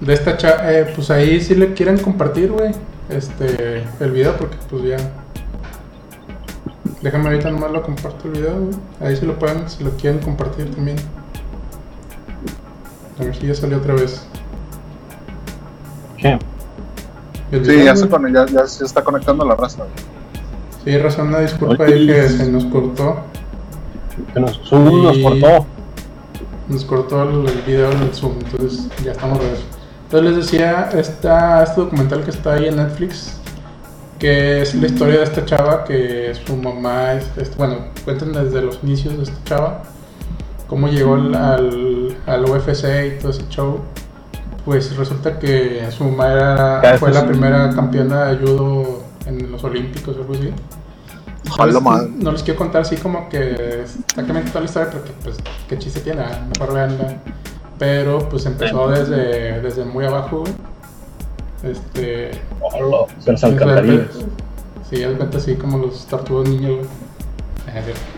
de 0.00 0.14
esta 0.14 0.36
cha- 0.36 0.72
eh, 0.72 0.92
pues 0.94 1.10
ahí 1.10 1.40
sí 1.40 1.56
le 1.56 1.74
quieren 1.74 1.98
compartir, 1.98 2.52
güey, 2.52 2.70
este, 3.08 3.82
el 3.98 4.10
video 4.12 4.36
porque 4.36 4.56
pues 4.70 4.84
ya 4.84 4.96
déjame 7.02 7.26
ahorita 7.30 7.50
nomás 7.50 7.72
lo 7.72 7.82
comparto 7.82 8.28
el 8.28 8.34
video, 8.34 8.60
güey, 8.60 8.76
ahí 9.00 9.16
sí 9.16 9.26
lo 9.26 9.36
pueden, 9.38 9.68
si 9.68 9.82
lo 9.82 9.90
quieren 9.92 10.20
compartir 10.20 10.72
también 10.72 10.98
a 13.18 13.24
ver 13.24 13.34
si 13.34 13.48
ya 13.48 13.54
salió 13.56 13.78
otra 13.78 13.94
vez 13.94 14.24
¿Qué? 16.18 16.38
Sí, 17.64 17.84
ya 17.84 17.96
se, 17.96 18.08
ya, 18.08 18.46
ya 18.46 18.66
se 18.66 18.84
está 18.84 19.02
conectando 19.02 19.44
la 19.44 19.54
raza. 19.54 19.84
sí, 20.84 20.98
razón, 20.98 21.28
una 21.28 21.40
disculpa 21.40 21.84
ahí 21.84 22.06
que 22.06 22.28
se 22.28 22.50
nos 22.50 22.64
cortó 22.66 23.20
Que 24.34 24.40
nos, 24.40 24.60
Zoom 24.68 25.02
nos 25.02 25.18
cortó. 25.18 25.66
nos 26.68 26.84
cortó 26.84 27.22
el, 27.22 27.48
el 27.48 27.62
video 27.62 27.90
en 27.92 28.02
el 28.02 28.14
Zoom, 28.14 28.34
entonces 28.44 28.88
ya 29.02 29.12
estamos 29.12 29.38
de 29.38 29.44
regreso. 29.44 29.64
Entonces 30.04 30.30
les 30.30 30.44
decía, 30.44 30.90
está 30.94 31.62
este 31.62 31.80
documental 31.80 32.22
que 32.24 32.30
está 32.30 32.54
ahí 32.54 32.66
en 32.68 32.76
Netflix, 32.76 33.38
que 34.18 34.62
es 34.62 34.74
la 34.74 34.86
historia 34.86 35.18
de 35.18 35.24
esta 35.24 35.44
chava, 35.44 35.84
que 35.84 36.34
su 36.46 36.56
mamá 36.56 37.12
es, 37.14 37.30
es- 37.36 37.56
bueno, 37.56 37.76
cuentan 38.04 38.32
desde 38.32 38.60
los 38.62 38.80
inicios 38.82 39.16
de 39.16 39.22
esta 39.22 39.44
chava, 39.44 39.82
cómo 40.66 40.88
llegó 40.88 41.14
al, 41.14 41.34
al, 41.34 42.16
al 42.26 42.44
UFC 42.44 42.84
y 43.16 43.18
todo 43.20 43.30
ese 43.30 43.44
show. 43.48 43.80
Pues 44.68 44.94
resulta 44.98 45.38
que 45.38 45.88
su 45.90 46.04
mamá 46.04 46.30
era, 46.30 46.82
fue 46.98 47.08
pues, 47.08 47.14
la 47.14 47.26
primera 47.26 47.70
campeona 47.70 48.26
de 48.26 48.36
judo 48.36 49.02
en 49.24 49.50
los 49.50 49.64
Olímpicos 49.64 50.14
o 50.14 50.20
algo 50.20 50.34
así. 50.34 50.52
No 51.56 51.66
les, 51.66 51.80
madre. 51.80 52.10
no 52.18 52.32
les 52.32 52.42
quiero 52.42 52.58
contar 52.58 52.82
así 52.82 52.96
como 52.96 53.30
que 53.30 53.80
exactamente 53.80 54.50
toda 54.50 54.60
la 54.60 54.66
historia 54.66 54.90
porque 54.90 55.12
pues 55.24 55.36
qué 55.70 55.78
chiste 55.78 56.00
tiene, 56.00 56.22
mejor 56.50 56.74
veanla. 56.74 57.16
Pero 57.78 58.28
pues 58.28 58.44
empezó 58.44 58.90
desde, 58.90 59.62
desde 59.62 59.86
muy 59.86 60.04
abajo. 60.04 60.44
Este. 61.62 62.32
Hola, 62.60 63.06
de 63.24 63.32
las 63.32 63.42
es 63.42 63.54
verdad, 63.54 63.78
alcantarillas. 63.78 64.16
Sí, 64.90 65.02
es 65.02 65.16
cuenta 65.16 65.38
así 65.38 65.54
como 65.54 65.78
los 65.78 66.04
tortugas 66.04 66.46
niños. 66.46 66.86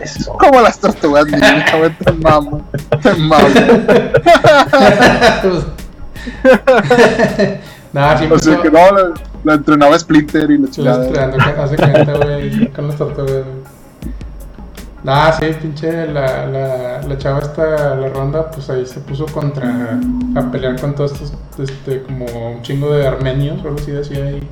Eso. 0.01 0.33
Como 0.33 0.59
las 0.59 0.77
tortugas 0.77 1.27
güey, 1.31 1.95
te 1.95 2.11
mamo. 2.11 2.61
Te 3.01 3.13
mamo. 3.13 3.47
Nada, 7.93 8.17
sí 8.17 8.25
O 8.31 8.39
sea 8.39 8.61
que 8.61 8.71
no, 8.71 8.79
la, 8.91 9.13
la 9.43 9.53
entrenaba 9.55 9.99
Splinter 9.99 10.49
y 10.49 10.57
la 10.57 10.69
chingada. 10.69 11.05
entrenando 11.05 11.37
que 11.37 11.43
hace 11.43 11.75
cuenta, 11.75 12.17
güey, 12.17 12.71
con 12.71 12.87
los 12.87 12.95
tortugas, 12.95 13.43
güey. 13.43 13.81
Nah, 15.03 15.31
sí, 15.31 15.45
pinche, 15.59 16.07
la, 16.07 16.45
la, 16.45 17.01
la 17.01 17.17
chava 17.17 17.39
esta, 17.39 17.95
la 17.95 18.07
ronda, 18.09 18.51
pues 18.51 18.69
ahí 18.69 18.85
se 18.85 18.99
puso 18.99 19.25
contra, 19.25 19.99
a 20.35 20.51
pelear 20.51 20.79
con 20.79 20.93
todos 20.93 21.13
estos, 21.13 21.33
este, 21.57 22.03
como 22.03 22.25
un 22.25 22.61
chingo 22.61 22.93
de 22.93 23.07
armenios, 23.07 23.57
o 23.63 23.67
algo 23.67 23.79
así 23.79 23.91
decía 23.91 24.23
ahí 24.25 24.47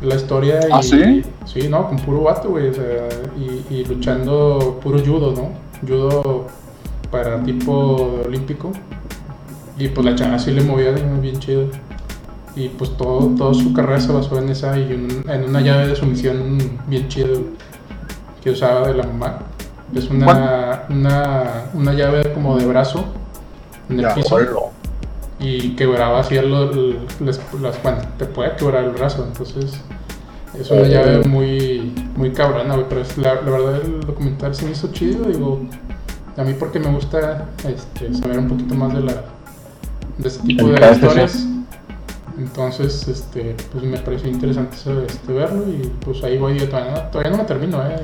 la 0.00 0.14
historia. 0.14 0.60
Y, 0.66 0.72
¿Ah, 0.72 0.82
sí? 0.82 1.22
Sí, 1.44 1.68
no, 1.68 1.86
con 1.86 1.98
puro 1.98 2.22
vato, 2.22 2.48
güey, 2.48 2.68
o 2.68 2.72
sea, 2.72 3.08
y, 3.36 3.74
y 3.74 3.84
luchando 3.84 4.80
puro 4.82 4.98
judo, 5.00 5.32
¿no? 5.32 5.50
Judo 5.86 6.46
para 7.10 7.42
tipo 7.42 8.22
olímpico. 8.24 8.72
Y 9.78 9.88
pues 9.88 10.04
la 10.04 10.14
chava 10.14 10.38
sí 10.38 10.50
le 10.52 10.62
movía 10.62 10.90
bien 10.92 11.20
bien 11.20 11.38
chido. 11.38 11.66
Y 12.56 12.68
pues 12.68 12.96
todo, 12.96 13.26
toda 13.36 13.52
su 13.54 13.72
carrera 13.72 14.00
se 14.00 14.12
basó 14.12 14.38
en 14.38 14.48
esa 14.48 14.78
y 14.78 14.92
un- 14.92 15.24
en 15.28 15.44
una 15.48 15.60
llave 15.60 15.88
de 15.88 15.96
sumisión 15.96 16.58
bien 16.86 17.08
chido 17.08 17.40
que 18.42 18.50
usaba 18.50 18.86
de 18.86 18.94
la 18.94 19.04
mamá. 19.04 19.38
Es 19.94 20.08
una, 20.10 20.82
una, 20.88 21.44
una 21.74 21.92
llave 21.94 22.32
como 22.32 22.56
de 22.56 22.66
brazo 22.66 23.04
en 23.88 23.96
el 23.98 24.02
Ya, 24.06 24.14
piso 24.14 24.34
órale. 24.36 24.50
y 25.40 25.70
quebraba 25.76 26.20
así 26.20 26.36
las, 26.36 27.40
las 27.60 27.82
bueno, 27.82 27.98
te 28.18 28.24
puede 28.26 28.54
quebrar 28.56 28.84
el 28.84 28.90
brazo, 28.90 29.24
entonces 29.26 29.78
es 30.58 30.70
una 30.70 30.82
llave 30.88 31.24
muy 31.28 31.92
muy 32.16 32.30
cabrona, 32.30 32.76
pero 32.88 33.00
es, 33.02 33.18
la, 33.18 33.34
la 33.34 33.50
verdad 33.50 33.80
el 33.84 34.00
documental 34.00 34.54
se 34.54 34.64
me 34.64 34.70
hizo 34.72 34.88
chido, 34.92 35.24
digo, 35.26 35.60
a 36.36 36.42
mí 36.44 36.54
porque 36.58 36.78
me 36.78 36.90
gusta 36.92 37.46
este, 37.68 38.14
saber 38.14 38.38
un 38.38 38.48
poquito 38.48 38.74
más 38.74 38.94
de 38.94 39.00
la 39.00 39.14
de 40.18 40.28
este 40.28 40.42
tipo 40.46 40.66
de 40.68 40.76
sí. 40.78 40.94
historias. 40.94 41.46
Entonces, 42.36 43.06
este, 43.06 43.54
pues 43.72 43.84
me 43.84 43.96
pareció 43.98 44.28
interesante 44.28 44.76
este, 45.06 45.32
verlo 45.32 45.62
y 45.68 45.90
pues 46.04 46.22
ahí 46.24 46.36
voy 46.36 46.58
yo 46.58 46.68
todavía 46.68 46.90
no, 46.92 47.00
todavía 47.10 47.30
no 47.30 47.36
me 47.38 47.44
termino, 47.44 47.80
eh, 47.86 47.96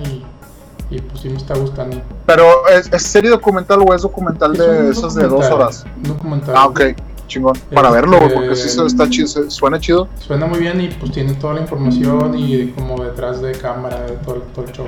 y, 0.91 0.95
y 0.95 1.01
pues 1.01 1.21
sí 1.23 1.29
me 1.29 1.37
está 1.37 1.57
gustando. 1.59 2.01
Pero 2.27 2.45
¿es, 2.69 2.93
es 2.93 3.03
serie 3.03 3.31
documental 3.31 3.81
o 3.85 3.93
es 3.93 4.03
documental 4.03 4.53
Es 4.53 4.59
de 4.59 4.91
esos 4.91 5.15
de 5.17 5.27
dos 5.27 5.45
horas? 5.51 5.85
documental. 6.05 6.55
Ah, 6.57 6.67
ok, 6.67 6.81
chingón. 7.27 7.55
Para 7.75 7.89
Este- 7.89 8.01
verlo, 8.01 8.19
porque 8.33 8.55
sí 8.55 8.69
se- 8.69 8.87
está 8.87 9.09
chido, 9.11 9.51
suena 9.51 9.81
chido. 9.81 10.07
Suena 10.25 10.47
muy 10.47 10.61
bien 10.61 10.81
y 10.81 10.89
pues 10.89 11.11
tiene 11.11 11.35
toda 11.35 11.55
la 11.55 11.63
información 11.63 12.39
y 12.39 12.69
como 12.69 13.03
detrás 13.03 13.41
de 13.43 13.51
cámara 13.53 14.01
de 14.03 14.13
todo, 14.19 14.43
todo 14.55 14.65
el 14.65 14.73
show. 14.73 14.87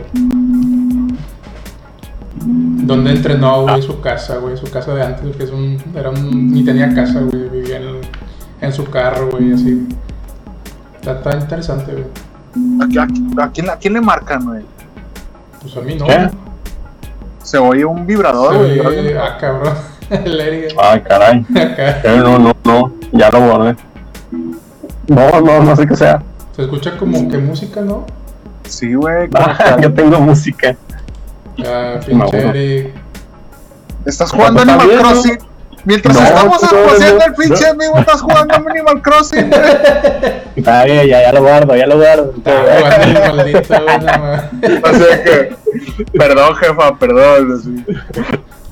Donde 2.97 3.11
entrenó, 3.13 3.63
güey, 3.63 3.83
su 3.83 4.01
casa, 4.01 4.37
güey, 4.39 4.57
su 4.57 4.71
casa 4.71 4.95
de 4.95 5.03
antes, 5.03 5.37
que 5.37 5.45
es 5.45 5.51
un, 5.51 5.79
era 5.95 6.11
un, 6.11 6.53
ni 6.53 6.65
tenía 6.65 6.95
casa, 6.95 7.21
güey, 7.21 7.49
vivía 7.49 7.77
en, 7.79 8.01
en 8.61 8.73
su 8.73 8.85
carro, 8.85 9.31
güey, 9.31 9.53
así. 9.53 9.87
Está, 10.95 11.13
está 11.13 11.37
interesante, 11.39 11.93
güey. 11.93 12.05
¿A, 12.99 13.01
a- 13.01 13.45
a 13.45 13.51
quién, 13.51 13.71
a 13.71 13.77
quién 13.77 13.95
le 13.95 14.01
marcan, 14.01 14.45
güey? 14.45 14.63
Pues 15.61 15.77
a 15.77 15.81
mí 15.81 15.95
no. 15.97 16.07
¿Qué? 16.07 16.29
Se 17.43 17.59
oye 17.59 17.85
un 17.85 18.07
vibrador, 18.07 18.53
Se 18.55 18.79
güey. 18.83 19.15
ah, 19.17 19.37
cabrón. 19.41 19.73
El 20.11 20.41
Eric 20.41 20.75
Ay, 20.79 21.01
caray. 21.01 21.39
acá. 21.51 22.01
Eh, 22.05 22.17
no, 22.19 22.39
no, 22.39 22.53
no. 22.65 22.93
Ya 23.13 23.31
lo 23.31 23.41
borré. 23.41 23.77
No, 25.09 25.41
no, 25.41 25.63
no 25.63 25.77
sé 25.77 25.87
qué 25.87 25.97
sea. 25.97 26.23
Se 26.55 26.63
escucha 26.63 26.97
como 26.97 27.29
que 27.29 27.39
música, 27.39 27.81
¿no? 27.81 28.05
Sí, 28.69 28.95
güey. 28.95 29.29
Ah, 29.35 29.77
yo 29.81 29.93
tengo 29.93 30.21
música. 30.21 30.77
Ah, 31.67 32.01
pinche. 32.05 32.39
Eric. 32.39 32.95
Estás 34.07 34.31
jugando 34.31 34.61
Está 34.61 34.73
Animal 34.75 34.89
bien, 34.89 35.03
¿no? 35.03 35.09
Crossing. 35.11 35.39
Mientras 35.85 36.15
No, 36.15 36.23
estamos 36.23 36.63
no, 36.63 36.71
no, 36.73 36.91
haciendo 36.93 37.19
no, 37.19 37.25
el 37.25 37.35
pinche 37.35 37.65
no. 37.65 37.71
amigo, 37.71 37.99
estás 37.99 38.21
jugando 38.23 38.55
Animal 38.55 39.03
Crossing. 39.03 39.51
Está 40.57 40.85
bien, 40.85 41.07
ya, 41.09 41.23
ya 41.23 41.33
lo 41.33 41.43
guardo, 41.43 41.75
ya 41.75 41.87
lo 41.87 41.97
guardo. 41.99 42.33
Ah, 42.45 42.79
jugando 42.79 43.21
el 43.21 43.37
maldito. 43.37 43.59
O 43.61 44.95
sea 44.95 45.25
que, 45.25 45.57
perdón, 46.17 46.55
jefa, 46.57 46.97
perdón. 46.99 47.85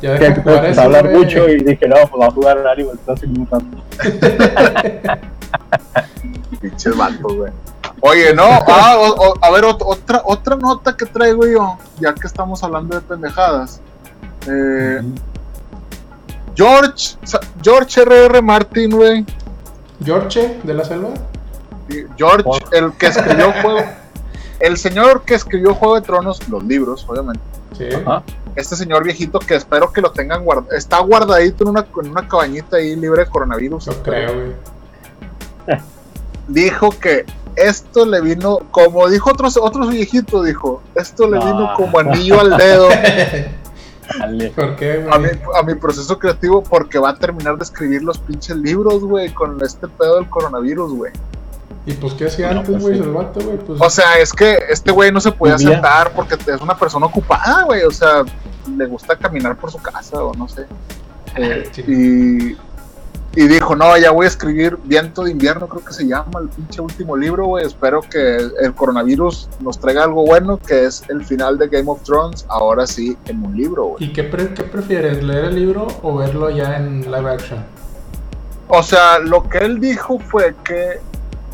Ya 0.00 0.18
Que 0.18 0.26
eso, 0.70 0.80
a 0.80 0.84
hablar 0.84 1.10
mucho 1.10 1.48
y 1.48 1.58
dije, 1.64 1.86
no, 1.88 1.96
pues 1.96 2.22
va 2.22 2.26
a 2.26 2.30
jugar 2.30 2.58
Animal 2.66 2.98
Crossing 3.04 3.38
un 3.40 3.48
rato. 3.50 3.66
Pinches 6.61 6.96
vatos, 6.96 7.34
güey. 7.34 7.52
Oye, 8.02 8.34
no, 8.34 8.44
ah, 8.44 8.96
o- 8.98 9.30
o- 9.30 9.34
a 9.42 9.50
ver, 9.50 9.64
ot- 9.64 9.82
otra, 9.84 10.22
otra 10.24 10.56
nota 10.56 10.96
que 10.96 11.06
traigo 11.06 11.46
yo, 11.46 11.78
ya 11.98 12.14
que 12.14 12.26
estamos 12.26 12.62
hablando 12.62 12.94
de 12.94 13.02
pendejadas. 13.02 13.80
Eh, 14.46 15.00
George, 16.54 17.16
George 17.62 18.00
R.R. 18.02 18.42
Martin, 18.42 18.90
güey. 18.90 19.26
George 20.04 20.61
de 20.62 20.74
la 20.74 20.84
selva. 20.84 21.11
George, 22.16 22.44
el 22.72 22.92
que 22.92 23.06
escribió 23.06 23.52
Juego. 23.62 23.80
El 24.61 24.76
señor 24.76 25.22
que 25.24 25.34
escribió 25.34 25.74
Juego 25.74 25.94
de 25.96 26.02
Tronos, 26.02 26.46
los 26.48 26.62
libros, 26.64 27.04
obviamente. 27.08 27.40
Sí. 27.76 27.88
Ajá. 27.94 28.22
Este 28.56 28.76
señor 28.76 29.04
viejito 29.04 29.38
que 29.38 29.54
espero 29.54 29.92
que 29.92 30.00
lo 30.00 30.11
tengan 30.12 30.44
guardado. 30.44 30.72
Está 30.76 30.98
guardadito 31.00 31.64
en 31.64 31.70
una, 31.70 31.86
en 32.02 32.11
una 32.11 32.28
cabañita 32.28 32.76
ahí 32.76 32.94
libre 32.96 33.24
de 33.24 33.30
coronavirus. 33.30 33.86
Yo 33.86 34.02
creo, 34.02 34.34
güey. 34.34 34.52
Dijo 36.51 36.90
que 36.90 37.24
esto 37.57 38.07
le 38.07 38.20
vino, 38.20 38.59
como 38.70 39.09
dijo 39.09 39.30
otro, 39.30 39.48
otro 39.62 39.86
viejito, 39.88 40.42
dijo, 40.42 40.82
esto 40.94 41.28
le 41.28 41.38
No. 41.38 41.44
vino 41.46 41.70
como 41.76 41.98
anillo 41.98 42.40
al 42.40 42.57
dedo. 42.57 42.88
¿Por 44.57 44.74
qué, 44.76 45.07
a 45.11 45.18
mi, 45.18 45.28
güey? 45.28 45.40
a 45.57 45.62
mi 45.62 45.74
proceso 45.76 46.18
creativo 46.18 46.62
porque 46.62 46.98
va 46.98 47.11
a 47.11 47.14
terminar 47.16 47.57
de 47.57 47.62
escribir 47.64 48.03
los 48.03 48.18
pinches 48.18 48.57
libros, 48.57 49.01
güey, 49.05 49.32
con 49.32 49.62
este 49.64 49.86
pedo 49.86 50.16
del 50.16 50.28
coronavirus, 50.28 50.92
güey. 50.94 51.12
¿Y 51.86 51.92
pues 51.92 52.14
qué 52.14 52.26
hacía 52.26 52.53
No, 52.53 52.61
antes, 52.61 52.72
pues 52.72 52.82
güey? 52.82 52.94
sí. 52.96 53.03
El 53.03 53.11
vato, 53.11 53.40
güey. 53.40 53.57
Pues, 53.59 53.80
O 53.80 53.88
sea, 53.88 54.18
es 54.18 54.32
que 54.32 54.59
este 54.68 54.90
güey 54.90 55.12
no 55.12 55.20
se 55.20 55.30
podía 55.32 55.57
sentar 55.59 56.12
porque 56.12 56.34
es 56.34 56.61
una 56.61 56.76
persona 56.76 57.07
ocupada, 57.07 57.62
güey. 57.64 57.84
O 57.84 57.90
sea, 57.92 58.24
le 58.76 58.86
gusta 58.86 59.16
caminar 59.16 59.57
por 59.57 59.70
su 59.70 59.78
casa 59.78 60.22
o 60.22 60.34
no 60.34 60.48
sé. 60.48 60.66
Eh, 61.36 61.68
Sí. 61.70 61.82
y, 61.86 62.57
y 63.36 63.46
dijo, 63.46 63.76
no, 63.76 63.96
ya 63.96 64.10
voy 64.10 64.24
a 64.24 64.28
escribir 64.28 64.76
Viento 64.84 65.22
de 65.22 65.30
Invierno, 65.30 65.68
creo 65.68 65.84
que 65.84 65.92
se 65.92 66.04
llama 66.06 66.40
el 66.40 66.48
pinche 66.48 66.80
último 66.80 67.16
libro, 67.16 67.46
güey. 67.46 67.64
Espero 67.64 68.00
que 68.00 68.38
el 68.38 68.74
coronavirus 68.74 69.48
nos 69.60 69.78
traiga 69.78 70.02
algo 70.02 70.24
bueno, 70.26 70.58
que 70.58 70.86
es 70.86 71.04
el 71.08 71.24
final 71.24 71.56
de 71.56 71.68
Game 71.68 71.88
of 71.88 72.02
Thrones, 72.02 72.44
ahora 72.48 72.88
sí, 72.88 73.16
en 73.26 73.44
un 73.44 73.56
libro, 73.56 73.84
güey. 73.84 74.04
¿Y 74.04 74.12
qué, 74.12 74.24
pre- 74.24 74.52
qué 74.52 74.64
prefieres? 74.64 75.22
¿Leer 75.22 75.44
el 75.44 75.54
libro 75.54 75.86
o 76.02 76.16
verlo 76.16 76.50
ya 76.50 76.76
en 76.76 77.02
live 77.02 77.30
action? 77.30 77.64
O 78.66 78.82
sea, 78.82 79.20
lo 79.20 79.48
que 79.48 79.58
él 79.58 79.78
dijo 79.78 80.18
fue 80.18 80.54
que 80.64 81.00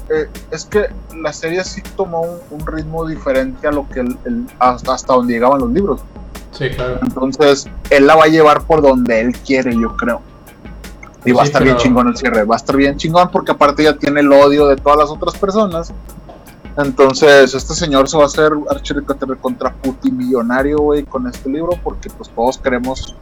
eh, 0.09 0.29
es 0.51 0.65
que 0.65 0.87
la 1.21 1.33
serie 1.33 1.63
sí 1.65 1.83
tomó 1.95 2.23
un, 2.23 2.39
un 2.51 2.67
ritmo 2.67 3.07
diferente 3.07 3.67
a 3.67 3.73
lo 3.73 3.87
que 3.89 4.03
hasta, 4.59 4.95
hasta 4.95 5.13
donde 5.15 5.35
llegaban 5.35 5.61
los 5.61 5.71
libros. 5.71 6.01
Sí, 6.53 6.71
claro. 6.71 7.01
Entonces, 7.03 7.69
él 7.91 8.07
la 8.07 8.17
va 8.17 8.25
a 8.25 8.29
llevar 8.29 8.63
por 8.63 8.81
donde 8.81 9.21
él 9.21 9.37
quiere, 9.37 9.75
yo 9.79 9.95
creo. 9.97 10.23
Y 11.27 11.33
va 11.33 11.43
a 11.43 11.45
estar 11.45 11.63
bien 11.63 11.77
chingón 11.77 12.09
el 12.09 12.17
cierre, 12.17 12.45
va 12.45 12.55
a 12.55 12.59
estar 12.59 12.77
bien 12.77 12.97
chingón 12.97 13.31
porque 13.31 13.53
aparte 13.53 13.83
ya 13.85 13.97
tiene 13.97 14.21
el 14.21 14.33
odio 14.33 14.67
de 14.69 14.77
todas 14.77 14.99
las 14.99 15.11
otras 15.11 15.37
personas. 15.37 15.93
Entonces, 16.77 17.55
este 17.55 17.75
señor 17.75 18.09
se 18.09 18.17
va 18.17 18.25
a 18.25 18.27
hacer 18.27 18.53
archirecontra 18.71 19.35
contra 19.37 19.75
millonario, 20.13 20.79
güey, 20.79 21.05
con 21.05 21.27
este 21.27 21.49
libro 21.49 21.73
porque 21.83 22.11
pues 22.11 22.29
todos 22.31 22.59
queremos 22.59 23.15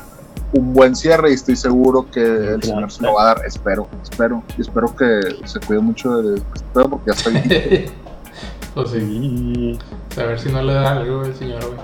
un 0.53 0.73
buen 0.73 0.95
cierre 0.95 1.31
y 1.31 1.35
estoy 1.35 1.57
seguro 1.57 2.07
que 2.11 2.21
el 2.23 2.63
señor 2.63 2.91
se 2.91 3.03
lo 3.03 3.15
va 3.15 3.23
a 3.23 3.27
dar, 3.27 3.47
espero, 3.47 3.89
espero, 4.03 4.43
y 4.57 4.63
espero 4.63 4.95
que 4.95 5.21
se 5.45 5.61
cuide 5.61 5.81
mucho 5.81 6.17
de 6.23 6.37
este 6.37 6.65
pedo 6.73 6.89
porque 6.91 7.11
ya 7.11 7.13
está 7.13 7.31
bien. 7.31 7.93
pues 8.75 8.91
sí. 8.91 8.99
Y- 8.99 9.79
A 10.21 10.25
ver 10.25 10.39
si 10.39 10.51
no 10.51 10.63
le 10.63 10.75
da 10.75 10.93
algo 10.93 11.25
el 11.25 11.35
señor, 11.35 11.65
güey. 11.65 11.79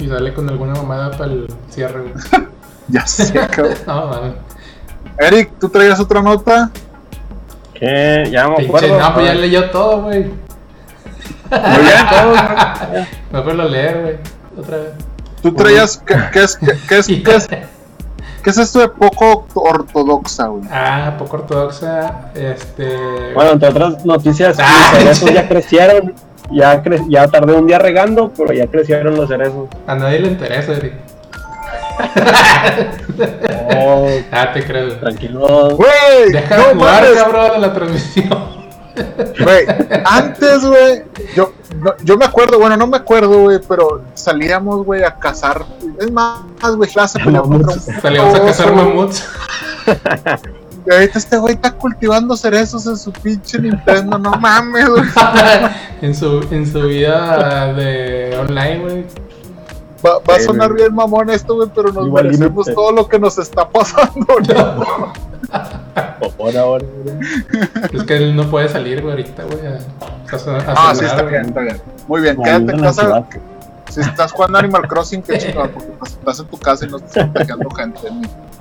Y 0.00 0.08
sale 0.08 0.32
con 0.34 0.48
alguna 0.48 0.74
mamada 0.74 1.10
para 1.12 1.32
el 1.32 1.46
cierre, 1.70 2.00
güey. 2.02 2.14
ya 2.88 3.06
sé, 3.06 3.32
cabrón. 3.32 3.74
No, 3.86 4.06
mames. 4.06 4.34
Eric, 5.20 5.50
¿tú 5.60 5.68
traías 5.68 5.98
otra 6.00 6.22
nota? 6.22 6.70
¿Qué? 7.74 8.28
Ya 8.30 8.48
me 8.48 8.56
Pinche, 8.56 8.76
acuerdo. 8.76 8.98
no, 9.00 9.14
pues 9.14 9.26
ya 9.26 9.34
leyó 9.34 9.70
todo, 9.70 10.02
güey. 10.02 10.24
Muy 10.24 11.80
bien. 11.80 13.06
Me 13.32 13.38
acuerdo 13.38 13.64
leer, 13.68 14.00
güey. 14.02 14.16
Otra 14.58 14.76
vez. 14.78 14.90
¿Tú 15.42 15.52
traías 15.54 16.02
qué, 16.06 16.14
qué 16.32 16.42
es, 16.42 16.56
qué, 16.56 16.66
qué 16.88 16.98
es, 16.98 17.06
qué 17.24 17.34
es, 17.36 17.46
qué 17.48 18.50
es 18.50 18.58
esto 18.58 18.80
de 18.80 18.88
poco 18.88 19.46
ortodoxa, 19.54 20.46
güey? 20.48 20.64
Ah, 20.70 21.14
poco 21.18 21.36
ortodoxa. 21.36 22.30
Este. 22.34 23.32
Bueno, 23.34 23.52
entre 23.52 23.68
otras 23.70 24.04
noticias, 24.04 24.56
Ah, 24.62 24.90
los 24.92 24.98
cerezos 25.18 25.32
ya 25.32 25.48
crecieron. 25.48 26.14
Ya, 26.50 26.82
cre- 26.82 27.04
ya 27.10 27.28
tardé 27.28 27.52
un 27.52 27.66
día 27.66 27.78
regando, 27.78 28.32
pero 28.34 28.52
ya 28.54 28.66
crecieron 28.66 29.14
los 29.16 29.28
cerezos. 29.28 29.68
A 29.86 29.94
nadie 29.94 30.18
le 30.20 30.28
interesa, 30.28 30.72
Eric. 30.72 30.94
Oh, 33.76 34.08
Ah, 34.32 34.52
te 34.52 34.64
creo. 34.64 34.96
tranquilo. 34.98 35.76
Güey, 35.76 36.32
Deja 36.32 36.56
de 36.56 36.62
no 36.62 36.78
jugar, 36.80 37.02
mames, 37.02 37.22
cabrón, 37.22 37.60
la 37.60 37.72
transmisión. 37.74 38.58
güey. 39.44 39.66
Antes, 40.04 40.64
güey, 40.64 41.02
yo, 41.34 41.52
no- 41.80 41.94
yo 42.04 42.16
me 42.16 42.24
acuerdo, 42.24 42.58
bueno, 42.58 42.76
no 42.76 42.86
me 42.86 42.96
acuerdo, 42.96 43.40
güey, 43.42 43.58
pero 43.66 44.02
salíamos, 44.14 44.84
güey, 44.84 45.02
a 45.04 45.14
cazar. 45.16 45.64
Es 46.00 46.10
más, 46.10 46.40
güey, 46.76 46.90
clase 46.90 47.18
Salíamos 48.02 48.34
a 48.34 48.40
cazar 48.44 48.72
mamuts. 48.72 49.24
Y 50.86 50.92
ahorita 50.92 51.18
este 51.18 51.36
güey 51.36 51.54
está 51.54 51.72
cultivando 51.72 52.36
cerezos 52.36 52.86
en 52.86 52.96
su 52.96 53.12
pinche 53.12 53.58
Nintendo, 53.58 54.18
no 54.18 54.30
mames, 54.32 54.88
güey. 54.88 55.02
en, 56.00 56.14
su, 56.14 56.46
en 56.50 56.66
su 56.70 56.80
vida 56.82 57.72
de 57.74 58.36
online, 58.40 58.78
güey. 58.78 59.04
Va, 60.04 60.18
va 60.20 60.36
a 60.36 60.40
sonar 60.40 60.72
bien 60.74 60.94
mamón 60.94 61.28
esto, 61.30 61.56
güey, 61.56 61.68
pero 61.74 61.92
nos 61.92 62.06
Igual 62.06 62.24
merecemos 62.24 62.66
todo 62.72 62.92
lo 62.92 63.08
que 63.08 63.18
nos 63.18 63.36
está 63.38 63.68
pasando, 63.68 64.26
¿no? 64.48 65.12
Ahora, 66.38 66.60
ahora. 66.60 66.84
Es 67.92 68.02
que 68.04 68.16
él 68.16 68.36
no 68.36 68.48
puede 68.50 68.68
salir, 68.68 69.00
güey, 69.00 69.12
ahorita, 69.12 69.44
güey. 69.44 69.66
a- 69.66 69.70
a- 69.72 70.72
a 70.72 70.90
Ah, 70.90 70.94
sí, 70.94 71.04
está 71.04 71.22
bien, 71.22 71.46
está 71.46 71.60
bien. 71.60 71.80
Muy 72.06 72.20
bien, 72.20 72.36
quédate 72.42 72.72
en 72.72 72.80
casa. 72.80 73.24
Si 73.88 74.00
estás 74.00 74.32
jugando 74.32 74.58
Animal 74.58 74.86
Crossing, 74.86 75.22
qué 75.22 75.38
chingón, 75.38 75.70
porque 75.70 75.88
estás 76.04 76.40
en 76.40 76.46
tu 76.46 76.58
casa 76.58 76.84
y 76.84 76.90
no 76.90 76.98
estás 76.98 77.24
contagiando 77.24 77.70
gente. 77.70 78.00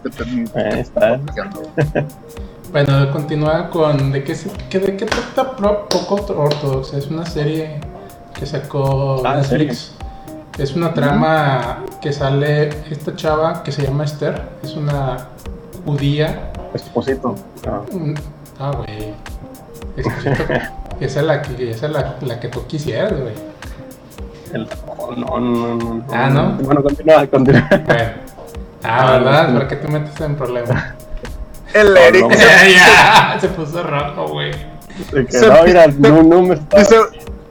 Te- 0.03 0.09
te- 0.09 0.25
ni- 0.25 0.49
Ahí 0.55 0.79
está. 0.79 1.17
contagiando. 1.17 1.63
Bueno, 2.71 3.11
continúa 3.11 3.69
con. 3.69 4.11
¿De 4.11 4.23
qué, 4.23 4.35
se, 4.35 4.49
que, 4.69 4.79
de 4.79 4.95
qué 4.97 5.05
trata 5.05 5.55
Pro- 5.55 5.87
Poco? 5.89 6.87
Es 6.95 7.07
una 7.07 7.25
serie 7.25 7.79
que 8.39 8.45
sacó 8.45 9.21
Ah, 9.25 9.35
Netflix. 9.37 9.93
Es 10.57 10.75
una 10.75 10.93
trama 10.93 11.83
que 12.01 12.11
sale 12.11 12.69
esta 12.89 13.15
chava 13.15 13.61
que 13.63 13.71
se 13.71 13.83
llama 13.83 14.05
Esther. 14.05 14.41
Es 14.63 14.73
una 14.75 15.17
judía. 15.85 16.51
Esposito. 16.73 17.35
Ah. 17.67 17.81
Ah, 18.59 18.71
güey. 18.75 19.13
Esposito, 19.95 20.43
Esa 20.99 21.19
es 21.19 21.25
la 21.27 21.41
que, 21.43 21.69
esa 21.71 21.85
es 21.85 21.91
la, 21.91 22.15
la 22.21 22.39
que 22.39 22.47
tú 22.47 22.65
quisieras, 22.65 23.11
güey. 23.11 23.33
El- 24.53 24.67
no, 25.17 25.39
no, 25.39 25.39
no, 25.39 25.75
no. 25.75 26.05
Ah, 26.11 26.29
¿no? 26.29 26.53
Bueno, 26.53 26.81
continúa, 26.81 27.27
continúa. 27.27 27.67
Bueno. 27.85 28.11
Ah, 28.83 29.11
¿verdad? 29.11 29.53
¿Para 29.53 29.67
qué 29.67 29.75
te 29.75 29.87
metes 29.87 30.19
en 30.21 30.35
problemas? 30.35 30.93
El 31.73 31.95
Eric 31.95 32.23
no. 32.23 32.29
se, 32.35 32.37
ya, 32.73 33.37
se 33.41 33.47
puso 33.49 33.83
rojo, 33.83 34.29
güey. 34.29 34.51
Se 35.29 35.47
no, 35.47 35.63
mira, 35.63 35.85
no, 35.87 36.23
no 36.23 36.41
me 36.41 36.55
está. 36.55 36.77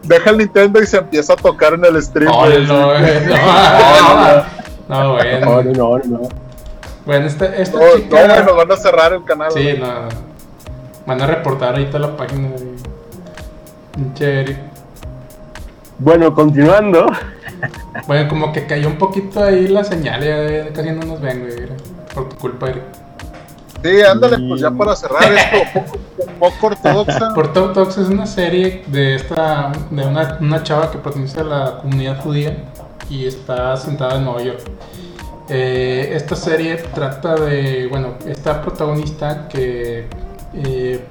Deja 0.06 0.30
el 0.30 0.38
Nintendo 0.38 0.82
y 0.82 0.86
se 0.86 0.98
empieza 0.98 1.32
a 1.34 1.36
tocar 1.36 1.74
en 1.74 1.84
el 1.84 2.02
stream. 2.02 2.30
No, 2.30 2.38
güey. 2.46 2.66
no, 2.66 2.86
güey, 2.88 3.26
no. 3.26 3.36
No, 4.88 5.02
No, 5.04 5.12
bueno. 5.14 5.62
no, 5.62 5.98
no, 5.98 5.98
no. 6.04 6.28
Bueno, 7.04 7.26
esta, 7.26 7.46
esta 7.56 7.78
No, 7.78 7.84
no, 7.86 7.96
chica. 7.96 8.26
güey, 8.26 8.44
nos 8.44 8.56
van 8.56 8.72
a 8.72 8.76
cerrar 8.76 9.12
el 9.12 9.24
canal. 9.24 9.52
Sí, 9.52 9.62
güey. 9.62 9.78
no. 9.78 10.08
Van 11.06 11.22
a 11.22 11.26
reportar 11.26 11.70
ahorita 11.74 11.98
la 11.98 12.16
página 12.16 12.48
de. 12.50 12.66
Pinche 13.94 14.40
Eric. 14.40 14.58
Bueno, 15.98 16.34
continuando. 16.34 17.06
Bueno, 18.06 18.28
como 18.28 18.52
que 18.52 18.66
cayó 18.66 18.88
un 18.88 18.98
poquito 18.98 19.42
ahí 19.42 19.68
la 19.68 19.82
señal, 19.84 20.22
ya 20.22 20.72
casi 20.74 20.90
no 20.90 21.06
nos 21.06 21.20
ven, 21.20 21.40
güey. 21.40 21.68
Por 22.12 22.28
tu 22.28 22.36
culpa, 22.36 22.68
Eric. 22.68 22.82
Sí, 23.82 24.02
ándale, 24.02 24.38
pues 24.48 24.60
ya 24.60 24.70
para 24.70 24.96
cerrar 24.96 25.32
esto, 25.32 25.58
poco, 25.74 25.98
poco 26.38 26.66
ortodoxa. 26.66 27.34
Talks 27.74 27.98
es 27.98 28.08
una 28.08 28.26
serie 28.26 28.84
de 28.88 29.16
esta 29.16 29.72
de 29.90 30.06
una, 30.06 30.38
una 30.40 30.62
chava 30.62 30.90
que 30.90 30.98
pertenece 30.98 31.40
a 31.40 31.44
la 31.44 31.78
comunidad 31.78 32.20
judía 32.22 32.56
y 33.08 33.26
está 33.26 33.76
sentada 33.76 34.16
en 34.16 34.24
Nueva 34.24 34.42
York. 34.42 34.60
Eh, 35.48 36.10
esta 36.14 36.34
serie 36.34 36.76
trata 36.76 37.36
de, 37.36 37.86
bueno, 37.88 38.14
esta 38.26 38.60
protagonista 38.62 39.46
que 39.48 40.08
eh, 40.54 41.04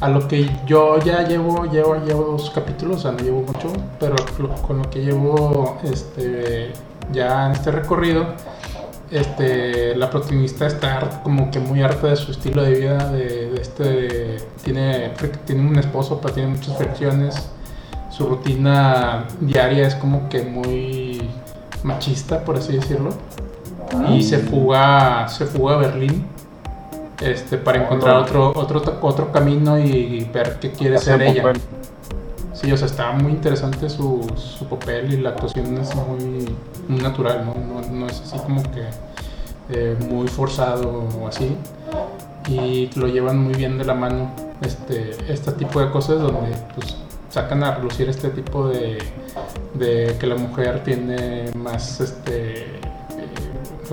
a 0.00 0.08
lo 0.08 0.28
que 0.28 0.50
yo 0.66 0.98
ya 0.98 1.26
llevo, 1.26 1.64
llevo, 1.64 1.96
llevo 2.04 2.24
dos 2.32 2.50
capítulos, 2.50 2.98
o 2.98 3.00
sea, 3.00 3.12
no 3.12 3.18
llevo 3.18 3.40
mucho, 3.40 3.72
pero 3.98 4.16
con 4.66 4.78
lo 4.78 4.90
que 4.90 5.00
llevo 5.00 5.78
este, 5.82 6.72
ya 7.10 7.46
en 7.46 7.52
este 7.52 7.70
recorrido, 7.70 8.26
este, 9.14 9.94
la 9.94 10.10
protagonista 10.10 10.66
está 10.66 11.22
como 11.22 11.50
que 11.52 11.60
muy 11.60 11.82
harta 11.82 12.08
de 12.08 12.16
su 12.16 12.32
estilo 12.32 12.62
de 12.62 12.74
vida, 12.74 13.10
de, 13.12 13.50
de 13.50 13.60
este, 13.62 14.36
tiene, 14.64 15.12
tiene 15.46 15.68
un 15.68 15.78
esposo, 15.78 16.20
pero 16.20 16.34
tiene 16.34 16.48
muchas 16.50 16.76
fricciones, 16.76 17.48
su 18.10 18.26
rutina 18.26 19.26
diaria 19.40 19.86
es 19.86 19.94
como 19.94 20.28
que 20.28 20.42
muy 20.42 21.22
machista, 21.84 22.44
por 22.44 22.56
así 22.56 22.72
decirlo, 22.72 23.10
y 24.10 24.24
se 24.24 24.38
fuga, 24.38 25.28
se 25.28 25.46
fuga 25.46 25.74
a 25.74 25.78
Berlín. 25.78 26.26
Este, 27.20 27.56
para 27.56 27.84
encontrar 27.84 28.16
otro, 28.16 28.52
otro, 28.56 28.82
otro 29.00 29.30
camino 29.30 29.78
y 29.78 30.28
ver 30.34 30.58
qué 30.60 30.72
quiere 30.72 30.98
ser 30.98 31.22
ella. 31.22 31.44
papel. 31.44 31.62
Sí, 32.64 32.72
o 32.72 32.78
sea, 32.78 32.86
está 32.86 33.12
muy 33.12 33.32
interesante 33.32 33.90
su, 33.90 34.26
su 34.36 34.64
papel 34.64 35.12
y 35.12 35.16
la 35.18 35.30
actuación 35.30 35.76
es 35.76 35.94
muy, 35.94 36.48
muy 36.88 37.02
natural, 37.02 37.44
¿no? 37.44 37.54
No, 37.82 37.86
no 37.86 38.06
es 38.06 38.22
así 38.22 38.38
como 38.38 38.62
que 38.62 38.86
eh, 39.68 39.94
muy 40.08 40.28
forzado 40.28 41.06
o 41.20 41.28
así. 41.28 41.58
Y 42.48 42.88
lo 42.98 43.06
llevan 43.06 43.38
muy 43.38 43.52
bien 43.52 43.76
de 43.76 43.84
la 43.84 43.92
mano 43.92 44.30
este, 44.62 45.14
este 45.30 45.52
tipo 45.52 45.78
de 45.78 45.90
cosas 45.90 46.22
donde 46.22 46.56
pues, 46.74 46.96
sacan 47.28 47.62
a 47.64 47.74
relucir 47.74 48.08
este 48.08 48.30
tipo 48.30 48.66
de, 48.68 48.96
de 49.74 50.16
que 50.18 50.26
la 50.26 50.36
mujer 50.36 50.82
tiene 50.84 51.50
más, 51.54 52.00
este, 52.00 52.62
eh, 52.62 52.78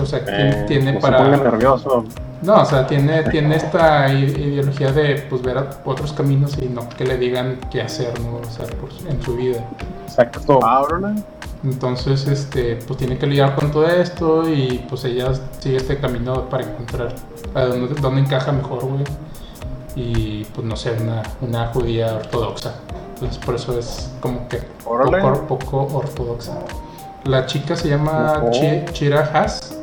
o 0.02 0.06
sea, 0.06 0.22
Eh, 0.28 0.64
tiene 0.66 0.94
para... 0.94 1.38
Se 1.38 1.44
nervioso. 1.44 2.06
No, 2.42 2.62
o 2.62 2.66
sea, 2.66 2.88
tiene, 2.88 3.24
tiene 3.24 3.56
esta 3.56 4.12
i- 4.12 4.24
ideología 4.26 4.92
de 4.92 5.26
pues 5.30 5.42
ver 5.44 5.58
a 5.60 5.70
otros 5.86 6.12
caminos 6.14 6.58
y 6.60 6.66
no 6.68 6.90
que 6.90 7.06
le 7.06 7.18
digan 7.18 7.60
qué 7.70 7.82
hacer, 7.84 8.20
¿no? 8.20 8.38
O 8.38 8.52
sea, 8.52 8.66
por 8.66 8.90
en 9.08 9.22
su 9.22 9.36
vida. 9.36 9.64
Exacto. 10.06 10.60
Entonces, 11.64 12.28
este, 12.28 12.78
pues 12.88 12.98
tiene 12.98 13.20
que 13.20 13.28
lidiar 13.28 13.54
con 13.56 13.70
todo 13.72 13.88
esto 13.88 14.50
y 14.50 14.84
pues 14.90 15.04
ella 15.06 15.32
sigue 15.60 15.78
este 15.78 16.00
camino 16.00 16.50
para 16.50 16.64
encontrar 16.64 17.14
a 17.54 17.62
dónde, 17.66 17.94
dónde 18.02 18.22
encaja 18.22 18.52
mejor, 18.52 18.84
güey. 18.86 19.04
Y 19.96 20.46
pues 20.46 20.66
no 20.66 20.76
sé, 20.76 20.94
una, 21.00 21.22
una 21.42 21.68
judía 21.68 22.16
ortodoxa. 22.16 22.74
Entonces 23.14 23.38
por 23.38 23.54
eso 23.56 23.78
es 23.78 24.10
como 24.20 24.48
que 24.48 24.60
poco, 25.48 25.58
poco 25.60 25.98
ortodoxa. 25.98 26.54
La 27.26 27.46
chica 27.46 27.76
se 27.76 27.90
llama 27.90 28.42
Chira 28.94 29.30
Haas. 29.32 29.78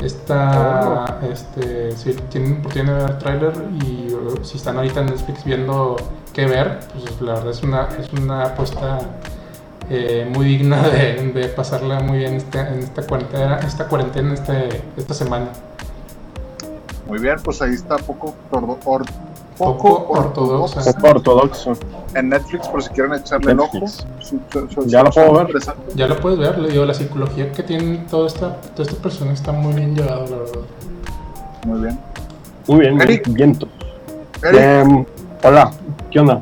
Esta, 0.00 1.18
este, 1.28 1.90
si 1.96 2.12
tienen 2.30 2.60
oportunidad 2.60 2.94
de 2.94 3.02
ver 3.02 3.10
el 3.10 3.18
tráiler 3.18 3.52
y 3.84 4.12
uh, 4.12 4.44
si 4.44 4.56
están 4.56 4.76
ahorita 4.76 5.00
en 5.00 5.06
Netflix 5.06 5.44
viendo 5.44 5.96
qué 6.32 6.46
ver, 6.46 6.78
pues 6.92 7.20
la 7.20 7.34
verdad 7.34 7.50
es 7.50 7.62
una, 7.64 7.88
es 7.98 8.12
una 8.12 8.44
apuesta 8.44 9.00
eh, 9.90 10.30
muy 10.32 10.46
digna 10.46 10.82
de, 10.88 11.52
pasarla 11.56 12.00
muy 12.00 12.18
bien 12.18 12.34
esta, 12.34 12.68
en 12.72 12.80
esta 12.80 13.02
cuarentena, 13.02 13.56
esta 13.58 13.88
cuarentena, 13.88 14.34
este, 14.34 14.82
esta 14.96 15.14
semana. 15.14 15.48
Muy 17.08 17.18
bien, 17.18 17.36
pues 17.42 17.60
ahí 17.62 17.74
está 17.74 17.96
poco, 17.96 18.34
Poco 19.58 19.98
poco 20.06 20.12
ortodoxa. 20.20 20.78
ortodoxa 20.80 20.92
Poco 21.00 21.08
ortodoxo. 21.08 21.72
en 22.14 22.28
Netflix 22.28 22.68
por 22.68 22.82
si 22.82 22.88
quieren 22.90 23.14
echarle 23.14 23.52
el 23.52 23.60
ojo. 23.60 23.78
Su- 24.20 24.40
su- 24.50 24.86
Ya 24.86 25.02
lo 25.02 25.10
puedo 25.10 25.32
ver. 25.32 25.48
Ya 25.96 26.06
lo 26.06 26.16
puedes 26.20 26.38
ver, 26.38 26.58
le 26.58 26.70
digo, 26.70 26.84
la 26.84 26.94
psicología 26.94 27.50
que 27.52 27.62
tiene 27.64 27.98
toda 28.10 28.28
esta, 28.28 28.54
toda 28.74 28.88
esta 28.88 29.02
persona 29.02 29.32
está 29.32 29.52
muy 29.52 29.72
bien 29.74 29.94
llevada, 29.96 30.20
la 30.26 30.36
verdad. 30.36 30.60
Muy 31.66 31.80
bien. 31.80 31.98
Muy 32.68 32.80
bien, 32.80 33.00
Eric. 33.00 33.28
viento. 33.32 33.68
Eric, 34.42 34.60
Em, 34.60 35.04
hola, 35.42 35.70
¿qué 36.10 36.20
onda? 36.20 36.40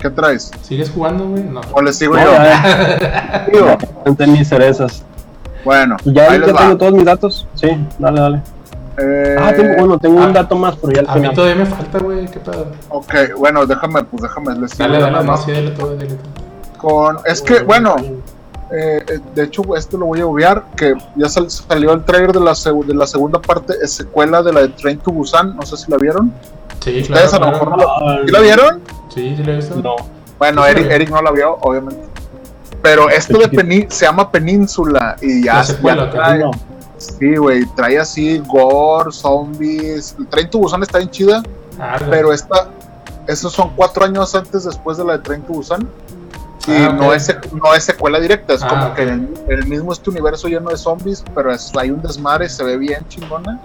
¿qué 0.00 0.08
traes? 0.10 0.50
¿Sigues 0.62 0.90
jugando, 0.90 1.28
güey? 1.28 1.42
No. 1.44 1.60
O 1.72 1.82
les 1.82 1.96
sigo 1.98 2.14
No, 2.16 2.22
yo. 2.24 2.30
Digo, 3.52 4.44
cerezas. 4.44 5.02
Bueno, 5.64 5.96
¿Ya, 6.06 6.24
ahí 6.24 6.32
ya 6.40 6.46
les 6.46 6.54
va. 6.54 6.58
tengo 6.58 6.76
todos 6.78 6.92
mis 6.94 7.04
datos? 7.04 7.46
Sí, 7.54 7.68
dale, 7.98 8.20
dale. 8.20 8.40
Eh, 9.02 9.36
Ah, 9.38 9.52
tengo, 9.54 9.74
bueno, 9.78 9.98
tengo 9.98 10.20
ah, 10.20 10.26
un 10.26 10.32
dato 10.32 10.56
más, 10.56 10.76
pero 10.76 10.92
ya 10.92 11.00
A 11.10 11.14
mí 11.14 11.20
final. 11.20 11.34
todavía 11.34 11.56
me 11.56 11.66
falta, 11.66 11.98
güey, 11.98 12.26
qué 12.26 12.38
pedo. 12.40 12.66
Ok, 12.90 13.14
bueno, 13.38 13.64
déjame, 13.66 14.04
pues 14.04 14.22
déjame, 14.22 14.54
les 14.58 14.70
sigo 14.72 14.84
Dale, 14.88 15.00
dale, 15.00 15.22
más 15.26 15.44
sí, 15.44 15.52
dale 15.52 15.70
todo, 15.70 15.96
dale 15.96 16.06
todo. 16.08 16.18
con, 16.78 17.18
es 17.24 17.40
que, 17.40 17.60
bueno, 17.62 17.96
eh, 17.98 19.02
eh, 19.08 19.18
de 19.34 19.42
hecho, 19.44 19.62
esto 19.76 19.96
lo 19.96 20.06
voy 20.06 20.20
a 20.20 20.26
obviar, 20.26 20.64
que 20.76 20.94
ya 21.16 21.28
sal- 21.28 21.50
salió 21.50 21.92
el 21.92 22.04
trailer 22.04 22.32
de 22.32 22.40
la, 22.40 22.52
de 22.86 22.94
la 22.94 23.06
segunda 23.06 23.40
parte, 23.40 23.74
es 23.82 23.92
secuela 23.92 24.42
de 24.42 24.52
la 24.52 24.60
de 24.62 24.68
Train 24.68 24.98
to 24.98 25.10
Busan, 25.12 25.56
no 25.56 25.62
sé 25.62 25.76
si 25.76 25.90
la 25.90 25.96
vieron. 25.96 26.32
Sí, 26.80 27.00
Ustedes 27.02 27.30
claro. 27.30 27.36
a 27.36 27.38
lo 27.46 27.52
mejor 27.52 27.74
claro. 27.74 27.76
no 27.76 28.06
lo- 28.06 28.08
Ah, 28.10 28.18
¿Sí 28.26 28.32
la 28.32 28.40
vieron? 28.40 28.80
Sí, 29.14 29.34
sí, 29.36 29.42
lo 29.42 29.52
he 29.52 29.56
visto. 29.56 29.74
No. 29.76 29.96
Bueno, 30.38 30.62
la 30.62 30.70
Eric. 30.70 30.90
Eric 30.90 31.10
no 31.10 31.20
la 31.22 31.30
vio, 31.30 31.56
obviamente. 31.60 32.02
Pero 32.82 33.10
esto 33.10 33.36
de 33.38 33.50
Peni- 33.50 33.90
se 33.90 34.06
llama 34.06 34.30
Península 34.30 35.16
y 35.20 35.44
ya, 35.44 35.54
La 35.56 35.64
secuela, 35.64 36.04
ya 36.06 36.10
trae- 36.12 36.38
No. 36.38 36.50
Sí, 37.00 37.36
güey, 37.36 37.64
trae 37.76 37.98
así 37.98 38.38
gore, 38.46 39.10
zombies. 39.10 40.14
El 40.18 40.26
Train 40.26 40.50
to 40.50 40.58
Busan 40.58 40.82
está 40.82 40.98
bien 40.98 41.10
chida, 41.10 41.42
Ah, 41.78 41.96
pero 42.10 42.30
esta, 42.32 42.68
esos 43.26 43.52
son 43.52 43.70
cuatro 43.74 44.04
años 44.04 44.34
antes 44.34 44.64
después 44.64 44.98
de 44.98 45.04
la 45.04 45.14
de 45.14 45.18
Train 45.20 45.42
to 45.42 45.52
Busan. 45.54 45.88
Y 46.68 46.72
Ah, 46.72 46.92
no, 46.92 47.14
es, 47.14 47.34
no 47.52 47.74
es 47.74 47.84
secuela 47.84 48.20
directa, 48.20 48.52
es 48.52 48.62
Ah, 48.62 48.68
como 48.68 48.94
que 48.94 49.02
el, 49.04 49.28
el 49.48 49.66
mismo 49.66 49.92
este 49.94 50.10
universo 50.10 50.46
lleno 50.46 50.68
de 50.68 50.76
zombies, 50.76 51.24
pero 51.34 51.50
es- 51.54 51.72
hay 51.74 51.90
un 51.90 52.02
desmadre, 52.02 52.50
se 52.50 52.62
ve 52.62 52.76
bien 52.76 53.02
chingona. 53.08 53.58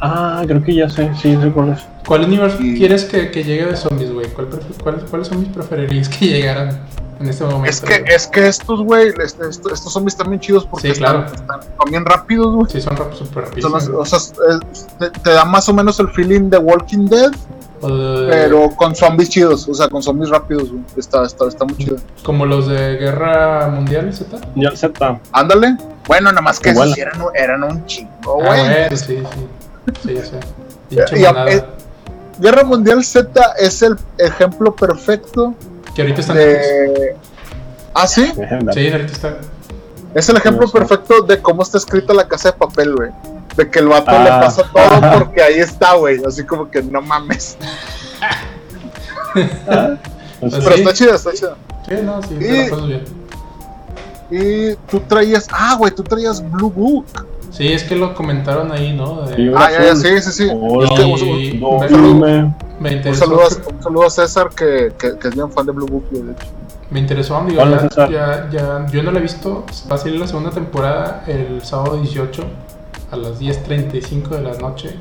Ah, 0.00 0.42
creo 0.44 0.60
que 0.64 0.74
ya 0.74 0.88
sé, 0.88 1.12
sí, 1.22 1.38
sé 1.40 1.50
cuál 1.52 1.70
es. 1.70 1.80
¿Cuál 2.08 2.24
universo 2.24 2.58
Y- 2.60 2.76
quieres 2.76 3.04
que, 3.04 3.30
que 3.30 3.44
llegue 3.44 3.66
de 3.66 3.76
zombies, 3.76 4.12
güey? 4.12 4.26
¿Cuál, 4.32 4.48
cuál- 4.82 5.04
¿Cuáles 5.08 5.28
zombies 5.28 5.52
preferirías 5.54 6.08
que 6.08 6.26
llegaran 6.26 6.80
en 7.20 7.28
este 7.28 7.44
momento? 7.44 7.68
Es 7.68 7.80
que, 7.80 8.00
güey? 8.00 8.14
es 8.14 8.26
que 8.26 8.48
estos, 8.48 8.80
güey, 8.82 9.08
este- 9.22 9.48
estos, 9.48 9.72
estos 9.72 9.92
zombies 9.92 10.14
están 10.14 10.28
bien 10.30 10.40
chidos 10.40 10.66
porque 10.66 10.92
Sí, 10.94 10.98
claro. 11.00 11.26
están, 11.26 11.60
están- 11.60 11.90
bien 11.90 12.04
rápidos, 12.04 12.54
güey. 12.54 12.66
Sí, 12.70 12.80
son 12.80 12.96
súper 13.14 13.48
los- 13.62 13.88
o 13.88 14.04
sea, 14.04 14.18
es- 14.18 14.86
te, 14.98 15.10
te 15.10 15.30
da 15.30 15.44
más 15.44 15.68
o 15.68 15.74
menos 15.74 15.98
el 16.00 16.08
feeling 16.10 16.48
de 16.50 16.58
Walking 16.58 17.06
Dead, 17.06 17.30
de- 17.82 18.26
pero 18.30 18.70
con 18.76 18.94
zombies 18.94 19.28
chidos, 19.30 19.68
o 19.68 19.74
sea, 19.74 19.88
con 19.88 20.02
zombies 20.02 20.30
rápidos, 20.30 20.70
güey. 20.70 20.82
Está, 20.96 21.24
está, 21.24 21.46
está 21.48 21.64
muy 21.64 21.76
chido. 21.76 21.96
Como 22.24 22.46
los 22.46 22.66
de 22.68 22.96
Guerra 22.96 23.68
Mundial, 23.68 24.12
Z. 24.14 24.38
Ya 24.54 24.68
el 24.68 24.76
Z. 24.76 25.20
Ándale. 25.32 25.76
Bueno, 26.06 26.30
nada 26.30 26.42
más 26.42 26.58
que 26.60 26.70
esos 26.70 26.92
sí 26.92 27.00
eran, 27.00 27.20
eran 27.34 27.62
un 27.64 27.84
chingo, 27.86 28.10
Ah, 28.42 28.46
güey. 28.46 28.60
bueno, 28.60 28.96
sí, 28.96 29.22
sí. 30.04 30.16
Sí, 31.08 31.20
manada. 31.22 31.50
eh, 31.50 31.64
Guerra 32.38 32.64
Mundial 32.64 33.04
Z 33.04 33.30
es 33.58 33.82
el 33.82 33.96
ejemplo 34.18 34.74
perfecto 34.74 35.54
Que 36.00 36.12
ahorita 36.12 36.20
está 36.20 36.32
en 36.32 36.38
Netflix. 36.38 37.00
de. 37.00 37.16
Ah, 37.94 38.06
sí. 38.06 38.32
Sí, 38.34 38.88
ahorita 38.90 39.12
está. 39.12 39.36
Es 40.14 40.28
el 40.28 40.36
ejemplo 40.38 40.62
No 40.66 40.72
sé. 40.72 40.78
perfecto 40.78 41.22
de 41.22 41.40
cómo 41.40 41.62
está 41.62 41.78
escrita 41.78 42.12
la 42.14 42.26
casa 42.26 42.50
de 42.52 42.58
papel, 42.58 42.94
güey. 42.96 43.10
De 43.56 43.70
que 43.70 43.78
el 43.80 43.88
vato 43.88 44.10
Ah. 44.10 44.24
le 44.24 44.30
pasa 44.30 44.62
todo 44.72 45.18
porque 45.18 45.42
ahí 45.42 45.58
está, 45.58 45.94
güey. 45.94 46.20
Así 46.24 46.44
como 46.44 46.70
que 46.70 46.82
no 46.82 47.00
mames. 47.02 47.56
Pues, 49.34 49.48
Pues 50.40 50.54
Pero 50.54 50.74
sí. 50.74 50.80
está 50.80 50.92
chida, 50.94 51.14
está 51.16 51.32
chida. 51.32 51.56
Sí, 51.88 51.94
no, 52.02 52.22
sí, 52.22 52.34
Y- 52.34 52.38
te 52.38 52.64
la 52.64 52.70
pasas 52.70 52.86
bien. 52.86 53.04
Y 54.30 54.74
tú 54.90 55.00
traías. 55.00 55.46
Ah, 55.52 55.74
güey, 55.78 55.92
tú 55.92 56.02
traías 56.02 56.40
Blue 56.52 56.70
Book. 56.70 57.06
Sí, 57.50 57.68
es 57.72 57.82
que 57.84 57.96
lo 57.96 58.14
comentaron 58.14 58.70
ahí, 58.72 58.92
¿no? 58.92 59.22
De- 59.22 59.36
Sí, 59.36 59.50
Ah, 59.56 59.68
ya, 59.72 59.84
ya, 59.86 59.96
sí, 59.96 60.20
sí, 60.22 60.32
sí. 60.32 60.48
Hola, 60.52 60.88
Es 60.88 60.94
que 60.98 61.04
un- 61.04 61.10
un- 61.12 61.60
No, 61.60 61.68
un 61.68 61.88
saludo- 61.88 62.14
me 62.14 62.90
un 62.90 62.96
interesó. 62.96 63.24
saludo 63.24 63.40
a- 63.42 63.72
un 63.74 63.82
saludo 63.82 64.06
a 64.06 64.10
César, 64.10 64.48
que, 64.50 64.92
que, 64.98 65.18
que 65.18 65.28
es 65.28 65.34
bien 65.34 65.50
fan 65.50 65.66
de 65.66 65.72
Blue 65.72 65.86
Book, 65.86 66.08
de 66.10 66.18
hecho. 66.32 66.46
Me 66.90 67.00
interesó, 67.00 67.42
digo, 67.46 67.62
Hola, 67.62 67.76
ya, 67.82 67.88
César. 67.88 68.10
ya, 68.10 68.48
ya- 68.50 68.86
yo 68.90 69.02
no 69.02 69.10
la 69.12 69.18
he 69.18 69.22
visto. 69.22 69.64
Va 69.90 69.94
a 69.96 69.98
salir 69.98 70.18
la 70.20 70.26
segunda 70.26 70.50
temporada 70.50 71.24
el 71.26 71.60
sábado 71.62 71.96
18 71.96 72.44
a 73.10 73.16
las 73.16 73.38
10.35 73.38 74.36
de 74.36 74.42
la 74.42 74.54
noche. 74.54 74.96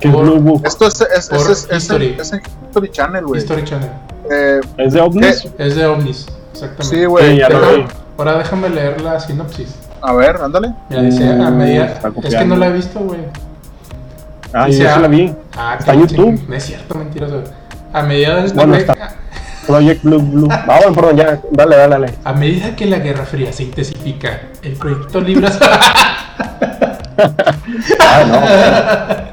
¿Qué 0.00 0.08
es 0.08 0.14
Por- 0.14 0.24
Blue 0.24 0.40
Book? 0.40 0.62
Esto 0.64 0.86
es, 0.86 1.00
es, 1.00 1.28
Por 1.28 1.38
es, 1.38 1.48
es, 1.48 1.70
es, 1.70 1.82
History. 1.84 2.06
en- 2.14 2.20
es 2.20 2.32
en 2.32 2.42
History 2.68 2.90
Channel, 2.90 3.24
güey. 3.24 3.40
History 3.40 3.64
Channel. 3.64 3.90
Eh, 4.30 4.60
¿Es 4.78 4.92
de 4.92 5.00
ovnis? 5.00 5.48
Es 5.58 5.76
de 5.76 5.86
ovnis, 5.86 6.26
exactamente. 6.52 6.96
sí, 6.96 7.04
güey. 7.04 7.30
Sí, 7.32 7.38
ya 7.38 7.48
lo 7.48 7.60
Deja- 7.60 7.72
vi. 7.72 7.84
Ahora 8.18 8.38
déjame 8.38 8.68
leer 8.70 9.00
la 9.00 9.18
sinopsis. 9.20 9.74
A 10.06 10.12
ver, 10.12 10.36
ándale. 10.36 10.72
Dice 10.90 11.28
a 11.30 11.50
medida. 11.50 11.98
Es 12.22 12.34
que 12.34 12.44
no 12.44 12.56
la 12.56 12.66
he 12.66 12.72
visto, 12.72 13.00
güey. 13.00 13.20
Ah, 14.52 14.66
Dice, 14.66 14.82
sí 14.82 14.86
ah, 14.86 14.98
la 14.98 15.08
vi. 15.08 15.34
Ah, 15.56 15.76
Está 15.78 15.94
en 15.94 16.00
YouTube. 16.00 16.26
ching- 16.38 16.46
No 16.48 16.54
es 16.54 16.62
cierto, 16.64 16.94
mentiroso. 16.94 17.42
A 17.92 18.02
medida 18.02 18.36
del 18.36 18.52
Bueno, 18.52 18.74
está. 18.76 18.94
Project 19.66 20.02
Blue 20.04 20.20
Blue. 20.20 20.48
Ah, 20.52 20.78
bueno, 20.82 20.92
perdón, 20.94 21.16
ya. 21.16 21.40
Dale, 21.50 21.76
dale, 21.76 21.90
dale. 21.94 22.14
A 22.22 22.32
medida 22.34 22.76
que 22.76 22.86
la 22.86 22.98
Guerra 22.98 23.24
Fría 23.24 23.52
se 23.52 23.62
intensifica, 23.64 24.40
el 24.62 24.74
proyecto 24.74 25.20
Libras. 25.20 25.58
Ah, 28.00 29.24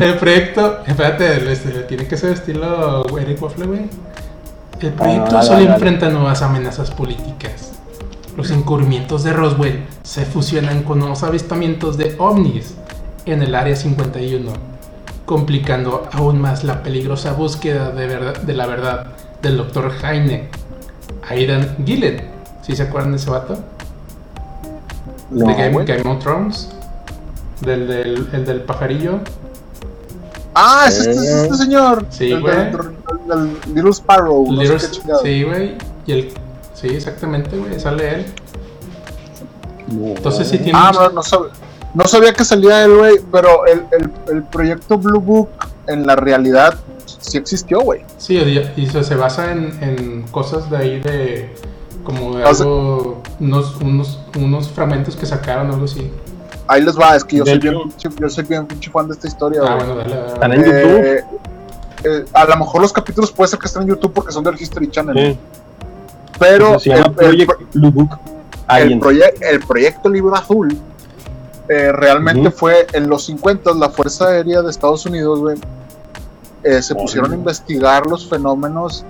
el 0.00 0.14
proyecto. 0.18 0.80
Espérate, 0.86 1.52
este, 1.52 1.70
tiene 1.84 2.06
que 2.06 2.16
ser 2.16 2.32
estilo 2.32 3.04
Eric 3.18 3.42
Waffle, 3.42 3.66
güey. 3.66 3.80
El 4.80 4.92
proyecto 4.92 5.30
Ah, 5.30 5.34
dale, 5.34 5.46
solo 5.46 5.58
dale. 5.60 5.72
enfrenta 5.74 6.08
nuevas 6.10 6.42
amenazas 6.42 6.90
políticas. 6.90 7.72
Los 8.36 8.50
encubrimientos 8.50 9.22
de 9.22 9.32
Roswell 9.32 9.84
se 10.02 10.24
fusionan 10.24 10.82
con 10.82 10.98
nuevos 10.98 11.22
avistamientos 11.22 11.96
de 11.96 12.16
ovnis 12.18 12.74
en 13.26 13.42
el 13.42 13.54
Área 13.54 13.76
51, 13.76 14.50
complicando 15.24 16.08
aún 16.12 16.40
más 16.40 16.64
la 16.64 16.82
peligrosa 16.82 17.32
búsqueda 17.32 17.90
de, 17.90 18.06
verdad- 18.06 18.40
de 18.42 18.52
la 18.54 18.66
verdad 18.66 19.06
del 19.40 19.56
Dr. 19.56 19.92
Heine, 20.02 20.48
Aidan 21.28 21.76
Gillen. 21.86 22.28
¿Sí 22.62 22.74
se 22.74 22.82
acuerdan 22.84 23.12
de 23.12 23.18
ese 23.18 23.30
vato? 23.30 23.58
No, 25.30 25.46
de 25.46 25.54
Game, 25.84 26.08
of 26.10 26.18
Thrones. 26.22 26.70
Del, 27.60 27.86
del, 27.86 28.28
el 28.32 28.44
del 28.44 28.60
pajarillo. 28.62 29.20
Ah, 30.54 30.86
es 30.88 30.98
este, 30.98 31.10
es 31.12 31.18
este 31.30 31.56
señor. 31.56 32.06
Sí, 32.10 32.32
el, 32.32 32.40
güey. 32.40 32.54
Little 33.74 33.90
Sparrow. 33.92 34.50
No 34.50 34.60
Little- 34.62 34.78
sé 34.78 34.86
qué 34.88 34.92
chingado. 35.00 35.20
sí, 35.22 35.42
güey. 35.44 35.74
Y 36.06 36.12
el. 36.12 36.34
Sí, 36.88 36.94
exactamente, 36.96 37.56
güey. 37.56 37.78
Sale 37.80 38.14
él. 38.14 38.26
No. 39.88 40.06
Entonces 40.08 40.48
sí 40.48 40.58
tiene. 40.58 40.78
Ah, 40.80 40.88
mucho- 40.92 41.02
no, 41.08 41.10
no 41.14 41.22
sabía, 41.22 41.50
no 41.94 42.06
sabía 42.06 42.32
que 42.32 42.44
salía 42.44 42.84
él, 42.84 42.96
güey. 42.96 43.16
Pero 43.32 43.66
el, 43.66 43.84
el, 43.92 44.10
el 44.34 44.42
proyecto 44.44 44.98
Blue 44.98 45.20
Book 45.20 45.48
en 45.86 46.06
la 46.06 46.16
realidad 46.16 46.74
sí 47.20 47.38
existió, 47.38 47.80
güey. 47.80 48.02
Sí, 48.18 48.36
y, 48.36 48.80
y 48.80 48.86
se, 48.86 49.04
se 49.04 49.14
basa 49.14 49.52
en, 49.52 49.76
en 49.82 50.22
cosas 50.30 50.70
de 50.70 50.76
ahí 50.76 51.00
de. 51.00 51.54
Como 52.04 52.36
de 52.36 52.44
algo. 52.44 53.22
Unos, 53.40 53.76
unos, 53.76 54.20
unos 54.38 54.68
fragmentos 54.68 55.16
que 55.16 55.26
sacaron, 55.26 55.70
algo 55.70 55.84
así. 55.86 56.10
Ahí 56.66 56.82
les 56.82 56.98
va, 56.98 57.14
es 57.16 57.24
que 57.24 57.36
yo 57.36 57.44
soy, 57.46 57.58
bien, 57.58 57.74
pinche- 57.74 58.10
yo 58.18 58.28
soy 58.30 58.44
bien 58.44 58.66
pinche 58.66 58.90
fan 58.90 59.06
de 59.06 59.12
esta 59.14 59.26
historia, 59.26 59.60
Ah, 59.64 59.74
güey. 59.74 59.86
bueno, 59.86 59.94
dale. 59.96 60.14
dale, 60.16 60.32
Están 60.32 60.52
en 60.52 60.64
YouTube. 60.64 61.04
Eh, 61.04 61.24
eh, 62.04 62.24
a 62.32 62.44
lo 62.46 62.56
mejor 62.56 62.80
los 62.82 62.92
capítulos 62.92 63.30
puede 63.32 63.48
ser 63.48 63.58
que 63.58 63.66
estén 63.66 63.82
en 63.82 63.88
YouTube 63.88 64.12
porque 64.14 64.32
son 64.32 64.44
del 64.44 64.60
History 64.60 64.90
Channel. 64.90 65.14
Sí. 65.32 65.38
Pero 66.38 66.78
se 66.78 66.90
llama 66.90 67.14
el- 67.20 67.40
el, 67.40 67.46
Project 67.46 67.74
Blue 67.74 67.90
Book. 67.90 68.10
el, 68.12 68.30
Alguien. 68.68 69.00
proye- 69.00 69.34
el 69.40 69.60
proyecto 69.60 70.08
Libro 70.08 70.34
Azul 70.36 70.76
eh, 71.68 71.92
realmente 71.92 72.50
fue 72.50 72.86
en 72.92 73.08
los 73.08 73.24
50 73.26 73.72
la 73.74 73.88
Fuerza 73.90 74.28
Aérea 74.28 74.60
de 74.62 74.70
Estados 74.70 75.06
Unidos, 75.06 75.38
güey, 75.40 75.56
eh, 76.62 76.82
se 76.82 76.94
pusieron 76.94 77.32
a 77.32 77.34
investigar 77.34 78.06
los 78.06 78.28
fenómenos 78.28 79.04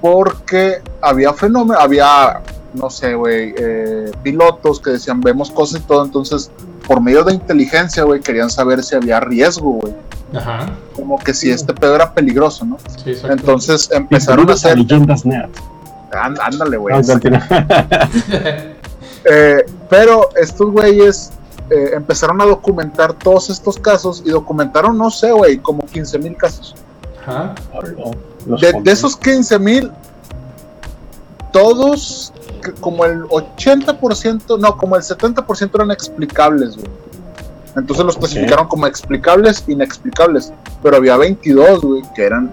porque 0.00 0.80
había 1.00 1.32
fenómenos, 1.32 1.82
había, 1.82 2.40
no 2.74 2.90
sé, 2.90 3.14
güey, 3.14 3.54
eh, 3.56 4.10
pilotos 4.22 4.80
que 4.80 4.90
decían 4.90 5.20
vemos 5.20 5.50
cosas 5.50 5.80
y 5.80 5.84
todo, 5.84 6.04
entonces 6.04 6.50
por 6.86 7.00
medio 7.00 7.22
de 7.24 7.34
inteligencia, 7.34 8.02
güey, 8.02 8.20
querían 8.20 8.50
saber 8.50 8.82
si 8.82 8.96
había 8.96 9.20
riesgo, 9.20 9.72
güey, 9.80 9.94
Ajá. 10.34 10.70
como 10.94 11.18
que 11.18 11.32
si 11.34 11.50
este 11.50 11.72
pedo 11.74 11.94
era 11.94 12.12
peligroso, 12.12 12.64
¿no? 12.64 12.76
Sí. 13.04 13.14
Entonces 13.24 13.88
empezaron 13.92 14.50
a 14.50 14.54
hacer, 14.54 14.78
Leyendas 14.78 15.24
Nerd. 15.24 15.50
Án- 16.12 16.38
ándale, 16.40 16.76
güey, 16.76 16.94
Ah. 16.94 18.08
Eh, 19.24 19.64
pero 19.88 20.30
estos 20.34 20.72
güeyes 20.72 21.30
eh, 21.70 21.90
empezaron 21.94 22.40
a 22.40 22.44
documentar 22.44 23.12
todos 23.12 23.50
estos 23.50 23.78
casos 23.78 24.20
y 24.26 24.30
documentaron, 24.30 24.98
no 24.98 25.10
sé, 25.12 25.30
güey, 25.30 25.58
como 25.58 25.86
15 25.86 26.18
mil 26.18 26.36
casos. 26.36 26.74
Ajá. 27.24 27.54
Los 28.46 28.60
De, 28.60 28.82
esos 28.90 29.16
15 29.16 29.58
mil, 29.60 29.92
todos, 31.52 32.32
como 32.80 33.04
el 33.04 33.22
80%, 33.24 34.58
no, 34.58 34.76
como 34.76 34.96
el 34.96 35.02
70% 35.02 35.70
eran 35.74 35.90
explicables, 35.92 36.76
güey. 36.76 36.88
Entonces 37.76 38.04
los 38.04 38.16
clasificaron 38.18 38.66
como 38.68 38.86
explicables, 38.86 39.64
inexplicables. 39.66 40.52
Pero 40.82 40.96
había 40.96 41.16
22, 41.16 41.80
güey, 41.82 42.02
que 42.14 42.24
eran, 42.24 42.52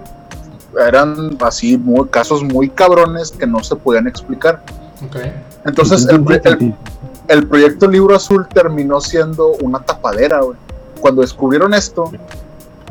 eran 0.78 1.36
así, 1.40 1.76
muy, 1.78 2.08
casos 2.08 2.42
muy 2.42 2.68
cabrones 2.70 3.30
que 3.32 3.46
no 3.46 3.62
se 3.64 3.76
podían 3.76 4.06
explicar. 4.06 4.62
Entonces 5.64 6.06
el, 6.14 6.20
el- 6.52 6.74
el 7.28 7.46
proyecto 7.46 7.86
Libro 7.88 8.14
Azul 8.16 8.46
terminó 8.52 9.00
siendo 9.00 9.52
una 9.62 9.78
tapadera, 9.80 10.40
güey. 10.40 10.56
Cuando 11.00 11.22
descubrieron 11.22 11.72
esto, 11.74 12.10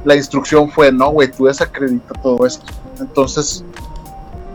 la 0.05 0.15
instrucción 0.15 0.69
fue, 0.71 0.91
no, 0.91 1.11
güey, 1.11 1.29
tú 1.29 1.45
desacredita 1.45 2.13
todo 2.21 2.45
esto. 2.45 2.65
Entonces, 2.99 3.63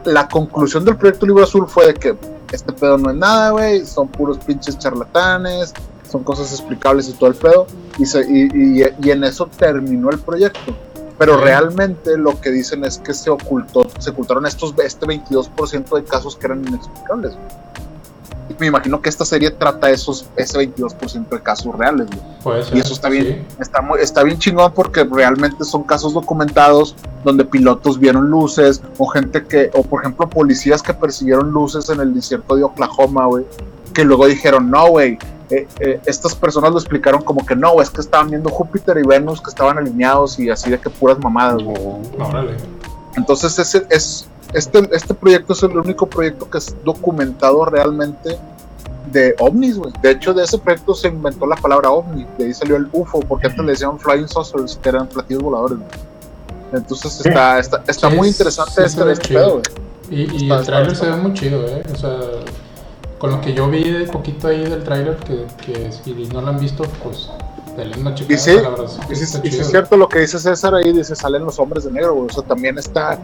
la 0.05 0.27
conclusión 0.29 0.85
del 0.85 0.97
proyecto 0.97 1.27
Libro 1.27 1.45
Azul 1.45 1.67
fue 1.69 1.87
de 1.89 1.95
que 1.95 2.17
este 2.53 2.73
pedo 2.73 2.97
no 2.99 3.11
es 3.11 3.17
nada, 3.17 3.51
güey, 3.51 3.85
son 3.85 4.09
puros 4.09 4.39
pinches 4.39 4.79
charlatanes, 4.79 5.75
son 6.11 6.23
cosas 6.25 6.51
explicables 6.53 7.09
y 7.09 7.13
todo 7.13 7.29
el 7.31 7.37
pedo. 7.37 7.67
Y, 7.99 8.07
se- 8.07 8.25
y, 8.27 8.49
y- 8.83 8.85
y 9.03 9.11
en 9.11 9.23
eso 9.25 9.47
terminó 9.59 10.11
el 10.11 10.19
proyecto. 10.19 10.75
Pero 11.19 11.37
realmente 11.37 12.17
lo 12.17 12.41
que 12.41 12.51
dicen 12.51 12.85
es 12.85 12.99
que 12.99 13.15
se 13.15 13.31
ocultó, 13.31 13.87
se 13.99 14.11
ocultaron 14.11 14.47
estos, 14.47 14.75
este 14.79 15.07
22% 15.07 15.97
de 15.97 16.05
casos 16.05 16.37
que 16.37 16.47
eran 16.47 16.67
inexplicables. 16.67 17.35
güey. 17.35 18.59
Me 18.59 18.67
imagino 18.67 19.01
que 19.01 19.09
esta 19.09 19.25
serie 19.25 19.51
trata 19.51 19.91
esos, 19.91 20.27
ese 20.37 20.59
22% 20.59 21.29
de 21.29 21.41
casos 21.41 21.75
reales, 21.75 22.07
güey. 22.09 22.21
Puede 22.43 22.65
ser. 22.65 22.77
Y 22.77 22.81
eso 22.81 22.93
está 22.93 23.09
bien, 23.09 23.47
sí. 23.49 23.57
está, 23.61 23.81
muy, 23.81 24.01
está 24.01 24.23
bien 24.23 24.39
chingón 24.39 24.73
porque 24.73 25.05
realmente 25.05 25.65
son 25.65 25.85
casos 25.85 26.13
documentados 26.15 26.95
donde 27.25 27.45
pilotos 27.45 27.99
vieron 27.99 28.31
luces 28.31 28.83
o 28.99 29.07
gente 29.07 29.45
que, 29.45 29.71
o 29.73 29.83
por 29.83 30.03
ejemplo 30.03 30.29
policías 30.29 30.83
que 30.83 30.93
persiguieron 30.95 31.51
luces 31.53 31.89
en 31.89 32.01
el 32.01 32.13
desierto 32.13 32.55
de 32.55 32.65
Oklahoma, 32.65 33.27
güey, 33.27 33.45
que 33.93 34.05
luego 34.05 34.27
dijeron, 34.27 34.71
no, 34.71 34.89
güey, 34.89 35.19
eh, 35.57 35.69
eh, 35.81 36.01
estas 36.07 36.35
personas 36.35 36.71
lo 36.73 36.79
explicaron 36.79 37.23
como 37.23 37.45
que 37.45 37.55
no, 37.57 37.81
es 37.83 37.91
que 37.91 38.01
estaban 38.01 38.31
viendo 38.31 38.51
Júpiter 38.51 38.97
y 38.99 39.07
Venus 39.07 39.41
que 39.41 39.51
estaban 39.51 39.79
alineados 39.79 40.39
y 40.39 40.51
así 40.51 40.71
de 40.71 40.79
que 40.81 40.91
puras 40.91 41.19
mamadas, 41.19 41.63
güey. 41.63 41.77
Órale. 42.19 42.57
Entonces 43.17 43.59
ese 43.59 43.87
es 43.91 44.27
este, 44.53 44.89
este 44.93 45.15
proyecto 45.15 45.53
es 45.53 45.63
el 45.65 45.77
único 45.77 46.07
proyecto 46.07 46.49
que 46.49 46.59
es 46.59 46.75
documentado 46.85 47.65
realmente 47.65 48.39
de 49.11 49.35
ovnis, 49.39 49.79
güey. 49.79 49.93
De 50.03 50.11
hecho, 50.13 50.33
de 50.35 50.45
ese 50.45 50.59
proyecto 50.59 50.95
se 50.95 51.09
inventó 51.09 51.47
la 51.47 51.57
palabra 51.57 51.91
ovni, 51.91 52.27
de 52.39 52.47
ahí 52.47 52.55
salió 52.55 52.77
el 52.77 52.89
UFO, 52.93 53.21
porque 53.21 53.49
antes 53.49 53.65
le 53.65 53.73
decían 53.73 53.99
flying 53.99 54.29
saucers, 54.29 54.79
que 54.83 54.89
eran 54.89 55.07
platillos 55.09 55.43
voladores. 55.43 55.79
güey. 55.79 55.91
Entonces 56.73 57.25
está, 57.25 57.59
está, 57.59 57.83
está 57.87 58.11
Sí, 58.11 58.17
muy 58.17 58.29
sí 58.29 58.35
interesante 58.35 58.73
se 58.73 58.85
este, 58.85 59.13
este 59.13 59.35
pedo, 59.35 59.51
güey. 59.61 59.63
Y, 60.11 60.45
y 60.45 60.51
Está- 60.51 60.79
el 60.81 60.87
está- 60.89 60.95
se 61.05 61.11
ve 61.11 61.17
muy 61.17 61.33
chido, 61.35 61.65
¿eh? 61.67 61.83
O 61.93 61.97
sea, 61.97 62.17
con 63.25 63.31
lo 63.31 63.41
que 63.41 63.55
yo 63.55 63.71
vi 63.71 63.91
de 63.91 64.05
poquito 64.05 64.49
ahí 64.49 64.65
del 64.69 64.85
tráiler, 64.85 65.17
que, 65.17 65.47
que 65.65 65.91
si 65.91 66.13
no 66.31 66.43
lo 66.43 66.49
han 66.49 66.61
visto, 66.61 66.85
pues 67.03 67.31
denle 67.75 67.97
una 67.99 68.15
checada. 68.15 68.35
Y 68.35 68.39
sí, 68.39 68.55
la 68.63 68.69
verdad, 68.69 68.85
Y 69.09 69.49
es 69.49 69.67
cierto 69.71 69.97
lo 69.97 70.07
que 70.11 70.19
dice 70.19 70.39
César 70.39 70.75
ahí, 70.75 70.93
dice 70.93 71.17
salen 71.17 71.43
los 71.43 71.59
hombres 71.59 71.85
de 71.85 71.93
negro, 71.93 72.13
güey. 72.17 72.27
O 72.29 72.33
sea, 72.35 72.43
también 72.43 72.77
está 72.77 73.19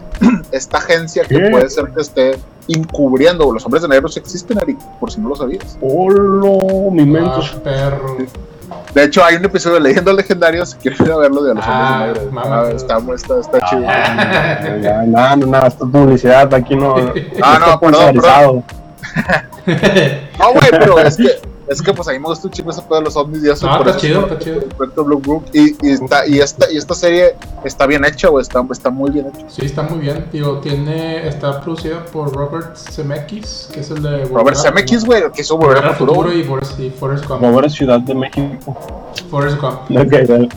esta 0.51 0.79
agencia 0.79 1.23
que 1.23 1.51
puede 1.51 1.69
ser 1.69 1.85
que 1.91 2.01
esté 2.01 2.39
encubriendo, 2.67 3.43
güey. 3.43 3.53
Los 3.53 3.65
hombres 3.65 3.83
de 3.83 3.89
negro 3.89 4.07
sí 4.07 4.17
existen, 4.17 4.57
Eric, 4.57 4.79
por 4.99 5.11
si 5.11 5.21
no 5.21 5.29
lo 5.29 5.35
sabías. 5.35 5.77
¡Hola! 5.79 6.89
Mi 6.93 7.05
mente. 7.05 7.29
Ah, 7.31 7.59
perro. 7.63 8.17
De 8.95 9.03
hecho, 9.03 9.23
hay 9.23 9.35
un 9.35 9.45
episodio 9.45 9.75
de 9.75 9.81
Leyendas 9.81 10.15
Legendarias, 10.15 10.71
si 10.71 10.77
quieren 10.77 11.05
ir 11.05 11.11
a 11.11 11.17
verlo, 11.17 11.43
de 11.43 11.53
los 11.53 11.63
Ah, 11.67 12.05
hombres 12.05 12.13
de 12.15 12.19
negro. 12.25 12.31
mamá. 12.33 12.61
Ah, 12.61 12.71
está, 12.71 12.97
está, 13.13 13.39
está 13.39 13.59
chido. 13.69 13.83
Ah, 13.87 15.03
No, 15.05 15.35
no, 15.35 15.45
no, 15.45 15.67
esto 15.67 15.85
es 15.85 15.91
publicidad, 15.91 16.51
aquí 16.55 16.75
no. 16.75 16.95
Ah, 17.43 17.59
no, 17.59 17.79
perdón, 17.79 18.15
sponsorizado. 18.15 18.63
No, 20.39 20.53
güey, 20.53 20.69
pero 20.71 20.99
es 20.99 21.17
que 21.17 21.51
Es 21.67 21.81
que 21.81 21.93
pues 21.93 22.07
ahí 22.07 22.19
me 22.19 22.25
gusta 22.25 22.47
un 22.47 22.53
chingo 22.53 22.71
ese 22.71 22.81
pedo 22.81 22.95
de 22.95 23.05
los 23.05 23.15
ovnis 23.15 23.43
y 23.43 23.49
eso. 23.49 23.65
No, 23.65 23.77
por 23.77 23.87
está 23.87 23.97
eso 23.97 24.07
chido, 24.07 24.25
es 24.25 24.31
está 24.31 24.43
chido. 24.43 25.03
Blue 25.05 25.19
Book. 25.19 25.45
Y, 25.53 25.75
y, 25.87 25.91
está, 25.91 26.27
y, 26.27 26.39
esta, 26.39 26.69
y 26.69 26.77
esta 26.77 26.93
serie 26.95 27.35
está 27.63 27.85
bien 27.85 28.03
hecha, 28.03 28.27
güey. 28.27 28.41
Está, 28.41 28.65
está 28.71 28.89
muy 28.89 29.11
bien 29.11 29.27
hecha. 29.27 29.45
Sí, 29.47 29.65
está 29.65 29.83
muy 29.83 29.99
bien. 29.99 30.25
Digo, 30.33 30.59
tiene, 30.59 31.25
está 31.27 31.61
producida 31.61 32.05
por 32.07 32.35
Robert 32.35 32.75
Zemeckis, 32.75 33.69
que 33.73 33.79
es 33.81 33.89
el 33.91 34.01
de 34.03 34.25
Robert 34.25 34.57
Zemeckis, 34.57 35.05
güey, 35.05 35.23
que 35.31 35.41
hizo 35.41 35.55
Volver 35.55 35.75
Volver 35.77 35.89
al 35.91 35.95
Futuro. 35.95 36.33
y 36.33 36.43
Forrest, 36.43 36.79
y 36.79 36.89
Forrest 36.89 37.25
Gump. 37.25 37.41
Mover 37.41 37.71
Ciudad 37.71 37.99
de 38.01 38.15
México. 38.15 38.73
Forrest 39.29 39.57
Gump. 39.61 39.89
Ok, 39.91 40.11
dale. 40.27 40.49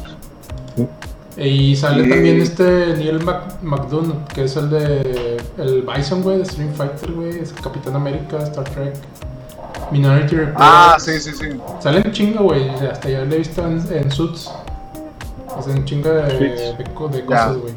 Y 1.36 1.74
sale 1.74 2.04
Sí. 2.04 2.10
también 2.10 2.40
este 2.40 2.94
Neil 2.96 3.24
Mac 3.24 3.60
McDonough, 3.62 4.24
que 4.32 4.44
es 4.44 4.56
el 4.56 4.70
de 4.70 5.36
el 5.58 5.82
Bison, 5.82 6.22
güey, 6.22 6.38
de 6.38 6.44
Stream 6.44 6.72
Fighter, 6.74 7.10
güey, 7.12 7.38
es 7.40 7.52
Capitán 7.52 7.96
América, 7.96 8.38
Star 8.44 8.64
Trek, 8.70 8.94
Minority 9.90 10.36
Report. 10.36 10.56
Ah, 10.60 10.96
sí, 10.98 11.18
sí, 11.18 11.32
sí. 11.32 11.48
Salen 11.80 12.12
chingo, 12.12 12.44
güey, 12.44 12.68
hasta 12.70 13.08
ya 13.08 13.24
lo 13.24 13.34
he 13.34 13.38
visto 13.38 13.66
en, 13.66 13.82
en 13.92 14.10
Suits. 14.12 14.50
Hacen 15.58 15.84
chingo 15.84 16.08
de, 16.10 16.22
de, 16.78 16.84
co- 16.94 17.08
de 17.08 17.24
cosas, 17.24 17.56
güey. 17.56 17.74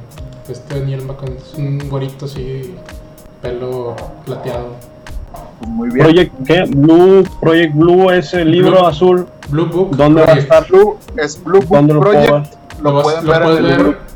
Este 0.47 0.79
Neil 0.85 1.03
McDonough 1.03 1.37
es 1.37 1.53
un 1.57 1.89
gorito 1.89 2.25
así, 2.25 2.75
pelo 3.41 3.95
plateado. 4.25 4.75
Muy 5.67 5.89
bien. 5.89 6.05
Project, 6.05 6.33
¿qué? 6.45 6.63
Blue, 6.67 7.23
Project 7.41 7.73
Blue, 7.75 8.11
ese 8.11 8.45
libro 8.45 8.71
Blue. 8.77 8.85
azul. 8.87 9.27
Blue 9.49 9.65
Book. 9.65 9.95
¿Dónde 9.95 10.21
va 10.21 10.27
a 10.27 10.35
Project. 10.35 10.51
estar? 10.53 10.67
Blue, 10.67 10.97
es 11.17 11.43
Blue 11.43 11.59
Book 11.61 11.77
¿Dónde 11.77 11.93
lo. 12.81 12.89
Lo, 12.91 12.93
vas- 12.95 13.03
pueden 13.03 13.25
ver 13.27 13.43
puedes 13.43 13.59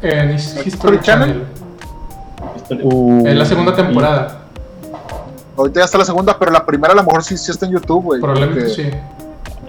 en 0.02 0.28
ver 0.30 0.68
History 0.68 1.00
Channel. 1.02 1.44
Channel. 2.68 2.86
Uh, 2.86 3.28
En 3.28 3.40
la 3.40 3.46
segunda 3.46 3.76
temporada. 3.76 4.38
Ahorita 5.58 5.82
ya 5.82 5.86
está 5.86 5.98
la 5.98 6.06
segunda, 6.06 6.38
pero 6.40 6.52
la 6.52 6.66
primera 6.66 6.94
a 6.94 6.96
lo 6.96 7.04
mejor 7.04 7.24
sí, 7.24 7.38
sí 7.38 7.52
está 7.52 7.66
en 7.66 7.74
YouTube, 7.74 8.04
güey. 8.04 8.22
Probablemente 8.22 8.70
sí. 8.70 8.90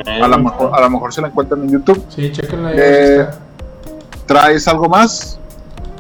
A 0.07 0.26
lo 0.28 0.38
mejor, 0.38 0.70
a 0.74 0.80
lo 0.80 0.90
mejor 0.90 1.12
se 1.12 1.20
la 1.20 1.28
encuentran 1.28 1.62
en 1.62 1.70
YouTube. 1.70 2.03
Sí, 2.09 2.30
chequenla 2.32 2.68
ahí. 2.68 2.76
Eh. 2.78 3.26
¿Traes 4.26 4.66
algo 4.68 4.88
más? 4.88 5.38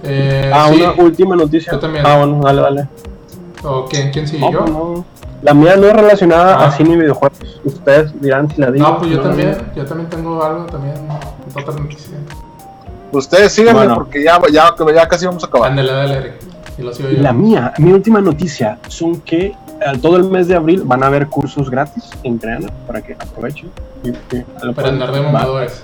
Eh, 0.04 0.50
Ah, 0.54 0.68
sí. 0.72 0.80
una 0.80 0.92
última 1.02 1.36
noticia. 1.36 1.72
Yo 1.72 1.78
también. 1.78 2.06
Ah, 2.06 2.16
bueno, 2.18 2.40
dale, 2.42 2.62
dale. 2.62 2.88
¿O 3.64 3.84
quién, 3.86 4.10
quién 4.10 4.26
sigue? 4.26 4.40
No, 4.40 4.50
¿Yo? 4.52 4.58
pues 4.60 4.70
no. 4.72 5.04
La 5.42 5.54
mía 5.54 5.76
no 5.76 5.86
es 5.88 5.92
relacionada 5.92 6.56
Ah. 6.56 6.66
a 6.66 6.70
cine 6.70 6.94
y 6.94 6.96
videojuegos. 6.96 7.38
Ustedes 7.64 8.20
dirán 8.20 8.48
si 8.48 8.60
la 8.60 8.70
digo. 8.70 8.86
No, 8.88 8.98
pues 8.98 9.10
yo 9.10 9.16
no. 9.18 9.22
también. 9.24 9.56
Yo 9.76 9.84
también 9.84 10.08
tengo 10.08 10.42
algo 10.42 10.64
también. 10.66 10.94
Otra 11.54 11.74
noticia. 11.74 12.16
Ustedes 13.12 13.52
síganme 13.52 13.80
Bueno. 13.80 13.94
porque 13.94 14.24
ya, 14.24 14.40
ya, 14.50 14.74
ya 14.94 15.08
casi 15.08 15.26
vamos 15.26 15.44
a 15.44 15.46
acabar. 15.46 15.70
Ándale, 15.70 15.92
dale, 15.92 16.16
Eric. 16.16 16.32
Y 16.78 17.04
Y 17.04 17.16
la 17.16 17.32
mía, 17.32 17.72
mi 17.78 17.92
última 17.92 18.20
noticia 18.20 18.78
son 18.88 19.20
que 19.20 19.46
eh, 19.46 19.54
todo 20.00 20.16
el 20.16 20.24
mes 20.24 20.48
de 20.48 20.54
abril 20.56 20.82
van 20.84 21.02
a 21.02 21.06
haber 21.06 21.26
cursos 21.26 21.70
gratis 21.70 22.10
en 22.22 22.38
Creana 22.38 22.68
para 22.86 23.02
que 23.02 23.12
aprovechen. 23.14 23.70
Y- 24.02 24.08
y 24.10 24.44
lo 24.62 24.72
Para 24.72 24.88
andar 24.88 25.12
de 25.12 25.20
mamadores. 25.20 25.82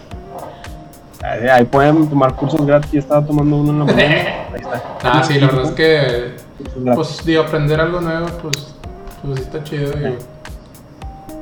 Ahí, 1.22 1.46
ahí 1.48 1.64
pueden 1.64 2.08
tomar 2.08 2.34
cursos 2.34 2.64
gratis. 2.64 2.90
Yo 2.92 3.00
estaba 3.00 3.24
tomando 3.26 3.56
uno 3.56 3.72
en 3.72 3.78
la 3.80 3.84
mañana. 3.84 4.14
Ahí 4.54 4.60
está. 4.60 4.82
Ah, 5.02 5.22
sí, 5.22 5.38
la 5.38 5.46
verdad 5.48 5.64
es 5.64 5.70
que. 5.72 6.36
Pues, 6.94 7.24
digo, 7.24 7.42
aprender 7.42 7.80
algo 7.80 8.00
nuevo, 8.00 8.26
pues. 8.42 8.74
Pues 9.22 9.36
sí 9.36 9.42
está 9.42 9.62
chido. 9.64 9.90
digo. 9.92 10.16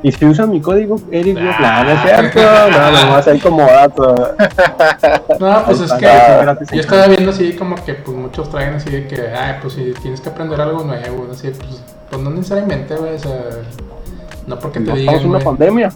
Y 0.03 0.11
si 0.11 0.25
usan 0.25 0.51
mi 0.51 0.61
código, 0.61 0.99
Eric, 1.11 1.37
no, 1.39 1.49
Ah. 1.59 1.83
no 1.83 1.91
es 1.91 2.01
cierto. 2.01 2.39
No, 2.39 2.91
nomás 2.91 3.27
ahí 3.27 3.39
como 3.39 3.63
dato. 3.65 4.35
No, 5.39 5.63
pues 5.65 5.79
es 5.81 5.91
que. 5.93 6.75
Yo 6.75 6.81
estaba 6.81 7.07
viendo 7.07 7.31
así 7.31 7.53
como 7.55 7.75
que 7.83 7.95
pues 7.95 8.15
muchos 8.15 8.49
traen 8.49 8.75
así 8.75 8.89
de 8.91 9.07
que, 9.07 9.21
ay, 9.35 9.55
pues 9.61 9.73
si 9.73 9.93
tienes 10.01 10.21
que 10.21 10.29
aprender 10.29 10.61
algo 10.61 10.83
nuevo, 10.83 11.25
no 11.27 11.33
sé, 11.33 11.49
pues, 11.51 11.81
pues 12.09 12.21
no 12.21 12.29
necesariamente, 12.29 12.95
güey, 12.95 13.15
o 13.15 13.19
sea, 13.19 13.39
no 14.45 14.59
porque 14.59 14.79
te 14.79 14.85
No 14.91 14.95
digan, 14.95 15.25
una 15.25 15.39
pandemia. 15.39 15.91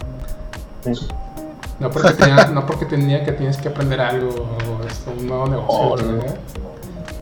no 1.79 1.89
porque 1.91 2.09
tenía, 2.13 2.45
no 2.47 2.65
porque 2.65 2.85
tenía 2.85 3.23
que 3.23 3.31
tienes 3.33 3.57
que 3.57 3.69
aprender 3.69 4.01
algo 4.01 4.29
o 4.29 4.85
es 4.87 5.03
un 5.19 5.27
nuevo 5.27 5.47
negocio, 5.47 5.79
Oh, 5.79 5.95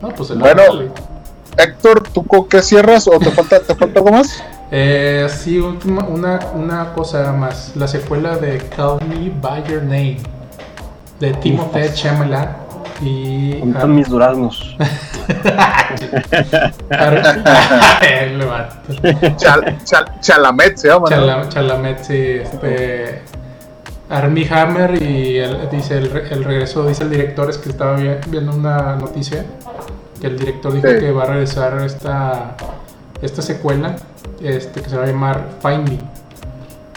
no. 0.00 0.08
pues 0.14 0.30
el 0.30 0.38
Bueno. 0.38 0.62
Héctor, 1.56 2.04
¿tú 2.12 2.24
con 2.26 2.48
qué 2.48 2.62
cierras 2.62 3.06
o 3.08 3.18
te 3.18 3.30
falta, 3.32 3.60
te 3.60 3.74
falta 3.74 3.98
algo 4.00 4.12
más? 4.12 4.42
Eh, 4.70 5.26
sí, 5.28 5.58
última, 5.58 6.04
una, 6.04 6.38
una 6.54 6.92
cosa 6.92 7.32
más, 7.32 7.72
la 7.74 7.88
secuela 7.88 8.36
de 8.36 8.58
Call 8.76 8.98
Me 9.08 9.30
By 9.40 9.64
Your 9.64 9.82
Name 9.82 10.18
de 11.18 11.32
Timothée 11.34 11.92
Chalamet 11.92 12.50
y 13.02 13.58
¿Dónde 13.58 13.74
están 13.78 13.94
mis 13.96 14.08
duraznos? 14.08 14.76
Ar- 16.90 18.00
El 18.02 18.44
vato. 18.46 18.92
Chal, 19.36 19.78
chal- 19.84 20.20
Chalamet 20.20 20.76
se 20.76 20.88
llama, 20.88 21.08
Chalamet, 21.48 22.02
sí, 22.02 22.16
este. 22.42 23.22
Armie 24.08 24.48
Hammer 24.52 25.00
y 25.00 25.38
el- 25.38 25.70
dice 25.70 25.98
el, 25.98 26.06
el 26.30 26.44
regreso, 26.44 26.84
dice 26.86 27.04
el 27.04 27.10
director, 27.10 27.48
es 27.48 27.58
que 27.58 27.68
estaba 27.70 27.94
vi- 27.96 28.10
viendo 28.26 28.52
una 28.52 28.96
noticia 28.96 29.44
que 30.20 30.26
el 30.26 30.36
director 30.38 30.72
dijo 30.72 30.88
Sí. 30.88 30.98
que 30.98 31.12
va 31.12 31.22
a 31.22 31.26
regresar 31.26 31.80
esta, 31.84 32.56
esta 33.22 33.40
secuela 33.40 33.94
este, 34.42 34.80
que 34.82 34.90
se 34.90 34.96
va 34.96 35.04
a 35.04 35.06
llamar 35.06 35.48
Find 35.62 35.88
Me. 35.88 35.98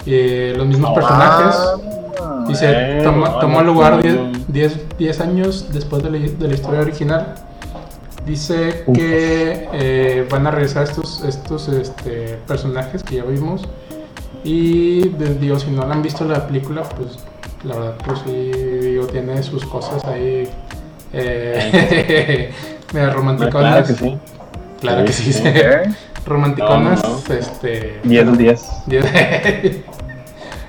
Eh, 0.06 0.54
los 0.56 0.68
mismos 0.68 0.92
personajes. 0.94 1.56
Ah, 2.22 2.46
Dice, 2.48 2.68
Bueno, 2.68 3.04
toma, 3.04 3.40
toma 3.40 3.54
bueno, 3.56 3.74
lugar 3.74 4.02
bueno. 4.02 4.32
10 4.48 5.22
años 5.22 5.68
después 5.72 6.04
de 6.04 6.12
la, 6.12 6.20
de 6.20 6.48
la 6.48 6.54
historia 6.54 6.82
original. 6.82 7.36
Dice 8.26 8.84
Uf. 8.86 8.98
que 8.98 9.70
eh, 9.74 10.28
van 10.30 10.48
a 10.48 10.52
regresar 10.52 10.84
estos, 10.84 11.24
estos 11.24 11.68
este, 11.68 12.40
personajes 12.48 13.04
que 13.04 13.18
ya 13.18 13.24
vimos. 13.24 13.64
Y 14.44 15.10
digo, 15.10 15.60
si 15.60 15.72
no 15.72 15.84
han 15.84 16.02
visto 16.02 16.26
la 16.26 16.48
película, 16.48 16.84
pues 16.84 17.20
la 17.64 17.76
verdad, 17.76 17.96
pues 18.06 18.20
sí, 18.26 18.32
digo, 18.32 19.08
tiene 19.08 19.42
sus 19.44 19.66
cosas 19.66 20.04
ahí. 20.06 20.50
Eh, 21.14 22.52
medio 22.94 23.14
romanticonas. 23.14 23.86
Claro 23.86 23.86
que 23.88 23.94
sí. 23.94 24.18
Claro 24.82 25.06
que 25.06 25.14
sí, 25.14 25.34
Sí. 25.34 25.44
Romanticonas, 26.26 27.04
No, 27.04 27.10
no. 27.28 27.34
este. 27.36 28.00
10 28.04 28.26
de 28.38 28.38
10. 28.38 28.62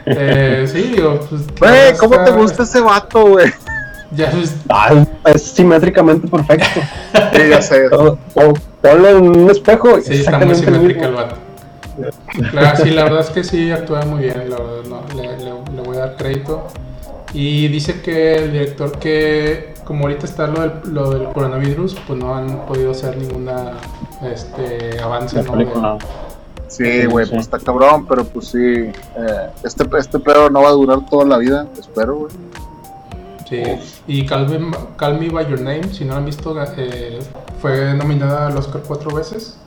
eh, 0.07 0.67
sí, 0.71 0.83
digo, 0.95 1.21
pues. 1.29 1.43
Güey, 1.59 1.97
¿cómo 1.99 2.15
está- 2.15 2.25
te 2.27 2.31
gusta 2.33 2.63
ese 2.65 2.81
vato, 2.81 3.27
güey? 3.27 3.53
Ya 4.13 4.31
pues, 4.31 4.55
Ah, 4.69 5.05
es 5.27 5.43
simétricamente 5.43 6.29
perfecto. 6.29 6.81
Sí, 7.35 7.41
ya 7.51 7.63
sé. 7.63 7.89
Todo- 7.91 8.19
o- 8.35 8.55
Ponlo 8.81 9.09
en 9.09 9.29
un 9.29 9.51
espejo. 9.51 10.01
sí, 10.01 10.15
está 10.21 10.39
muy 10.39 10.55
simétrica 10.55 11.07
el 11.07 11.11
mismo. 11.13 11.17
vato. 11.17 11.37
Claro, 12.51 12.85
sí, 12.85 12.91
la 12.91 13.05
verdad 13.05 13.21
es 13.21 13.31
que 13.31 13.45
sí 13.45 13.71
actúa 13.71 14.03
muy 14.03 14.25
bien, 14.25 14.51
la 14.51 14.57
verdad, 14.57 14.83
no, 14.89 15.03
le, 15.17 15.23
le- 15.39 15.75
le 15.77 15.83
voy 15.83 15.97
a 15.97 16.01
dar 16.01 16.17
crédito. 16.17 16.67
Y 17.33 17.69
dice 17.69 18.01
que 18.03 18.37
el 18.37 18.53
director 18.53 18.99
que, 18.99 19.74
como 19.85 20.05
ahorita 20.05 20.27
está 20.27 20.47
lo 20.47 20.61
del, 20.63 20.73
lo 20.93 21.11
del 21.11 21.25
coronavirus, 21.33 21.97
pues 22.07 22.19
no 22.19 22.35
han 22.35 22.67
podido 22.67 22.91
hacer 22.93 23.17
ninguna 23.17 23.73
este, 24.23 25.01
avance 25.01 25.43
La 25.43 25.43
¿no? 25.43 25.99
Sí, 26.69 27.05
güey, 27.07 27.27
Sí. 27.27 27.33
pues 27.33 27.43
está 27.43 27.59
cabrón, 27.59 28.07
pero 28.09 28.25
pues 28.25 28.49
sí. 28.49 28.59
eh, 28.59 28.93
este, 29.63 29.85
este 29.99 30.19
pedo 30.19 30.51
no 30.51 30.63
va 30.63 30.69
a 30.71 30.73
durar 30.73 31.07
toda 31.09 31.25
la 31.25 31.39
vida, 31.39 31.67
espero, 31.79 32.17
güey. 32.17 32.33
Sí, 33.49 33.63
y 34.07 34.27
Call 34.27 34.49
Me, 34.49 34.71
Call 34.97 35.21
Me 35.21 35.29
By 35.29 35.47
Your 35.49 35.61
Name, 35.61 35.93
si 35.93 36.05
no 36.05 36.13
lo 36.15 36.19
han 36.19 36.25
visto, 36.25 36.57
eh, 36.79 37.19
fue 37.61 37.93
nominada 37.95 38.47
al 38.47 38.57
Oscar 38.57 38.83
cuatro 38.87 39.15
veces, 39.15 39.59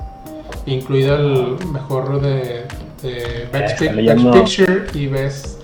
incluida 0.65 1.15
el 1.15 1.57
mejor 1.71 2.19
de, 2.19 2.65
de 3.03 3.47
Best, 3.53 3.79
Pic-. 3.79 3.95
Best 3.95 4.57
Picture 4.57 4.85
y 4.93 5.07
Best 5.07 5.56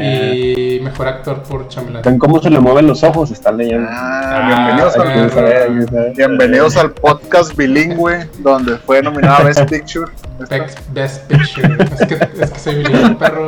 y 0.00 0.80
mejor 0.80 1.08
actor 1.08 1.42
por 1.42 1.68
Chambelán. 1.68 2.02
Ven 2.02 2.18
cómo 2.18 2.40
se 2.40 2.50
le 2.50 2.58
mueven 2.60 2.86
los 2.86 3.02
ojos, 3.02 3.30
están 3.30 3.56
leyendo. 3.58 3.88
Ah, 3.90 4.22
Ah, 4.38 4.46
bienvenidos, 4.48 4.96
al, 4.96 6.12
bienvenidos 6.14 6.76
al 6.76 6.90
podcast 6.92 7.54
bilingüe, 7.56 8.28
donde 8.38 8.76
fue 8.78 9.02
nominado 9.02 9.44
Best 9.44 9.64
Picture. 9.68 10.10
Best, 10.48 10.78
Best 10.92 11.22
Picture. 11.26 11.76
es, 12.00 12.06
que, 12.06 12.14
es 12.42 12.50
que 12.50 12.58
soy 12.58 12.74
bilingüe, 12.76 13.14
perro. 13.16 13.46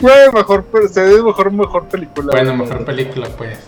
Güey, 0.00 0.32
mejor, 0.34 0.64
pe- 0.64 0.88
se 0.88 1.00
ve 1.02 1.22
mejor, 1.22 1.52
mejor 1.52 1.84
película. 1.86 2.32
Bueno, 2.32 2.56
mejor 2.56 2.84
película, 2.84 3.28
pues. 3.36 3.58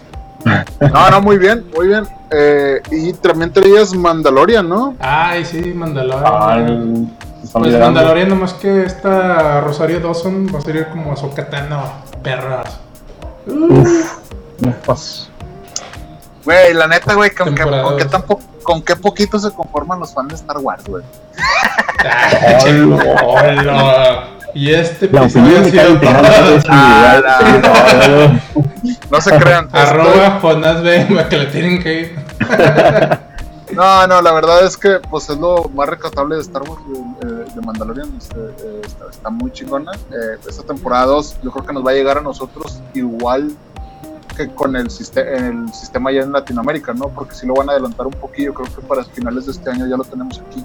No, 0.81 1.11
no, 1.11 1.21
muy 1.23 1.39
bien, 1.39 1.65
muy 1.75 1.89
bien. 1.89 2.05
Eh, 2.31 2.81
y 2.91 3.13
también 3.15 3.53
traías 3.53 3.95
Mandalorian, 3.95 4.69
¿no? 4.69 4.95
Ay, 4.99 5.45
sí, 5.45 5.61
Mandalorian. 5.75 7.11
Están 7.45 7.63
Pues. 7.63 7.79
Mandalorian, 7.79 8.29
nomás 8.29 8.55
que 8.55 8.85
esta 8.85 9.61
Rosario 9.61 10.01
Dawson 10.01 10.49
va 10.55 10.59
a 10.59 10.63
salir 10.63 10.89
como 10.89 11.13
Ahsoka 11.13 11.49
Tano, 11.49 11.83
perras. 12.23 12.79
Pues, 14.85 15.31
Güey, 16.45 16.75
la 16.75 16.87
neta, 16.89 17.15
güey, 17.15 17.31
con, 17.31 17.55
que- 17.55 17.63
con, 17.63 17.97
qué 17.97 18.05
con 18.63 18.83
poquito 18.97 19.39
se 19.39 19.51
conforman 19.51 19.99
los 20.01 20.13
fans 20.13 20.29
de 20.29 20.35
Star 20.35 20.59
Wars, 20.59 20.85
güey. 20.87 21.03
Y 24.55 24.73
este 24.73 25.09
La 25.11 25.23
episodio 25.23 25.61
ha 25.61 25.65
sido 25.65 26.01
Ah. 26.69 28.39
No 29.11 29.21
se 29.21 29.37
crean. 29.39 29.69
arroba 29.73 30.39
Jonás 30.41 30.83
B, 30.83 31.07
que 31.31 31.39
le 31.39 31.47
tienen 31.47 31.83
que 31.83 32.01
ir. 32.01 32.19
No, 33.75 34.07
no, 34.07 34.23
la 34.23 34.33
verdad 34.33 34.65
es 34.65 34.77
que 34.77 35.01
pues 35.11 35.29
es 35.31 35.39
lo 35.39 35.69
más 35.75 35.89
rescatable 35.89 36.37
de 36.37 36.43
Star 36.43 36.63
Wars 36.63 36.83
de, 37.21 37.29
de- 37.29 37.45
de 37.45 37.61
Mandalorian. 37.61 38.13
este, 38.17 38.39
eh, 38.39 38.81
está, 38.85 39.05
está 39.11 39.31
muy 39.31 39.51
chingona. 39.53 39.93
Eh, 40.11 40.39
esta 40.49 40.63
temporada 40.63 41.07
2 41.07 41.37
yo 41.43 41.51
creo 41.51 41.67
que 41.67 41.73
nos 41.73 41.85
va 41.87 41.91
a 41.91 41.95
llegar 41.95 42.19
a 42.19 42.21
nosotros 42.21 42.81
igual 42.95 43.53
que 44.37 44.49
con 44.55 44.75
el, 44.77 44.91
siste- 44.91 45.37
el 45.37 45.73
sistema 45.73 46.11
ya 46.13 46.23
en 46.23 46.33
Latinoamérica, 46.33 46.93
¿no? 46.93 47.09
Porque 47.09 47.35
si 47.35 47.47
lo 47.47 47.55
van 47.55 47.69
a 47.69 47.73
adelantar 47.73 48.07
un 48.07 48.13
poquillo, 48.15 48.53
creo 48.55 48.67
que 48.75 48.83
para 48.83 49.05
finales 49.05 49.47
de 49.47 49.53
este 49.53 49.71
año 49.71 49.87
ya 49.87 49.97
lo 49.97 50.05
tenemos 50.05 50.41
aquí. 50.49 50.65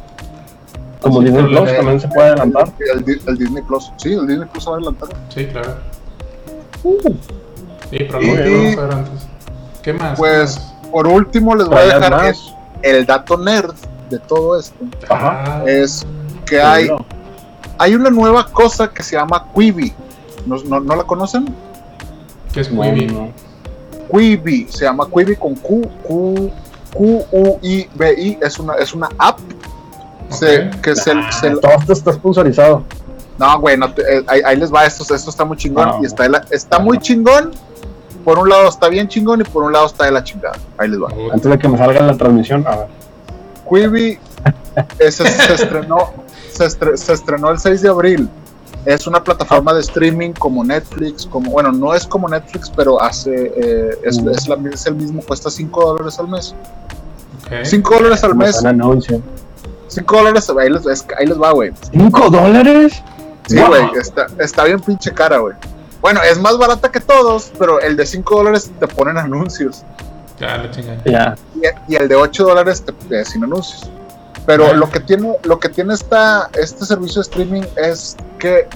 Como 1.01 1.21
Disney 1.21 1.43
Plus 1.45 1.69
Eh, 1.69 1.75
también 1.77 1.99
se 1.99 2.07
puede 2.09 2.27
adelantar. 2.29 2.73
El, 2.79 3.21
el 3.27 3.37
Disney 3.37 3.63
Plus, 3.63 3.91
sí, 3.97 4.13
el 4.13 4.27
Disney 4.27 4.47
Plus 4.49 4.63
se 4.63 4.69
va 4.69 4.75
a 4.75 4.79
adelantar. 4.79 5.09
Sí, 5.29 5.45
claro. 5.47 5.75
Uh, 6.83 7.13
Sí, 7.91 7.97
pero 8.07 8.19
lo 8.19 8.25
Y- 8.25 8.75
vamos 8.75 8.77
a 8.77 8.81
ver 8.81 8.91
antes. 8.93 9.27
¿Qué 9.81 9.93
más? 9.93 10.19
Pues 10.19 10.55
¿Qué 10.57 10.61
más? 10.61 10.91
por 10.91 11.07
último 11.07 11.55
les 11.55 11.67
voy 11.67 11.77
a 11.77 11.81
dejar 11.85 12.11
más. 12.11 12.55
El 12.81 13.05
dato 13.05 13.37
nerd 13.37 13.73
de 14.09 14.19
todo 14.19 14.59
esto. 14.59 14.75
Es 15.67 16.05
que 16.45 16.61
hay, 16.61 16.89
hay 17.77 17.95
una 17.95 18.09
nueva 18.09 18.45
cosa 18.47 18.89
que 18.89 19.03
se 19.03 19.15
llama 19.15 19.45
Quibi. 19.55 19.93
¿No, 20.45 20.57
no, 20.63 20.79
¿no 20.79 20.95
la 20.95 21.03
conocen? 21.03 21.53
¿Qué 22.53 22.61
es 22.61 22.69
Quibi? 22.69 23.07
no. 23.07 23.29
Quibi, 24.11 24.67
se 24.69 24.85
llama 24.85 25.07
Quibi 25.13 25.35
con 25.35 25.55
Q, 25.55 25.81
Q, 26.03 26.51
Q, 26.93 27.25
U, 27.31 27.59
I, 27.61 27.87
B, 27.93 28.13
I, 28.17 28.37
es 28.41 28.57
una, 28.57 28.73
es 28.75 28.93
una 28.93 29.07
app 29.19 29.37
se- 30.29 30.69
que 30.81 30.95
se, 30.95 31.11
Ah, 31.11 31.31
se- 31.31 31.51
todo 31.57 31.71
esto 31.79 31.93
está 31.93 32.13
sponsorizado. 32.13 32.83
no, 33.37 33.59
güey, 33.59 33.77
no 33.77 33.93
te- 33.93 34.01
eh, 34.01 34.23
ahí, 34.27 34.41
ahí 34.43 34.55
les 34.57 34.73
va, 34.73 34.85
esto, 34.85 35.03
esto 35.13 35.29
está 35.29 35.45
muy 35.45 35.57
chingón, 35.57 36.01
y 36.01 36.05
está, 36.07 36.25
está 36.49 36.79
muy 36.79 36.97
chingón, 36.97 37.51
por 38.29 38.37
un 38.39 38.49
lado 38.49 38.69
está 38.69 38.89
bien 38.89 39.07
chingón 39.07 39.41
y 39.41 39.43
por 39.43 39.63
un 39.63 39.73
lado 39.73 39.87
está 39.87 40.05
de 40.05 40.11
la 40.11 40.23
chingada, 40.23 40.55
ahí 40.77 40.87
les 40.87 41.01
va. 41.01 41.07
Antes 41.33 41.49
de 41.49 41.57
que 41.57 41.67
me 41.67 41.77
salga 41.79 41.99
la 42.01 42.15
transmisión, 42.15 42.63
a 42.67 42.75
ver. 42.75 42.87
Quibi 43.67 44.19
se 45.09 45.23
estrenó, 45.53 46.11
se, 46.51 46.65
estre- 46.65 46.95
se 46.95 47.13
estrenó 47.13 47.49
el 47.49 47.57
6 47.59 47.81
de 47.81 47.89
abril. 47.89 48.29
Es 48.85 49.07
una 49.07 49.23
plataforma 49.23 49.73
de 49.73 49.81
streaming 49.81 50.33
como 50.33 50.63
Netflix, 50.63 51.25
como 51.25 51.49
bueno, 51.49 51.71
no 51.71 51.95
es 51.95 52.05
como 52.05 52.29
Netflix, 52.29 52.69
pero 52.69 53.01
hace 53.01 53.51
eh, 53.55 53.97
es, 54.03 54.21
Mm. 54.21 54.29
es 54.29 54.47
la- 54.47 54.57
es 54.71 54.85
el 54.85 54.93
mismo, 54.95 55.21
cuesta 55.23 55.49
5 55.49 55.85
dólares 55.93 56.19
al 56.19 56.27
mes. 56.27 56.53
ok. 57.45 57.53
5 57.65 57.95
dólares 57.95 58.23
al 58.23 58.35
Me 58.35 58.45
mes, 58.45 58.61
dan 58.61 58.79
anuncio. 58.79 59.21
5 59.87 60.17
dólares, 60.17 60.49
ahí 60.55 60.69
les, 60.69 60.85
es- 60.85 61.05
ahí 61.17 61.25
les 61.25 61.41
va, 61.41 61.51
güey. 61.51 61.71
¿Cinco 61.91 62.29
dólares? 62.29 63.01
Sí, 63.47 63.57
Wow. 63.57 63.67
güey, 63.69 63.83
está, 63.99 64.27
está 64.37 64.63
bien 64.65 64.79
pinche 64.79 65.11
cara, 65.11 65.39
güey. 65.39 65.55
Bueno, 66.01 66.21
es 66.21 66.39
más 66.39 66.57
barata 66.57 66.91
que 66.91 66.99
todos, 67.01 67.51
pero 67.59 67.79
el 67.81 67.95
de 67.97 68.05
5 68.05 68.35
dólares 68.37 68.71
te 68.79 68.87
ponen 68.87 69.17
anuncios. 69.17 69.83
Ya, 70.39 70.57
la. 70.57 71.03
Ya. 71.05 71.35
y, 71.87 71.93
y 71.93 71.95
el 71.97 72.07
de 72.07 72.15
8 72.15 72.45
dólares 72.45 72.83
te, 72.83 73.19
eh, 73.19 73.25
sin 73.25 73.43
anuncios. 73.43 73.89
Pero 74.45 74.73
lo 74.73 74.89
que 74.89 74.99
tiene, 75.01 75.35
lo 75.43 75.59
que 75.59 75.69
tiene 75.69 75.93
esta, 75.93 76.49
este 76.53 76.85
servicio 76.85 77.21
de 77.21 77.27
streaming 77.29 77.63
es 77.75 78.15
que 78.39 78.67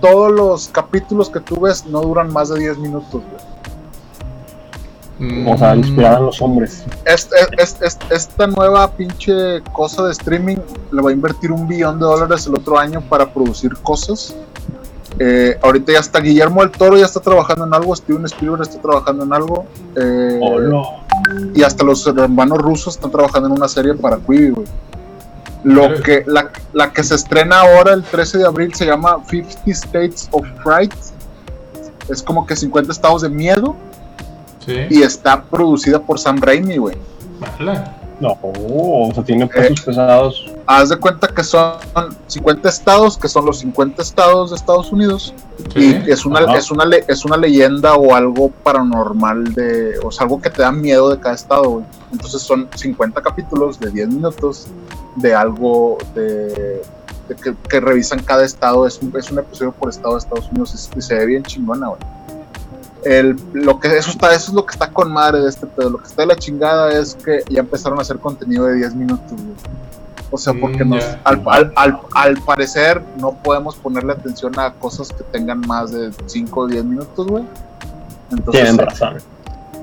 todos 0.00 0.32
los 0.32 0.68
capítulos 0.68 1.28
que 1.30 1.40
tú 1.40 1.60
ves 1.60 1.84
no 1.86 2.00
duran 2.00 2.32
más 2.32 2.48
de 2.48 2.58
10 2.60 2.78
minutos. 2.78 3.22
güey. 3.22 3.46
Mm, 5.18 5.48
O 5.48 5.56
sea, 5.56 5.74
inspirada 5.76 6.18
en 6.18 6.26
los 6.26 6.42
hombres. 6.42 6.84
Es- 7.06 7.28
es- 7.58 7.76
es- 7.80 7.98
esta 8.10 8.46
nueva 8.46 8.90
pinche 8.90 9.62
cosa 9.72 10.02
de 10.04 10.12
streaming 10.12 10.56
le 10.92 11.02
va 11.02 11.10
a 11.10 11.12
invertir 11.12 11.52
un 11.52 11.66
billón 11.66 11.98
de 11.98 12.04
dólares 12.04 12.46
el 12.46 12.54
otro 12.54 12.78
año 12.78 13.00
para 13.00 13.32
producir 13.32 13.74
cosas. 13.82 14.34
Eh, 15.18 15.58
ahorita 15.62 15.92
ya 15.92 16.00
está 16.00 16.20
Guillermo 16.20 16.60
del 16.60 16.70
Toro, 16.70 16.96
ya 16.96 17.06
está 17.06 17.20
trabajando 17.20 17.64
en 17.66 17.72
algo, 17.74 17.94
Steven 17.96 18.24
Spielberg 18.26 18.62
está 18.62 18.80
trabajando 18.80 19.24
en 19.24 19.32
algo. 19.32 19.64
eh, 19.96 20.38
Hola. 20.42 20.82
y 21.54 21.62
hasta 21.62 21.84
los 21.84 22.06
hermanos 22.06 22.58
rusos 22.58 22.94
están 22.96 23.10
trabajando 23.10 23.48
en 23.48 23.54
una 23.54 23.68
serie 23.68 23.94
para 23.94 24.16
Quibi, 24.18 24.50
güey. 24.50 24.66
Lo 25.64 26.00
que, 26.02 26.22
la, 26.26 26.50
la 26.74 26.92
que 26.92 27.02
se 27.02 27.14
estrena 27.16 27.60
ahora 27.62 27.92
el 27.94 28.04
13 28.04 28.38
de 28.38 28.46
abril 28.46 28.72
se 28.74 28.86
llama 28.86 29.16
50 29.28 29.62
States 29.66 30.28
of 30.30 30.46
Fright. 30.62 30.92
Es 32.08 32.22
como 32.22 32.46
que 32.46 32.54
50 32.54 32.92
estados 32.92 33.22
de 33.22 33.28
miedo 33.30 33.74
Sí. 34.64 34.74
y 34.90 35.02
está 35.02 35.42
producida 35.44 35.98
por 36.00 36.18
Sam 36.20 36.40
Raimi, 36.40 36.76
güey. 36.76 36.96
Vale. 37.58 37.80
No, 38.18 38.38
o 38.42 39.10
sea, 39.12 39.22
tiene 39.22 39.46
pesos 39.46 39.82
pesados. 39.82 40.46
Haz 40.66 40.88
de 40.88 40.96
cuenta 40.96 41.28
que 41.28 41.44
son 41.44 41.74
50 42.26 42.68
estados, 42.68 43.18
que 43.18 43.28
son 43.28 43.44
los 43.44 43.58
50 43.58 44.00
estados 44.02 44.50
de 44.50 44.56
Estados 44.56 44.90
Unidos. 44.90 45.34
Sí. 45.74 46.00
Y 46.06 46.10
es 46.10 46.24
una, 46.24 46.40
Ajá. 46.40 46.56
es, 46.56 46.70
una, 46.70 46.86
le- 46.86 47.04
es 47.08 47.24
una 47.26 47.36
leyenda 47.36 47.94
o 47.94 48.14
algo 48.14 48.50
paranormal 48.62 49.52
de. 49.54 49.98
O 50.02 50.10
sea, 50.10 50.24
algo 50.24 50.40
que 50.40 50.48
te 50.48 50.62
da 50.62 50.72
miedo 50.72 51.10
de 51.10 51.20
cada 51.20 51.34
estado, 51.34 51.68
güey. 51.68 51.84
Entonces 52.10 52.40
son 52.40 52.68
50 52.74 53.20
capítulos 53.20 53.78
de 53.78 53.90
10 53.90 54.08
minutos 54.08 54.66
de 55.16 55.34
algo 55.34 55.98
de. 56.14 56.82
de 57.28 57.34
que, 57.42 57.54
que 57.68 57.80
revisan 57.80 58.20
cada 58.22 58.44
estado. 58.46 58.86
Es 58.86 58.98
un, 59.02 59.12
es 59.16 59.30
un 59.30 59.40
episodio 59.40 59.72
por 59.72 59.90
estado 59.90 60.14
de 60.14 60.20
Estados 60.20 60.48
Unidos 60.50 60.90
y, 60.94 60.98
y 60.98 61.02
se 61.02 61.14
ve 61.16 61.26
bien 61.26 61.42
chingona, 61.42 61.88
güey. 61.88 62.00
El, 63.04 63.36
lo 63.52 63.78
que 63.78 63.96
eso 63.96 64.10
está 64.10 64.34
eso 64.34 64.50
es 64.50 64.54
lo 64.54 64.66
que 64.66 64.72
está 64.72 64.90
con 64.90 65.12
madre 65.12 65.40
de 65.40 65.48
este 65.48 65.66
pedo. 65.66 65.90
Lo 65.90 65.98
que 65.98 66.06
está 66.08 66.22
de 66.22 66.28
la 66.28 66.36
chingada 66.36 66.90
es 66.92 67.14
que 67.14 67.42
ya 67.48 67.60
empezaron 67.60 67.98
a 67.98 68.02
hacer 68.02 68.18
contenido 68.18 68.64
de 68.66 68.74
10 68.74 68.94
minutos 68.94 69.30
güey. 69.32 69.54
o 70.30 70.38
sea 70.38 70.52
porque 70.60 70.84
Mm, 70.84 70.90
nos, 70.90 71.04
al, 71.24 71.42
al, 71.76 72.00
al 72.14 72.36
parecer 72.42 73.00
no 73.20 73.32
podemos 73.42 73.76
ponerle 73.76 74.12
atención 74.12 74.58
a 74.58 74.72
cosas 74.74 75.08
que 75.12 75.22
tengan 75.24 75.60
más 75.60 75.92
de 75.92 76.10
5 76.26 76.60
o 76.60 76.66
10 76.66 76.84
minutos 76.84 77.26
güey. 77.28 77.44
Entonces 78.32 78.62
Tienen 78.64 78.78
razón. 78.78 79.18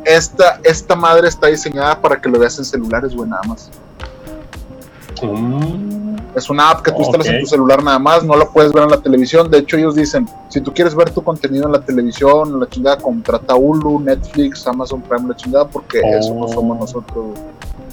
esta, 0.03 0.59
esta 0.63 0.95
madre 0.95 1.29
está 1.29 1.47
diseñada 1.47 2.01
para 2.01 2.19
que 2.19 2.27
lo 2.27 2.39
veas 2.39 2.57
en 2.57 2.65
celulares 2.65 3.15
güey 3.15 3.29
nada 3.29 3.43
más. 3.47 3.69
Mm, 5.21 6.02
Es 6.35 6.49
una 6.49 6.71
app 6.71 6.81
que 6.81 6.91
tú 6.91 6.99
instalas 6.99 7.27
en 7.27 7.39
tu 7.41 7.45
celular 7.45 7.83
nada 7.83 7.99
más, 7.99 8.23
no 8.23 8.35
la 8.35 8.45
puedes 8.45 8.73
ver 8.73 8.83
en 8.83 8.89
la 8.89 8.99
televisión. 9.01 9.51
De 9.51 9.59
hecho, 9.59 9.77
ellos 9.77 9.93
dicen, 9.95 10.27
si 10.49 10.61
tú 10.61 10.73
quieres 10.73 10.95
ver 10.95 11.11
tu 11.11 11.23
contenido 11.23 11.65
en 11.67 11.71
la 11.73 11.81
televisión, 11.81 12.59
la 12.59 12.67
chingada, 12.67 12.97
contrata 12.97 13.53
Hulu, 13.55 13.99
Netflix, 13.99 14.65
Amazon 14.65 15.01
Prime, 15.01 15.27
la 15.29 15.35
chingada, 15.35 15.67
porque 15.67 16.01
Oh. 16.03 16.17
eso 16.17 16.33
no 16.33 16.47
somos 16.47 16.79
nosotros. 16.79 17.37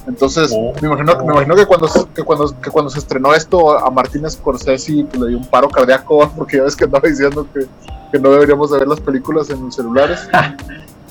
Entonces, 0.07 0.51
Oh. 0.57 0.72
me 0.80 0.88
imagino, 0.88 1.16
me 1.18 1.32
imagino 1.32 1.55
que, 1.55 1.66
cuando, 1.66 1.86
se- 1.86 2.07
que, 2.14 2.22
cuando, 2.22 2.59
que 2.61 2.70
cuando 2.70 2.91
se 2.91 2.99
estrenó 2.99 3.34
esto, 3.34 3.78
a 3.78 3.91
Martín 3.91 4.28
Scorsese 4.30 5.05
pues, 5.11 5.20
le 5.20 5.28
dio 5.28 5.38
un 5.38 5.47
paro 5.47 5.68
cardíaco, 5.68 6.30
porque 6.36 6.57
ya 6.57 6.62
ves 6.62 6.74
que 6.76 6.84
andaba 6.84 7.09
diciendo 7.09 7.47
que, 7.53 7.66
que 8.11 8.18
no 8.18 8.30
deberíamos 8.30 8.70
de 8.70 8.78
ver 8.78 8.88
las 8.88 9.01
películas 9.01 9.51
en 9.51 9.64
los 9.66 9.74
celulares. 9.74 10.20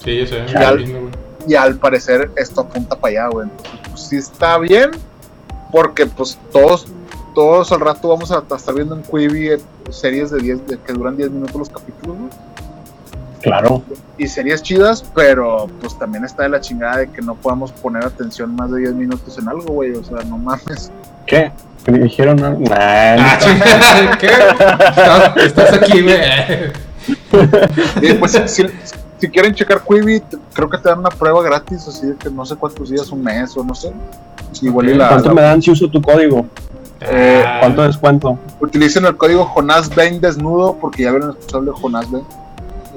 Sí, 0.04 0.26
Ya. 0.26 0.72
muy 0.72 0.86
lindo, 0.86 1.00
güey. 1.02 1.12
y 1.46 1.56
al 1.56 1.76
parecer 1.76 2.32
esto 2.38 2.62
apunta 2.62 2.96
para 2.98 3.12
allá, 3.26 3.28
güey. 3.34 3.50
Entonces, 3.50 3.80
pues 3.90 4.02
sí 4.04 4.16
está 4.16 4.58
bien, 4.58 4.92
porque 5.74 6.06
pues 6.06 6.40
todos, 6.54 6.88
todos 7.34 7.72
al 7.72 7.80
rato 7.82 8.08
vamos 8.10 8.32
a, 8.32 8.44
a 8.50 8.56
estar 8.56 8.74
viendo 8.76 8.96
en 8.96 9.04
Quibi 9.04 9.50
eh, 9.50 9.60
series 9.90 10.32
de 10.32 10.40
10, 10.40 10.68
de, 10.68 10.78
que 10.80 10.94
duran 10.94 11.16
10 11.18 11.32
minutos 11.32 11.56
los 11.56 11.70
capítulos, 11.70 12.16
claro. 13.42 13.82
Y 14.18 14.28
series 14.28 14.62
chidas, 14.62 15.04
pero 15.16 15.68
pues 15.80 15.98
también 15.98 16.26
está 16.26 16.44
de 16.44 16.50
la 16.50 16.60
chingada 16.62 16.98
de 16.98 17.10
que 17.10 17.22
no 17.22 17.36
podamos 17.36 17.72
poner 17.72 18.04
atención 18.06 18.56
más 18.56 18.70
de 18.72 18.80
10 18.80 18.94
minutos 18.96 19.38
en 19.38 19.48
algo, 19.48 19.74
güey. 19.74 19.92
O 19.94 20.04
sea, 20.04 20.18
no 20.26 20.38
mames. 20.38 20.92
¿Qué? 21.26 21.52
¿Qué 21.86 21.92
dijeron? 21.94 22.44
algo? 22.44 22.60
Nah, 22.62 22.76
Ah, 22.76 23.38
chingada, 23.40 24.18
¿Qué? 24.20 24.28
Estás, 24.28 25.38
estás 25.38 25.74
aquí, 25.74 26.02
güey. 26.02 26.18
Y 28.02 28.14
pues 28.16 28.40
si, 28.48 29.28
quieren 29.30 29.54
checar 29.56 29.82
Quibi, 29.88 30.22
creo 30.54 30.70
que 30.70 30.78
te 30.78 30.90
dan 30.90 31.00
una 31.00 31.10
prueba 31.10 31.42
gratis, 31.42 31.88
así 31.88 32.08
de 32.08 32.16
que 32.16 32.30
no 32.30 32.46
sé 32.46 32.56
cuántos 32.58 32.90
días, 32.90 33.10
un 33.12 33.24
mes 33.24 33.56
o 33.56 33.64
no 33.64 33.74
sé. 33.74 33.92
Igual 34.62 34.90
y 34.90 34.94
la, 34.96 35.08
¿Cuánto 35.10 35.30
la- 35.30 35.36
me 35.36 35.42
dan 35.42 35.62
si 35.62 35.72
uso 35.72 35.88
tu 35.90 36.02
código? 36.02 36.46
Eh, 37.02 37.44
Ah, 37.46 37.58
¿Cuánto 37.62 37.84
descuento? 37.84 38.40
utilicen 38.60 39.06
el 39.06 39.16
código 39.18 39.46
Jonás 39.46 39.94
Ben 39.96 40.20
desnudo 40.20 40.76
porque 40.80 41.04
ya 41.04 41.12
vieron 41.12 41.32
escuchado 41.32 41.64
de 41.64 41.72
Jonás 41.72 42.12
Ben. 42.12 42.24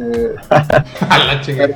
Eh, 0.00 0.34
A 1.08 1.18
la 1.18 1.40
chingada. 1.40 1.74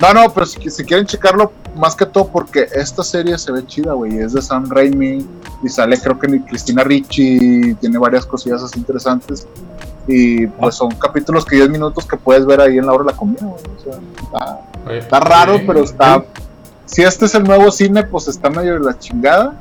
no, 0.00 0.14
no, 0.14 0.30
pero 0.32 0.46
si, 0.46 0.70
si 0.70 0.84
quieren 0.84 1.06
checarlo, 1.06 1.52
más 1.76 1.94
que 1.94 2.06
todo 2.06 2.26
porque 2.28 2.66
esta 2.74 3.02
serie 3.04 3.36
se 3.38 3.52
ve 3.52 3.64
chida, 3.66 3.92
güey. 3.92 4.18
Es 4.18 4.32
de 4.32 4.42
Sam 4.42 4.68
Raimi 4.68 5.26
y 5.62 5.68
sale, 5.68 5.98
creo 6.00 6.18
que 6.18 6.26
ni 6.26 6.40
Cristina 6.40 6.82
Ricci, 6.82 7.74
tiene 7.76 7.98
varias 7.98 8.26
cosillas 8.26 8.62
así 8.62 8.78
interesantes. 8.78 9.46
Y 10.08 10.46
pues 10.46 10.74
son 10.74 10.90
capítulos 10.96 11.44
que 11.44 11.56
10 11.56 11.68
minutos 11.68 12.04
que 12.06 12.16
puedes 12.16 12.44
ver 12.46 12.60
ahí 12.60 12.78
en 12.78 12.86
la 12.86 12.92
hora 12.92 13.04
de 13.04 13.10
la 13.12 13.16
comida, 13.16 13.42
güey. 13.42 13.62
O 13.76 13.82
sea, 13.82 14.00
está, 14.22 14.60
Oye, 14.88 14.98
está 14.98 15.20
raro, 15.20 15.60
pero 15.66 15.84
está. 15.84 16.24
Si 16.86 17.02
este 17.02 17.26
es 17.26 17.34
el 17.36 17.44
nuevo 17.44 17.70
cine, 17.70 18.02
pues 18.02 18.26
está 18.26 18.50
medio 18.50 18.74
de 18.74 18.80
la 18.80 18.98
chingada. 18.98 19.54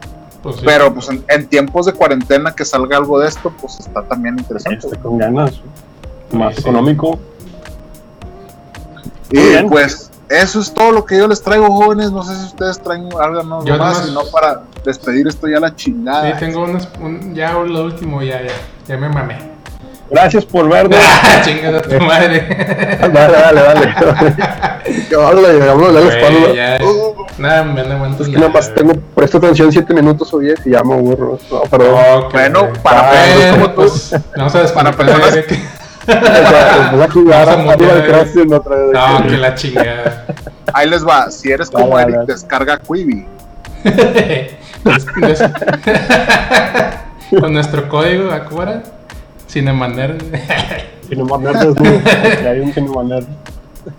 Pues 0.43 0.55
sí. 0.57 0.61
Pero 0.65 0.93
pues 0.93 1.09
en, 1.09 1.23
en 1.27 1.47
tiempos 1.47 1.85
de 1.85 1.93
cuarentena 1.93 2.53
que 2.55 2.65
salga 2.65 2.97
algo 2.97 3.19
de 3.19 3.27
esto, 3.27 3.51
pues 3.59 3.79
está 3.79 4.03
también 4.03 4.37
interesante. 4.39 4.87
Este, 4.87 4.97
con 4.99 5.17
ganas. 5.17 5.59
Más 6.31 6.55
Sí. 6.55 6.61
económico. 6.61 7.19
Y 9.31 9.37
bien. 9.39 9.69
pues 9.69 10.09
eso 10.29 10.59
es 10.59 10.73
todo 10.73 10.91
lo 10.91 11.05
que 11.05 11.17
yo 11.17 11.27
les 11.27 11.41
traigo, 11.41 11.67
jóvenes. 11.71 12.11
No 12.11 12.23
sé 12.23 12.35
si 12.35 12.45
ustedes 12.45 12.79
traen 12.79 13.09
algo 13.19 13.43
más, 13.77 14.05
sino 14.05 14.21
para 14.31 14.63
despedir 14.85 15.27
esto 15.27 15.47
ya 15.47 15.59
la 15.59 15.75
chingada. 15.75 16.31
Sí, 16.31 16.37
tengo 16.39 16.63
unas, 16.63 16.87
un, 17.01 17.33
ya 17.35 17.53
lo 17.53 17.83
último, 17.83 18.21
ya, 18.21 18.41
ya, 18.41 18.53
ya 18.87 18.97
me 18.97 19.09
mamé. 19.09 19.37
Gracias 20.11 20.45
por 20.45 20.67
vernos. 20.69 20.99
Chingas 21.43 21.75
a 21.75 21.81
tu 21.81 21.99
madre. 22.03 22.47
dale, 23.13 23.37
dale, 23.37 23.61
dale. 23.61 23.93
La 25.91 26.01
Güey, 26.01 26.17
espalda. 26.17 26.53
ya, 26.53 26.77
Nada, 27.37 27.63
me 27.63 27.83
no 27.83 27.93
aguanto 27.93 28.23
Es 28.23 28.29
que 28.29 28.35
nada 28.35 28.49
más 28.49 28.73
tengo, 28.73 28.93
presto 29.15 29.37
atención 29.37 29.71
7 29.71 29.93
minutos 29.93 30.33
o 30.33 30.39
10 30.39 30.65
y 30.67 30.71
ya 30.71 30.83
me 30.83 30.93
aburro. 30.93 31.37
No, 31.51 31.61
perdón. 31.61 31.95
Ok. 32.25 32.33
Bueno, 32.33 32.67
para 32.83 32.99
Ah, 33.01 33.11
personas 33.13 33.51
como 33.53 33.69
tú, 33.69 33.75
pues, 33.75 34.15
vamos 34.35 34.55
a 34.55 34.57
Para 34.57 34.63
desconectar 34.63 35.05
empecé 36.07 37.03
a 37.03 37.11
jugar 37.11 37.45
Vamos 37.45 37.73
a 37.73 37.77
otra 38.57 38.75
vez. 38.75 38.93
No, 38.93 39.27
que 39.27 39.37
la 39.37 39.55
chingada. 39.55 40.25
ahí 40.73 40.89
les 40.89 41.05
va. 41.07 41.29
Si 41.31 41.51
eres 41.51 41.69
como 41.69 41.97
Eric, 41.99 42.21
descarga 42.25 42.79
Quibi. 42.79 43.25
Con 47.39 47.53
nuestro 47.53 47.87
código, 47.87 48.31
¿acuerdas? 48.31 48.83
Cinemaner. 49.49 50.17
Cinema 51.09 51.37
Nerd 51.39 51.55
es 51.69 51.75
nuevo, 51.79 51.99
porque 52.03 52.47
hay 52.47 52.59
un 52.59 52.71
Cinema 52.73 53.03
Nerd. 53.03 53.25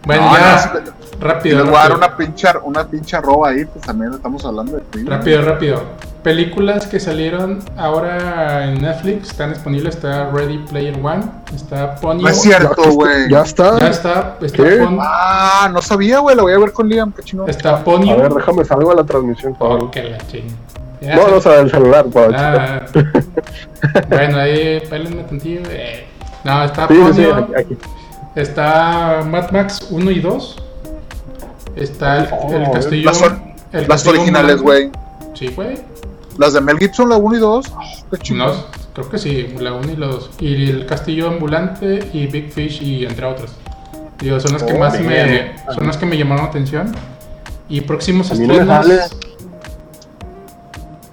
Bueno, 0.06 0.26
No, 0.26 0.38
ya. 0.38 0.72
no, 0.74 1.26
rápido, 1.26 1.58
les 1.58 1.66
voy 1.66 1.76
a 1.76 1.82
dar 1.82 1.96
una 1.96 2.16
pinche, 2.16 2.46
una 2.62 2.86
pinche 2.86 3.16
arroba 3.16 3.48
ahí, 3.48 3.64
pues 3.64 3.84
también 3.84 4.12
estamos 4.12 4.44
hablando 4.44 4.76
de 4.76 4.82
Quibi. 4.92 5.08
Rápido, 5.08 5.42
rápido. 5.42 5.82
Películas 6.22 6.86
que 6.86 7.00
salieron 7.00 7.60
ahora 7.78 8.66
en 8.66 8.82
Netflix 8.82 9.30
están 9.30 9.54
disponibles. 9.54 9.94
Está 9.96 10.30
Ready 10.30 10.58
Player 10.70 10.94
One, 11.02 11.24
está 11.56 11.96
Ponyo. 11.96 12.22
No 12.22 12.28
es 12.28 12.40
cierto, 12.42 12.90
güey. 12.92 13.28
Ya 13.30 13.40
está. 13.40 13.78
Ya 13.80 13.88
está, 13.88 14.36
está 14.40 14.62
¿Qué? 14.62 14.76
Pon- 14.76 14.98
Ah, 15.00 15.70
no 15.72 15.80
sabía, 15.80 16.18
güey. 16.18 16.36
Lo 16.36 16.42
voy 16.42 16.52
a 16.52 16.58
ver 16.58 16.72
con 16.72 16.88
Liam, 16.90 17.10
qué 17.12 17.22
chingón. 17.22 17.48
está 17.48 17.76
A 17.76 17.84
Ponyo. 17.84 18.16
ver, 18.18 18.32
déjame 18.34 18.64
salgo 18.66 18.92
a 18.92 18.94
la 18.96 19.04
transmisión. 19.04 19.54
por 19.54 19.68
favor. 19.70 19.84
Oh, 19.84 19.90
que 19.90 20.02
la 20.04 20.18
chinga. 20.26 20.54
Ya 21.00 21.16
No, 21.16 21.28
no, 21.28 21.40
sea, 21.40 21.52
del 21.52 21.70
celular. 21.70 22.06
para 22.06 22.82
Ah, 22.82 22.86
bueno, 24.08 24.38
ahí 24.38 24.82
pélenme 24.88 25.22
tantillo. 25.24 25.60
eh. 25.70 26.06
No, 26.44 26.64
está 26.64 26.86
Sí, 26.88 26.94
sí, 26.94 27.00
sí, 27.00 27.22
Ponyo, 27.22 27.34
aquí- 27.36 27.52
aquí. 27.56 27.76
está 28.36 29.22
Mad 29.26 29.50
Max 29.50 29.86
1 29.90 30.10
y 30.10 30.20
2. 30.20 30.56
Está 31.76 32.18
el, 32.18 32.24
el 32.54 32.64
Oh, 32.66 32.72
castillo. 32.72 33.04
Las, 33.10 33.22
el 33.22 33.30
las 33.72 33.86
castillo 33.88 34.16
originales, 34.16 34.60
güey. 34.62 34.90
Sí, 35.34 35.48
güey. 35.48 35.78
Las 36.38 36.52
de 36.54 36.60
Mel 36.60 36.78
Gibson, 36.78 37.08
la 37.08 37.16
1 37.16 37.36
y 37.36 37.40
2. 37.40 37.66
Oh, 37.74 37.80
qué 38.10 38.16
chingón. 38.18 38.48
No, 38.48 38.54
creo 38.94 39.08
que 39.10 39.18
sí, 39.18 39.54
la 39.58 39.72
1 39.72 39.92
y 39.92 39.96
la 39.96 40.06
2. 40.06 40.30
Y 40.40 40.70
el 40.70 40.86
castillo 40.86 41.28
ambulante 41.28 42.08
y 42.12 42.26
Big 42.26 42.52
Fish 42.52 42.82
y 42.82 43.04
entre 43.04 43.26
otros. 43.26 43.52
Digo, 44.18 44.38
son 44.40 44.52
las 44.52 44.62
que 44.62 44.72
Oh, 44.74 44.78
más 44.78 44.98
bien. 44.98 45.10
me. 45.66 45.74
Son 45.74 45.86
las 45.86 45.96
que 45.96 46.06
me 46.06 46.16
llamaron 46.18 46.44
la 46.44 46.50
atención. 46.50 46.94
Y 47.68 47.82
próximos 47.82 48.28
no 48.30 48.34
estrenos. 48.54 48.66
sale. 48.86 48.98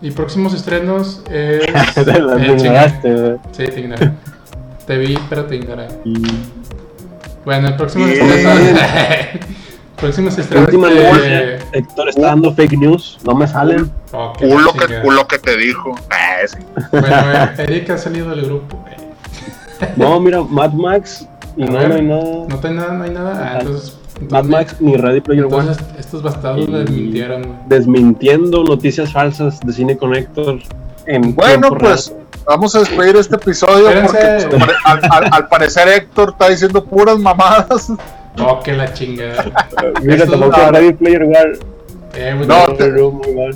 Y 0.01 0.11
próximos 0.11 0.53
estrenos 0.53 1.21
es. 1.31 1.65
Te 1.95 2.01
eh, 2.11 2.55
ignoraste, 2.57 3.13
güey. 3.13 3.37
Sí, 3.51 3.65
te 3.65 3.79
ignoré. 3.79 4.11
Te 4.85 4.97
vi, 4.97 5.17
pero 5.29 5.45
te 5.45 5.55
ignoré. 5.55 5.87
Y 6.05 6.13
Bueno, 7.43 7.67
el 7.69 7.75
próximo 7.75 8.05
estrenos. 8.07 8.69
próximos 9.97 10.37
estrenos. 10.37 10.65
última 10.67 10.89
noche, 10.89 11.57
Héctor 11.73 12.09
está 12.09 12.21
dando 12.27 12.53
fake 12.53 12.77
news, 12.77 13.17
no 13.25 13.33
me 13.33 13.47
salen. 13.47 13.91
Oh, 14.13 14.33
Culo 14.37 14.71
que, 14.73 14.79
chingada. 14.85 15.01
culo 15.01 15.27
que 15.27 15.39
te 15.39 15.57
dijo. 15.57 15.95
Ah, 16.09 16.37
sí. 16.47 16.57
Bueno, 16.91 17.07
eh, 17.33 17.49
Eric 17.57 17.89
ha 17.89 17.97
salido 17.97 18.29
del 18.29 18.45
grupo. 18.45 18.83
eh. 18.91 18.97
No, 19.95 20.19
mira, 20.19 20.41
Mad 20.43 20.71
Max 20.73 21.27
y 21.55 21.63
no, 21.65 21.73
ver, 21.73 21.89
no 21.89 21.95
hay 21.95 22.01
nada. 22.03 22.23
No 22.47 22.59
hay 22.63 22.73
nada, 22.73 22.93
no 22.93 23.03
hay 23.03 23.09
nada. 23.11 23.33
Ah, 23.43 23.57
Ajá. 23.57 23.63
Entonces. 24.21 24.31
Mad 24.31 24.43
Max 24.45 24.75
ni 24.79 24.95
Ready 24.97 25.21
Player 25.21 25.45
One. 25.45 25.57
Entonces, 25.59 25.85
estos 25.99 26.23
bastardos 26.23 26.67
Y- 26.67 26.71
me 26.71 26.83
mintieron, 26.85 27.43
güey. 27.43 27.55
Desmintiendo 27.67 28.63
noticias 28.63 29.11
falsas 29.11 29.59
de 29.61 29.73
Cine 29.73 29.97
Connector 29.97 30.59
en 31.05 31.33
Bueno, 31.35 31.69
pues 31.77 32.13
vamos 32.45 32.75
a 32.75 32.79
despedir 32.79 33.15
este 33.15 33.35
episodio 33.35 33.89
Espérense. 33.89 34.47
porque 34.49 34.65
pues, 34.65 34.77
al, 34.85 34.99
al- 35.11 35.29
al 35.33 35.47
parecer 35.47 35.87
Héctor 35.87 36.29
está 36.31 36.49
diciendo 36.49 36.83
puras 36.83 37.17
mamadas. 37.19 37.91
Oh, 38.39 38.59
que 38.61 38.73
la 38.73 38.93
chingada. 38.93 39.45
Mira, 40.03 40.25
tampoco 40.27 40.57
no. 40.57 40.71
Ready 40.71 40.93
Player 40.93 41.23
One. 41.23 41.53
Eh, 42.19 42.35
No, 42.47 42.65
te-. 42.73 42.91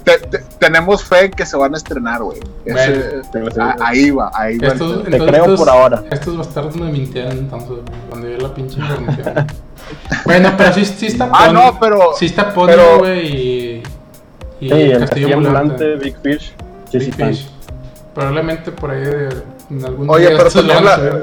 Te- 0.03 0.27
te- 0.27 0.43
tenemos 0.59 1.03
fe 1.03 1.25
en 1.25 1.31
que 1.31 1.45
se 1.45 1.57
van 1.57 1.73
a 1.73 1.77
estrenar, 1.77 2.21
güey. 2.21 2.37
Bueno. 2.65 3.75
ahí 3.79 4.11
va, 4.11 4.31
ahí 4.35 4.57
va. 4.59 4.67
estos. 4.67 5.03
Te 5.03 5.17
creo 5.17 5.43
estos- 5.45 5.59
por 5.59 5.69
ahora. 5.69 6.03
Estos 6.11 6.37
bastardos 6.37 6.75
me 6.75 6.91
mintieron 6.91 7.31
entonces, 7.37 7.77
cuando 8.09 8.27
dio 8.27 8.37
la 8.37 8.53
pinche 8.53 8.79
información. 8.79 9.47
bueno, 10.25 10.53
pero 10.57 10.73
sí, 10.73 10.85
sí 10.85 11.07
está 11.07 11.29
Ah, 11.33 11.49
no, 11.51 11.77
pero. 11.79 12.11
Sí 12.17 12.25
está 12.25 12.53
Ponyo, 12.53 12.75
pero- 12.75 12.99
güey, 12.99 13.27
y. 13.27 13.83
Y 14.61 14.69
Sí, 14.69 14.73
el 14.75 14.99
castillo 14.99 15.37
ambulante, 15.37 15.95
Big 15.95 16.15
Fish. 16.21 16.53
Sí, 16.91 16.99
Big. 16.99 17.13
Fish. 17.15 17.49
Probablemente 18.13 18.71
por 18.71 18.91
ahí 18.91 19.01
de, 19.01 19.29
en 19.69 19.85
algún 19.85 20.09
Oye, 20.09 20.27
día 20.27 20.37
pero 20.37 20.49
también, 20.51 20.85
la- 20.85 21.21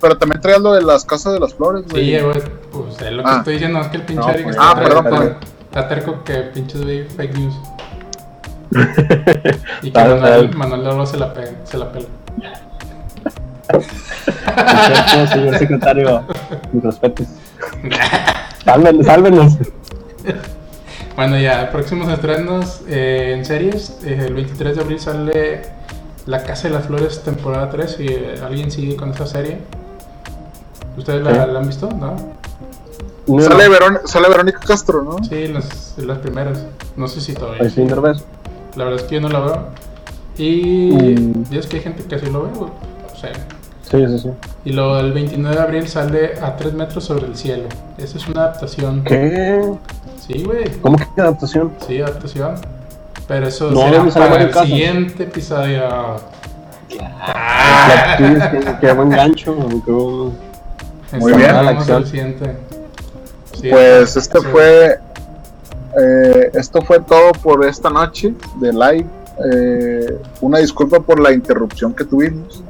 pero 0.00 0.18
también 0.18 0.40
traías 0.40 0.60
lo 0.60 0.72
de 0.74 0.82
las 0.82 1.04
casas 1.04 1.32
de 1.32 1.40
las 1.40 1.54
flores, 1.54 1.84
güey. 1.88 2.04
Sí, 2.16 2.20
güey, 2.22 2.42
pues 2.72 3.00
es 3.00 3.12
lo 3.12 3.22
que 3.22 3.30
Ah. 3.30 3.36
estoy 3.38 3.52
diciendo, 3.54 3.80
es 3.80 3.86
que 3.88 3.96
el 3.96 4.02
pinche 4.02 4.22
No, 4.26 4.30
Eric 4.30 4.42
pues, 4.44 4.56
está, 4.56 4.70
ah, 4.70 4.74
perdón, 4.74 5.04
perdón. 5.04 5.36
está 5.66 5.88
terco 5.88 6.24
que 6.24 6.34
pinches 6.52 6.80
fake 7.16 7.34
news. 7.38 7.54
y 9.82 9.90
que 9.90 9.98
Manuel, 9.98 10.20
tal. 10.20 10.54
Manuel 10.56 10.84
Lolo 10.84 11.06
se 11.06 11.16
la, 11.16 11.32
pe- 11.32 11.54
se 11.64 11.78
la 11.78 11.90
pela. 11.92 12.06
Perfecto, 13.66 15.26
señor 15.32 15.58
secretario. 15.58 16.22
Mis 16.72 16.82
respetos. 16.82 17.26
Sálven, 18.64 19.04
sálvenos. 19.04 19.58
Bueno, 21.16 21.38
ya, 21.38 21.70
próximos 21.70 22.08
estrenos 22.08 22.80
eh, 22.88 23.34
en 23.36 23.44
series. 23.44 23.98
eh, 24.04 24.24
el 24.26 24.34
23 24.34 24.74
de 24.76 24.82
abril 24.82 24.98
sale 25.00 25.62
La 26.26 26.42
Casa 26.42 26.68
de 26.68 26.74
las 26.74 26.86
Flores, 26.86 27.22
temporada 27.22 27.70
3. 27.70 27.90
Si 27.96 28.06
eh, 28.06 28.34
alguien 28.44 28.70
sigue 28.70 28.96
con 28.96 29.10
esa 29.10 29.26
serie. 29.26 29.58
¿Ustedes 30.96 31.22
la, 31.22 31.30
Sí. 31.44 31.52
la 31.52 31.58
han 31.60 31.66
visto? 31.66 31.88
¿No? 31.90 32.16
No, 33.26 33.40
Sale, 33.40 33.68
Verón- 33.68 34.00
sale 34.04 34.28
Verónica 34.28 34.60
Castro, 34.60 35.02
¿no? 35.02 35.22
Sí, 35.24 35.48
las, 35.48 35.94
las 35.98 36.18
primeras. 36.18 36.64
No 36.96 37.08
sé 37.08 37.20
si 37.20 37.32
todavía. 37.34 37.62
Ay, 37.62 37.70
sí, 37.70 37.82
Derbez. 37.84 38.24
La 38.76 38.84
verdad 38.84 39.00
es 39.00 39.06
que 39.06 39.14
yo 39.16 39.20
no 39.20 39.28
la 39.28 39.40
veo. 39.40 39.66
Y 40.36 40.90
Mm. 40.92 41.44
y 41.50 41.58
es 41.58 41.66
que 41.66 41.76
hay 41.76 41.82
gente 41.82 42.02
que 42.04 42.14
así 42.16 42.26
lo 42.26 42.42
ve. 42.42 42.48
O 42.58 43.16
sea, 43.16 43.32
Sí, 43.90 44.04
sí, 44.08 44.18
sí. 44.18 44.30
Y 44.64 44.72
luego 44.72 44.98
el 44.98 45.12
29 45.12 45.56
de 45.56 45.62
abril 45.62 45.88
sale 45.88 46.32
A 46.40 46.56
3 46.56 46.72
metros 46.74 47.04
sobre 47.04 47.26
el 47.26 47.36
cielo. 47.36 47.64
Esa 47.98 48.16
es 48.18 48.26
una 48.28 48.42
adaptación. 48.44 49.04
¿Qué? 49.04 49.62
Sí, 50.26 50.42
güey. 50.42 50.70
¿Cómo 50.80 50.96
que 50.96 51.20
adaptación? 51.20 51.72
Sí, 51.86 52.00
adaptación. 52.00 52.54
Pero 53.28 53.46
eso 53.48 53.70
No, 53.70 54.10
será 54.10 54.28
para 54.28 54.42
el 54.42 54.50
Casas. 54.50 54.66
siguiente 54.68 55.22
episodio. 55.24 55.82
La 56.98 58.12
actriz, 58.12 58.42
qué- 58.64 58.76
Qué 58.86 58.92
buen 58.92 59.10
gancho. 59.10 59.54
qué 59.84 59.90
buen- 59.92 60.32
Muy 61.20 61.32
bien. 61.34 61.52
Vamos 61.52 61.64
La 61.64 61.70
acción. 61.72 61.96
al 61.98 62.06
siguiente. 62.06 62.56
Sí, 63.60 63.68
Pues 63.70 64.16
este 64.16 64.38
sí. 64.40 64.46
fue. 64.50 64.98
eh, 65.96 66.50
esto 66.54 66.82
fue 66.82 66.98
todo 67.00 67.30
por 67.42 67.64
esta 67.64 67.88
noche 67.88 68.34
de 68.60 68.72
live. 68.72 69.06
Eh, 69.52 70.18
una 70.40 70.58
disculpa 70.58 70.98
por 71.00 71.20
la 71.20 71.32
interrupción 71.32 71.92
que 71.94 72.04
tuvimos. 72.04 72.62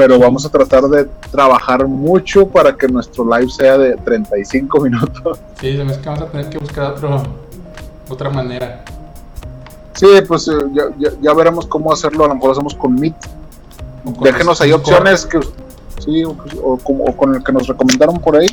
Pero 0.00 0.18
vamos 0.18 0.46
a 0.46 0.48
tratar 0.48 0.84
de 0.84 1.06
trabajar 1.30 1.86
mucho 1.86 2.46
para 2.48 2.74
que 2.74 2.88
nuestro 2.88 3.22
live 3.22 3.50
sea 3.50 3.76
de 3.76 3.96
35 3.98 4.80
minutos. 4.84 5.38
Sí, 5.60 5.76
se 5.76 5.84
me 5.84 5.90
hace 5.92 6.00
que 6.00 6.08
vamos 6.08 6.22
a 6.24 6.26
tener 6.30 6.48
que 6.48 6.56
buscar 6.56 6.92
otro, 6.92 7.22
otra 8.08 8.30
manera. 8.30 8.82
Sí, 9.92 10.06
pues 10.26 10.48
eh, 10.48 10.52
ya, 10.72 10.84
ya- 10.98 11.12
ya 11.20 11.34
veremos 11.34 11.66
cómo 11.66 11.92
hacerlo. 11.92 12.24
A 12.24 12.28
lo 12.28 12.34
mejor 12.36 12.52
hacemos 12.52 12.74
con 12.74 12.94
Meet. 12.94 13.14
Con 14.04 14.14
Déjenos 14.24 14.58
ahí 14.62 14.72
opciones 14.72 15.26
que 15.26 15.38
sí, 15.98 16.24
o, 16.24 16.34
o 16.62 16.78
como- 16.78 17.04
o 17.04 17.14
con 17.14 17.34
el 17.34 17.44
que 17.44 17.52
nos 17.52 17.66
recomendaron 17.66 18.18
por 18.20 18.36
ahí. 18.38 18.48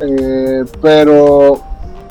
Eh, 0.00 0.64
pero 0.80 1.60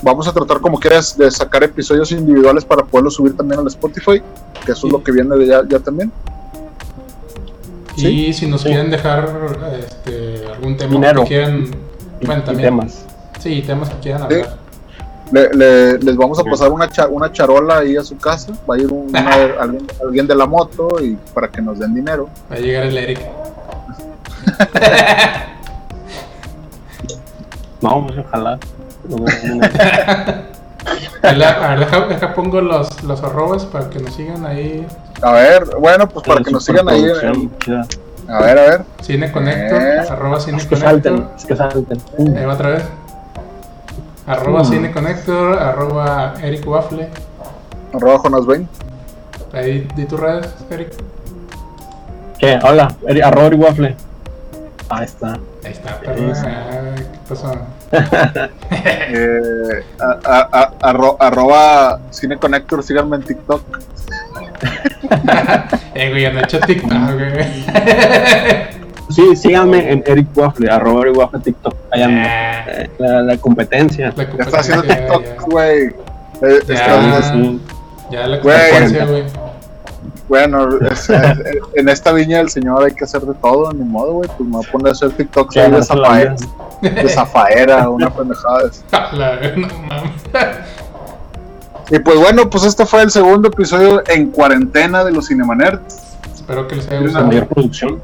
vamos 0.02 0.28
a 0.28 0.32
tratar 0.32 0.60
como 0.60 0.78
quieras 0.78 1.18
de 1.18 1.28
sacar 1.32 1.64
episodios 1.64 2.12
individuales 2.12 2.64
para 2.64 2.84
poderlos 2.84 3.14
subir 3.14 3.36
también 3.36 3.58
al 3.58 3.66
Spotify, 3.66 4.22
que 4.64 4.70
eso 4.70 4.86
es 4.86 4.92
lo 4.92 5.02
que 5.02 5.10
viene 5.10 5.34
de 5.36 5.46
ya, 5.48 5.62
ya 5.68 5.80
también. 5.80 6.12
Y 8.08 8.26
Sí, 8.26 8.32
si 8.32 8.46
nos 8.46 8.62
sí. 8.62 8.68
quieren 8.68 8.90
dejar 8.90 9.28
este, 9.78 10.46
algún 10.52 10.76
tema 10.76 10.92
Dinero. 10.92 11.22
que 11.22 11.28
quieran. 11.28 11.70
y- 12.20 12.26
Bueno, 12.26 12.42
y 12.52 12.56
temas. 12.56 13.04
Sí, 13.40 13.62
temas 13.62 13.88
que 13.90 13.98
quieran 14.00 14.28
Sí. 14.28 14.34
hablar. 14.34 14.56
Le- 15.32 15.50
le- 15.54 15.98
les 15.98 16.16
vamos 16.16 16.38
a 16.40 16.44
pasar 16.44 16.72
una, 16.72 16.88
cha- 16.90 17.06
una 17.06 17.30
charola 17.32 17.78
ahí 17.78 17.96
a 17.96 18.02
su 18.02 18.18
casa, 18.18 18.52
va 18.68 18.74
a 18.74 18.78
ir 18.78 18.92
un- 18.92 19.08
una- 19.10 19.30
alguien, 19.60 19.86
alguien 20.04 20.26
de 20.26 20.34
la 20.34 20.46
moto 20.46 20.88
y 21.02 21.16
para 21.32 21.48
que 21.48 21.62
nos 21.62 21.78
den 21.78 21.94
dinero. 21.94 22.28
Va 22.50 22.56
a 22.56 22.58
llegar 22.58 22.82
el 22.84 22.98
Eric. 22.98 23.20
No, 27.80 28.06
pues 28.06 28.18
ojalá. 28.18 28.58
A 31.22 31.32
ver, 31.32 31.78
deja, 31.78 32.00
deja 32.06 32.34
pongo 32.34 32.60
los, 32.60 33.02
los 33.04 33.22
arrobas 33.22 33.64
para 33.66 33.88
que 33.90 33.98
nos 34.00 34.14
sigan 34.14 34.44
ahí. 34.46 34.86
A 35.22 35.32
ver, 35.32 35.64
bueno, 35.78 36.08
pues 36.08 36.26
para 36.26 36.42
que 36.42 36.50
nos 36.50 36.64
sigan 36.64 36.88
ahí. 36.88 37.04
en- 37.22 37.50
a 38.28 38.40
ver, 38.42 38.58
a 38.58 38.62
ver. 38.62 38.82
Cine 39.02 39.30
Connector, 39.32 39.82
Eh. 39.82 40.00
arroba 40.08 40.38
Cine 40.40 40.58
Es 40.58 40.66
que 40.66 40.76
salten, 40.76 41.26
es 41.36 41.44
que 41.44 41.56
salten. 41.56 42.00
Ahí 42.36 42.44
va 42.44 42.54
otra 42.54 42.68
vez. 42.70 42.84
Arroba. 44.26 44.64
Cine 44.64 44.92
Connector, 44.92 45.58
arroba 45.58 46.34
Eric 46.42 46.66
Waffle. 46.66 47.08
Arroba 47.92 48.18
Jonas 48.22 48.46
Bain. 48.46 48.68
Ahí 49.52 49.88
di 49.96 50.04
tus 50.04 50.20
redes, 50.20 50.48
Eric. 50.70 50.92
¿Qué? 52.38 52.58
Hola, 52.62 52.94
Eri- 53.02 53.22
arroba 53.22 53.46
Eri 53.48 53.56
Waffle. 53.56 53.96
Ahí 54.88 55.04
está. 55.04 55.32
Ahí 55.64 55.72
está, 55.72 55.98
sí. 56.00 56.46
Ah, 56.46 56.94
¿Qué 56.96 57.04
pasó? 57.28 57.52
Eh, 59.12 59.84
a- 59.98 60.18
a- 60.24 60.48
a- 60.52 60.92
arro- 60.92 61.16
arroba 61.18 61.98
Cine 62.10 62.38
Connector, 62.38 62.82
síganme 62.84 63.16
en 63.16 63.22
TikTok. 63.24 63.62
eh, 65.94 66.10
güey, 66.10 66.24
han 66.26 66.38
hecho 66.38 66.60
TikTok, 66.60 66.90
güey. 66.90 67.46
Sí, 69.10 69.34
síganme 69.36 69.90
en 69.90 70.04
Eric 70.06 70.28
Waffle, 70.36 70.70
arroba 70.70 71.02
Eric 71.02 71.16
Waffle 71.16 71.40
TikTok. 71.40 71.74
Allá. 71.90 72.06
Ah, 72.08 72.64
Eh, 72.68 72.90
la, 72.98 73.22
la 73.22 73.36
competencia. 73.38 74.12
la 74.16 74.24
Ya 74.24 74.44
está 74.44 74.60
haciendo 74.60 74.82
competencia, 74.84 75.18
TikTok, 75.18 75.24
ya, 75.24 75.44
güey. 75.46 75.78
Eh, 75.86 75.92
Ya. 76.68 76.74
está- 76.74 77.32
ya 78.10 78.26
la 78.26 78.40
competencia, 78.40 79.04
güey. 79.06 79.24
bueno, 80.28 80.68
es- 80.88 81.10
es- 81.10 81.38
en 81.74 81.88
esta 81.88 82.12
viña 82.12 82.38
del 82.38 82.50
señor 82.50 82.84
hay 82.84 82.92
que 82.94 83.02
hacer 83.04 83.22
de 83.22 83.34
todo, 83.34 83.72
ni 83.72 83.82
modo, 83.84 84.12
güey. 84.14 84.28
Pues 84.28 84.48
me 84.48 84.56
voy 84.58 84.64
a 84.66 84.70
poner 84.70 84.88
a 84.88 84.90
hacer 84.92 85.10
TikTok 85.10 85.52
Ya, 85.52 85.68
de, 85.68 85.82
zafaera, 85.82 86.36
de 86.80 87.08
zafaera, 87.08 87.88
una 87.90 88.10
pendejada. 88.10 88.70
no 89.56 89.66
mames. 89.88 90.12
Y 91.90 91.98
pues 91.98 92.18
bueno, 92.18 92.48
pues 92.48 92.64
este 92.64 92.86
fue 92.86 93.02
el 93.02 93.10
segundo 93.10 93.48
episodio 93.48 94.02
en 94.08 94.30
cuarentena 94.30 95.02
de 95.04 95.12
los 95.12 95.26
Cinemanerds. 95.28 95.96
Espero 96.34 96.66
que 96.68 96.76
les 96.76 96.86
haya 96.88 96.96
La 97.00 97.02
gustado. 97.06 97.26
mayor 97.26 97.46
producción. 97.48 98.00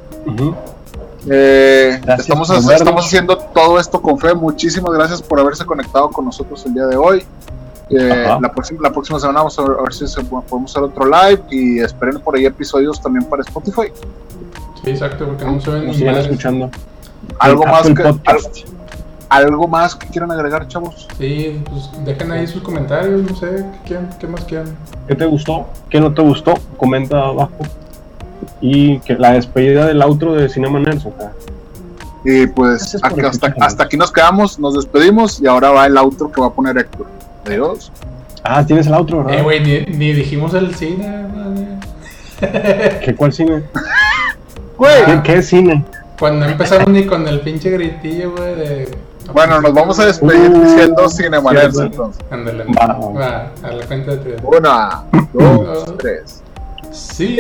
Eh, 1.28 1.99
Gracias 2.03 2.20
estamos, 2.28 2.51
estamos 2.70 3.05
haciendo 3.07 3.37
todo 3.37 3.80
esto 3.80 4.01
con 4.01 4.18
fe. 4.18 4.34
Muchísimas 4.34 4.93
gracias 4.93 5.22
por 5.22 5.41
haberse 5.41 5.64
conectado 5.64 6.09
con 6.11 6.24
nosotros 6.24 6.64
el 6.66 6.74
día 6.74 6.87
de 6.87 6.97
hoy. 6.97 7.24
Eh, 7.91 8.26
la, 8.41 8.51
próxima, 8.53 8.80
la 8.82 8.93
próxima 8.93 9.20
semana 9.20 9.41
vamos 9.41 9.57
a 9.59 9.62
ver, 9.62 9.76
a 9.78 9.82
ver 9.82 9.93
si 9.95 10.07
se- 10.09 10.20
podemos 10.24 10.70
hacer 10.72 10.82
otro 10.82 11.05
live 11.07 11.41
y 11.51 11.78
esperen 11.80 12.20
por 12.20 12.37
ahí 12.37 12.45
episodios 12.47 13.01
también 13.01 13.24
para 13.26 13.43
Spotify. 13.43 13.93
Sí, 14.82 14.91
exacto, 14.91 15.26
porque 15.26 15.45
no 15.45 15.61
se 15.61 15.70
ven 15.70 15.87
ni 15.87 16.18
escuchando. 16.18 16.70
Algo 17.39 17.64
más, 17.64 17.80
Apple 17.82 17.95
que, 17.95 18.03
Podcast. 18.03 18.59
Al- 19.29 19.45
algo 19.47 19.66
más 19.68 19.95
que 19.95 20.07
quieran 20.09 20.31
agregar, 20.33 20.66
chavos. 20.68 21.09
Sí, 21.18 21.62
pues 21.68 21.91
dejen 22.05 22.33
ahí 22.33 22.47
sus 22.47 22.62
comentarios, 22.62 23.22
no 23.31 23.37
sé, 23.37 23.47
¿qué, 23.47 23.89
quieren? 23.89 24.09
¿Qué 24.18 24.27
más 24.27 24.45
quieren? 24.45 24.77
¿Qué 25.09 25.14
te 25.14 25.27
gustó? 25.27 25.66
¿Qué 25.91 26.01
no 26.01 26.12
te 26.12 26.22
gustó? 26.22 26.55
Comenta 26.77 27.18
abajo. 27.18 27.53
Y 28.61 28.99
que 29.01 29.14
la 29.14 29.33
despedida 29.33 29.87
del 29.87 30.01
outro 30.03 30.35
de 30.35 30.49
Cinema 30.49 30.79
acá. 30.81 31.33
Y 32.24 32.47
pues 32.49 32.97
acá- 33.03 33.29
hasta, 33.29 33.55
hasta 33.61 33.85
aquí 33.85 33.97
nos 33.97 34.11
quedamos, 34.11 34.59
nos 34.59 34.74
despedimos 34.74 35.41
y 35.41 35.47
ahora 35.47 35.70
va 35.70 35.87
el 35.87 35.97
outro 35.97 36.31
que 36.31 36.41
va 36.41 36.49
a 36.49 36.51
poner 36.53 36.77
Héctor. 36.79 37.07
Adiós. 37.47 37.93
Ah, 38.43 38.64
tienes 38.64 38.87
el 38.87 38.95
outro, 38.95 39.18
¿verdad? 39.24 39.41
Eh, 39.41 39.43
güey, 39.43 39.61
ni, 39.61 39.97
ni 39.97 40.12
dijimos 40.12 40.55
el 40.55 40.74
cine, 40.74 41.27
madre. 41.35 41.66
¿Qué, 43.05 43.14
¿Cuál 43.14 43.33
cine? 43.33 43.62
Güey, 44.77 45.05
¿Qué, 45.05 45.22
qué 45.24 45.43
cine? 45.43 45.85
Cuando 46.18 46.47
empezamos 46.47 46.89
ni 46.89 47.07
con 47.07 47.27
el 47.29 47.41
pinche 47.41 47.70
gritillo, 47.70 48.33
güey, 48.37 48.55
de... 48.55 48.99
bueno, 49.33 49.61
nos 49.61 49.74
vamos 49.74 49.99
a 49.99 50.07
despedir 50.07 50.51
Uh, 50.51 50.62
diciendo 50.64 51.09
Cinemanerds 51.09 51.79
entonces. 51.79 52.24
Ándale, 52.31 52.64
Va, 52.64 53.51
a 53.62 53.72
la 53.72 53.87
cuenta 53.87 54.12
de 54.12 54.16
tres. 54.18 54.41
Una, 54.45 55.03
dos, 55.33 55.97
tres. 55.99 56.43
Sí. 56.93 57.37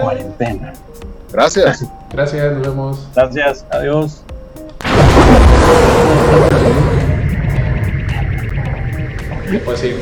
Cuarentena. 0.00 0.72
Gracias. 1.32 1.84
Gracias, 2.12 2.52
nos 2.52 2.62
vemos. 2.66 3.08
Gracias, 3.14 3.64
adiós. 3.70 4.22
Pues 9.64 9.80
sí, 9.80 9.94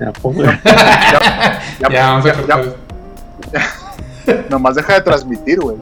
Ya, 0.00 0.12
pues, 0.22 0.36
Ya, 0.38 1.88
Ya, 1.90 2.06
vamos 2.10 2.24
a 2.24 2.28
ya- 2.28 2.34
cortar. 2.34 2.64
ya- 3.52 4.44
Nomás 4.50 4.74
deja 4.76 4.94
de 4.94 5.00
transmitir, 5.02 5.60
güey. 5.60 5.76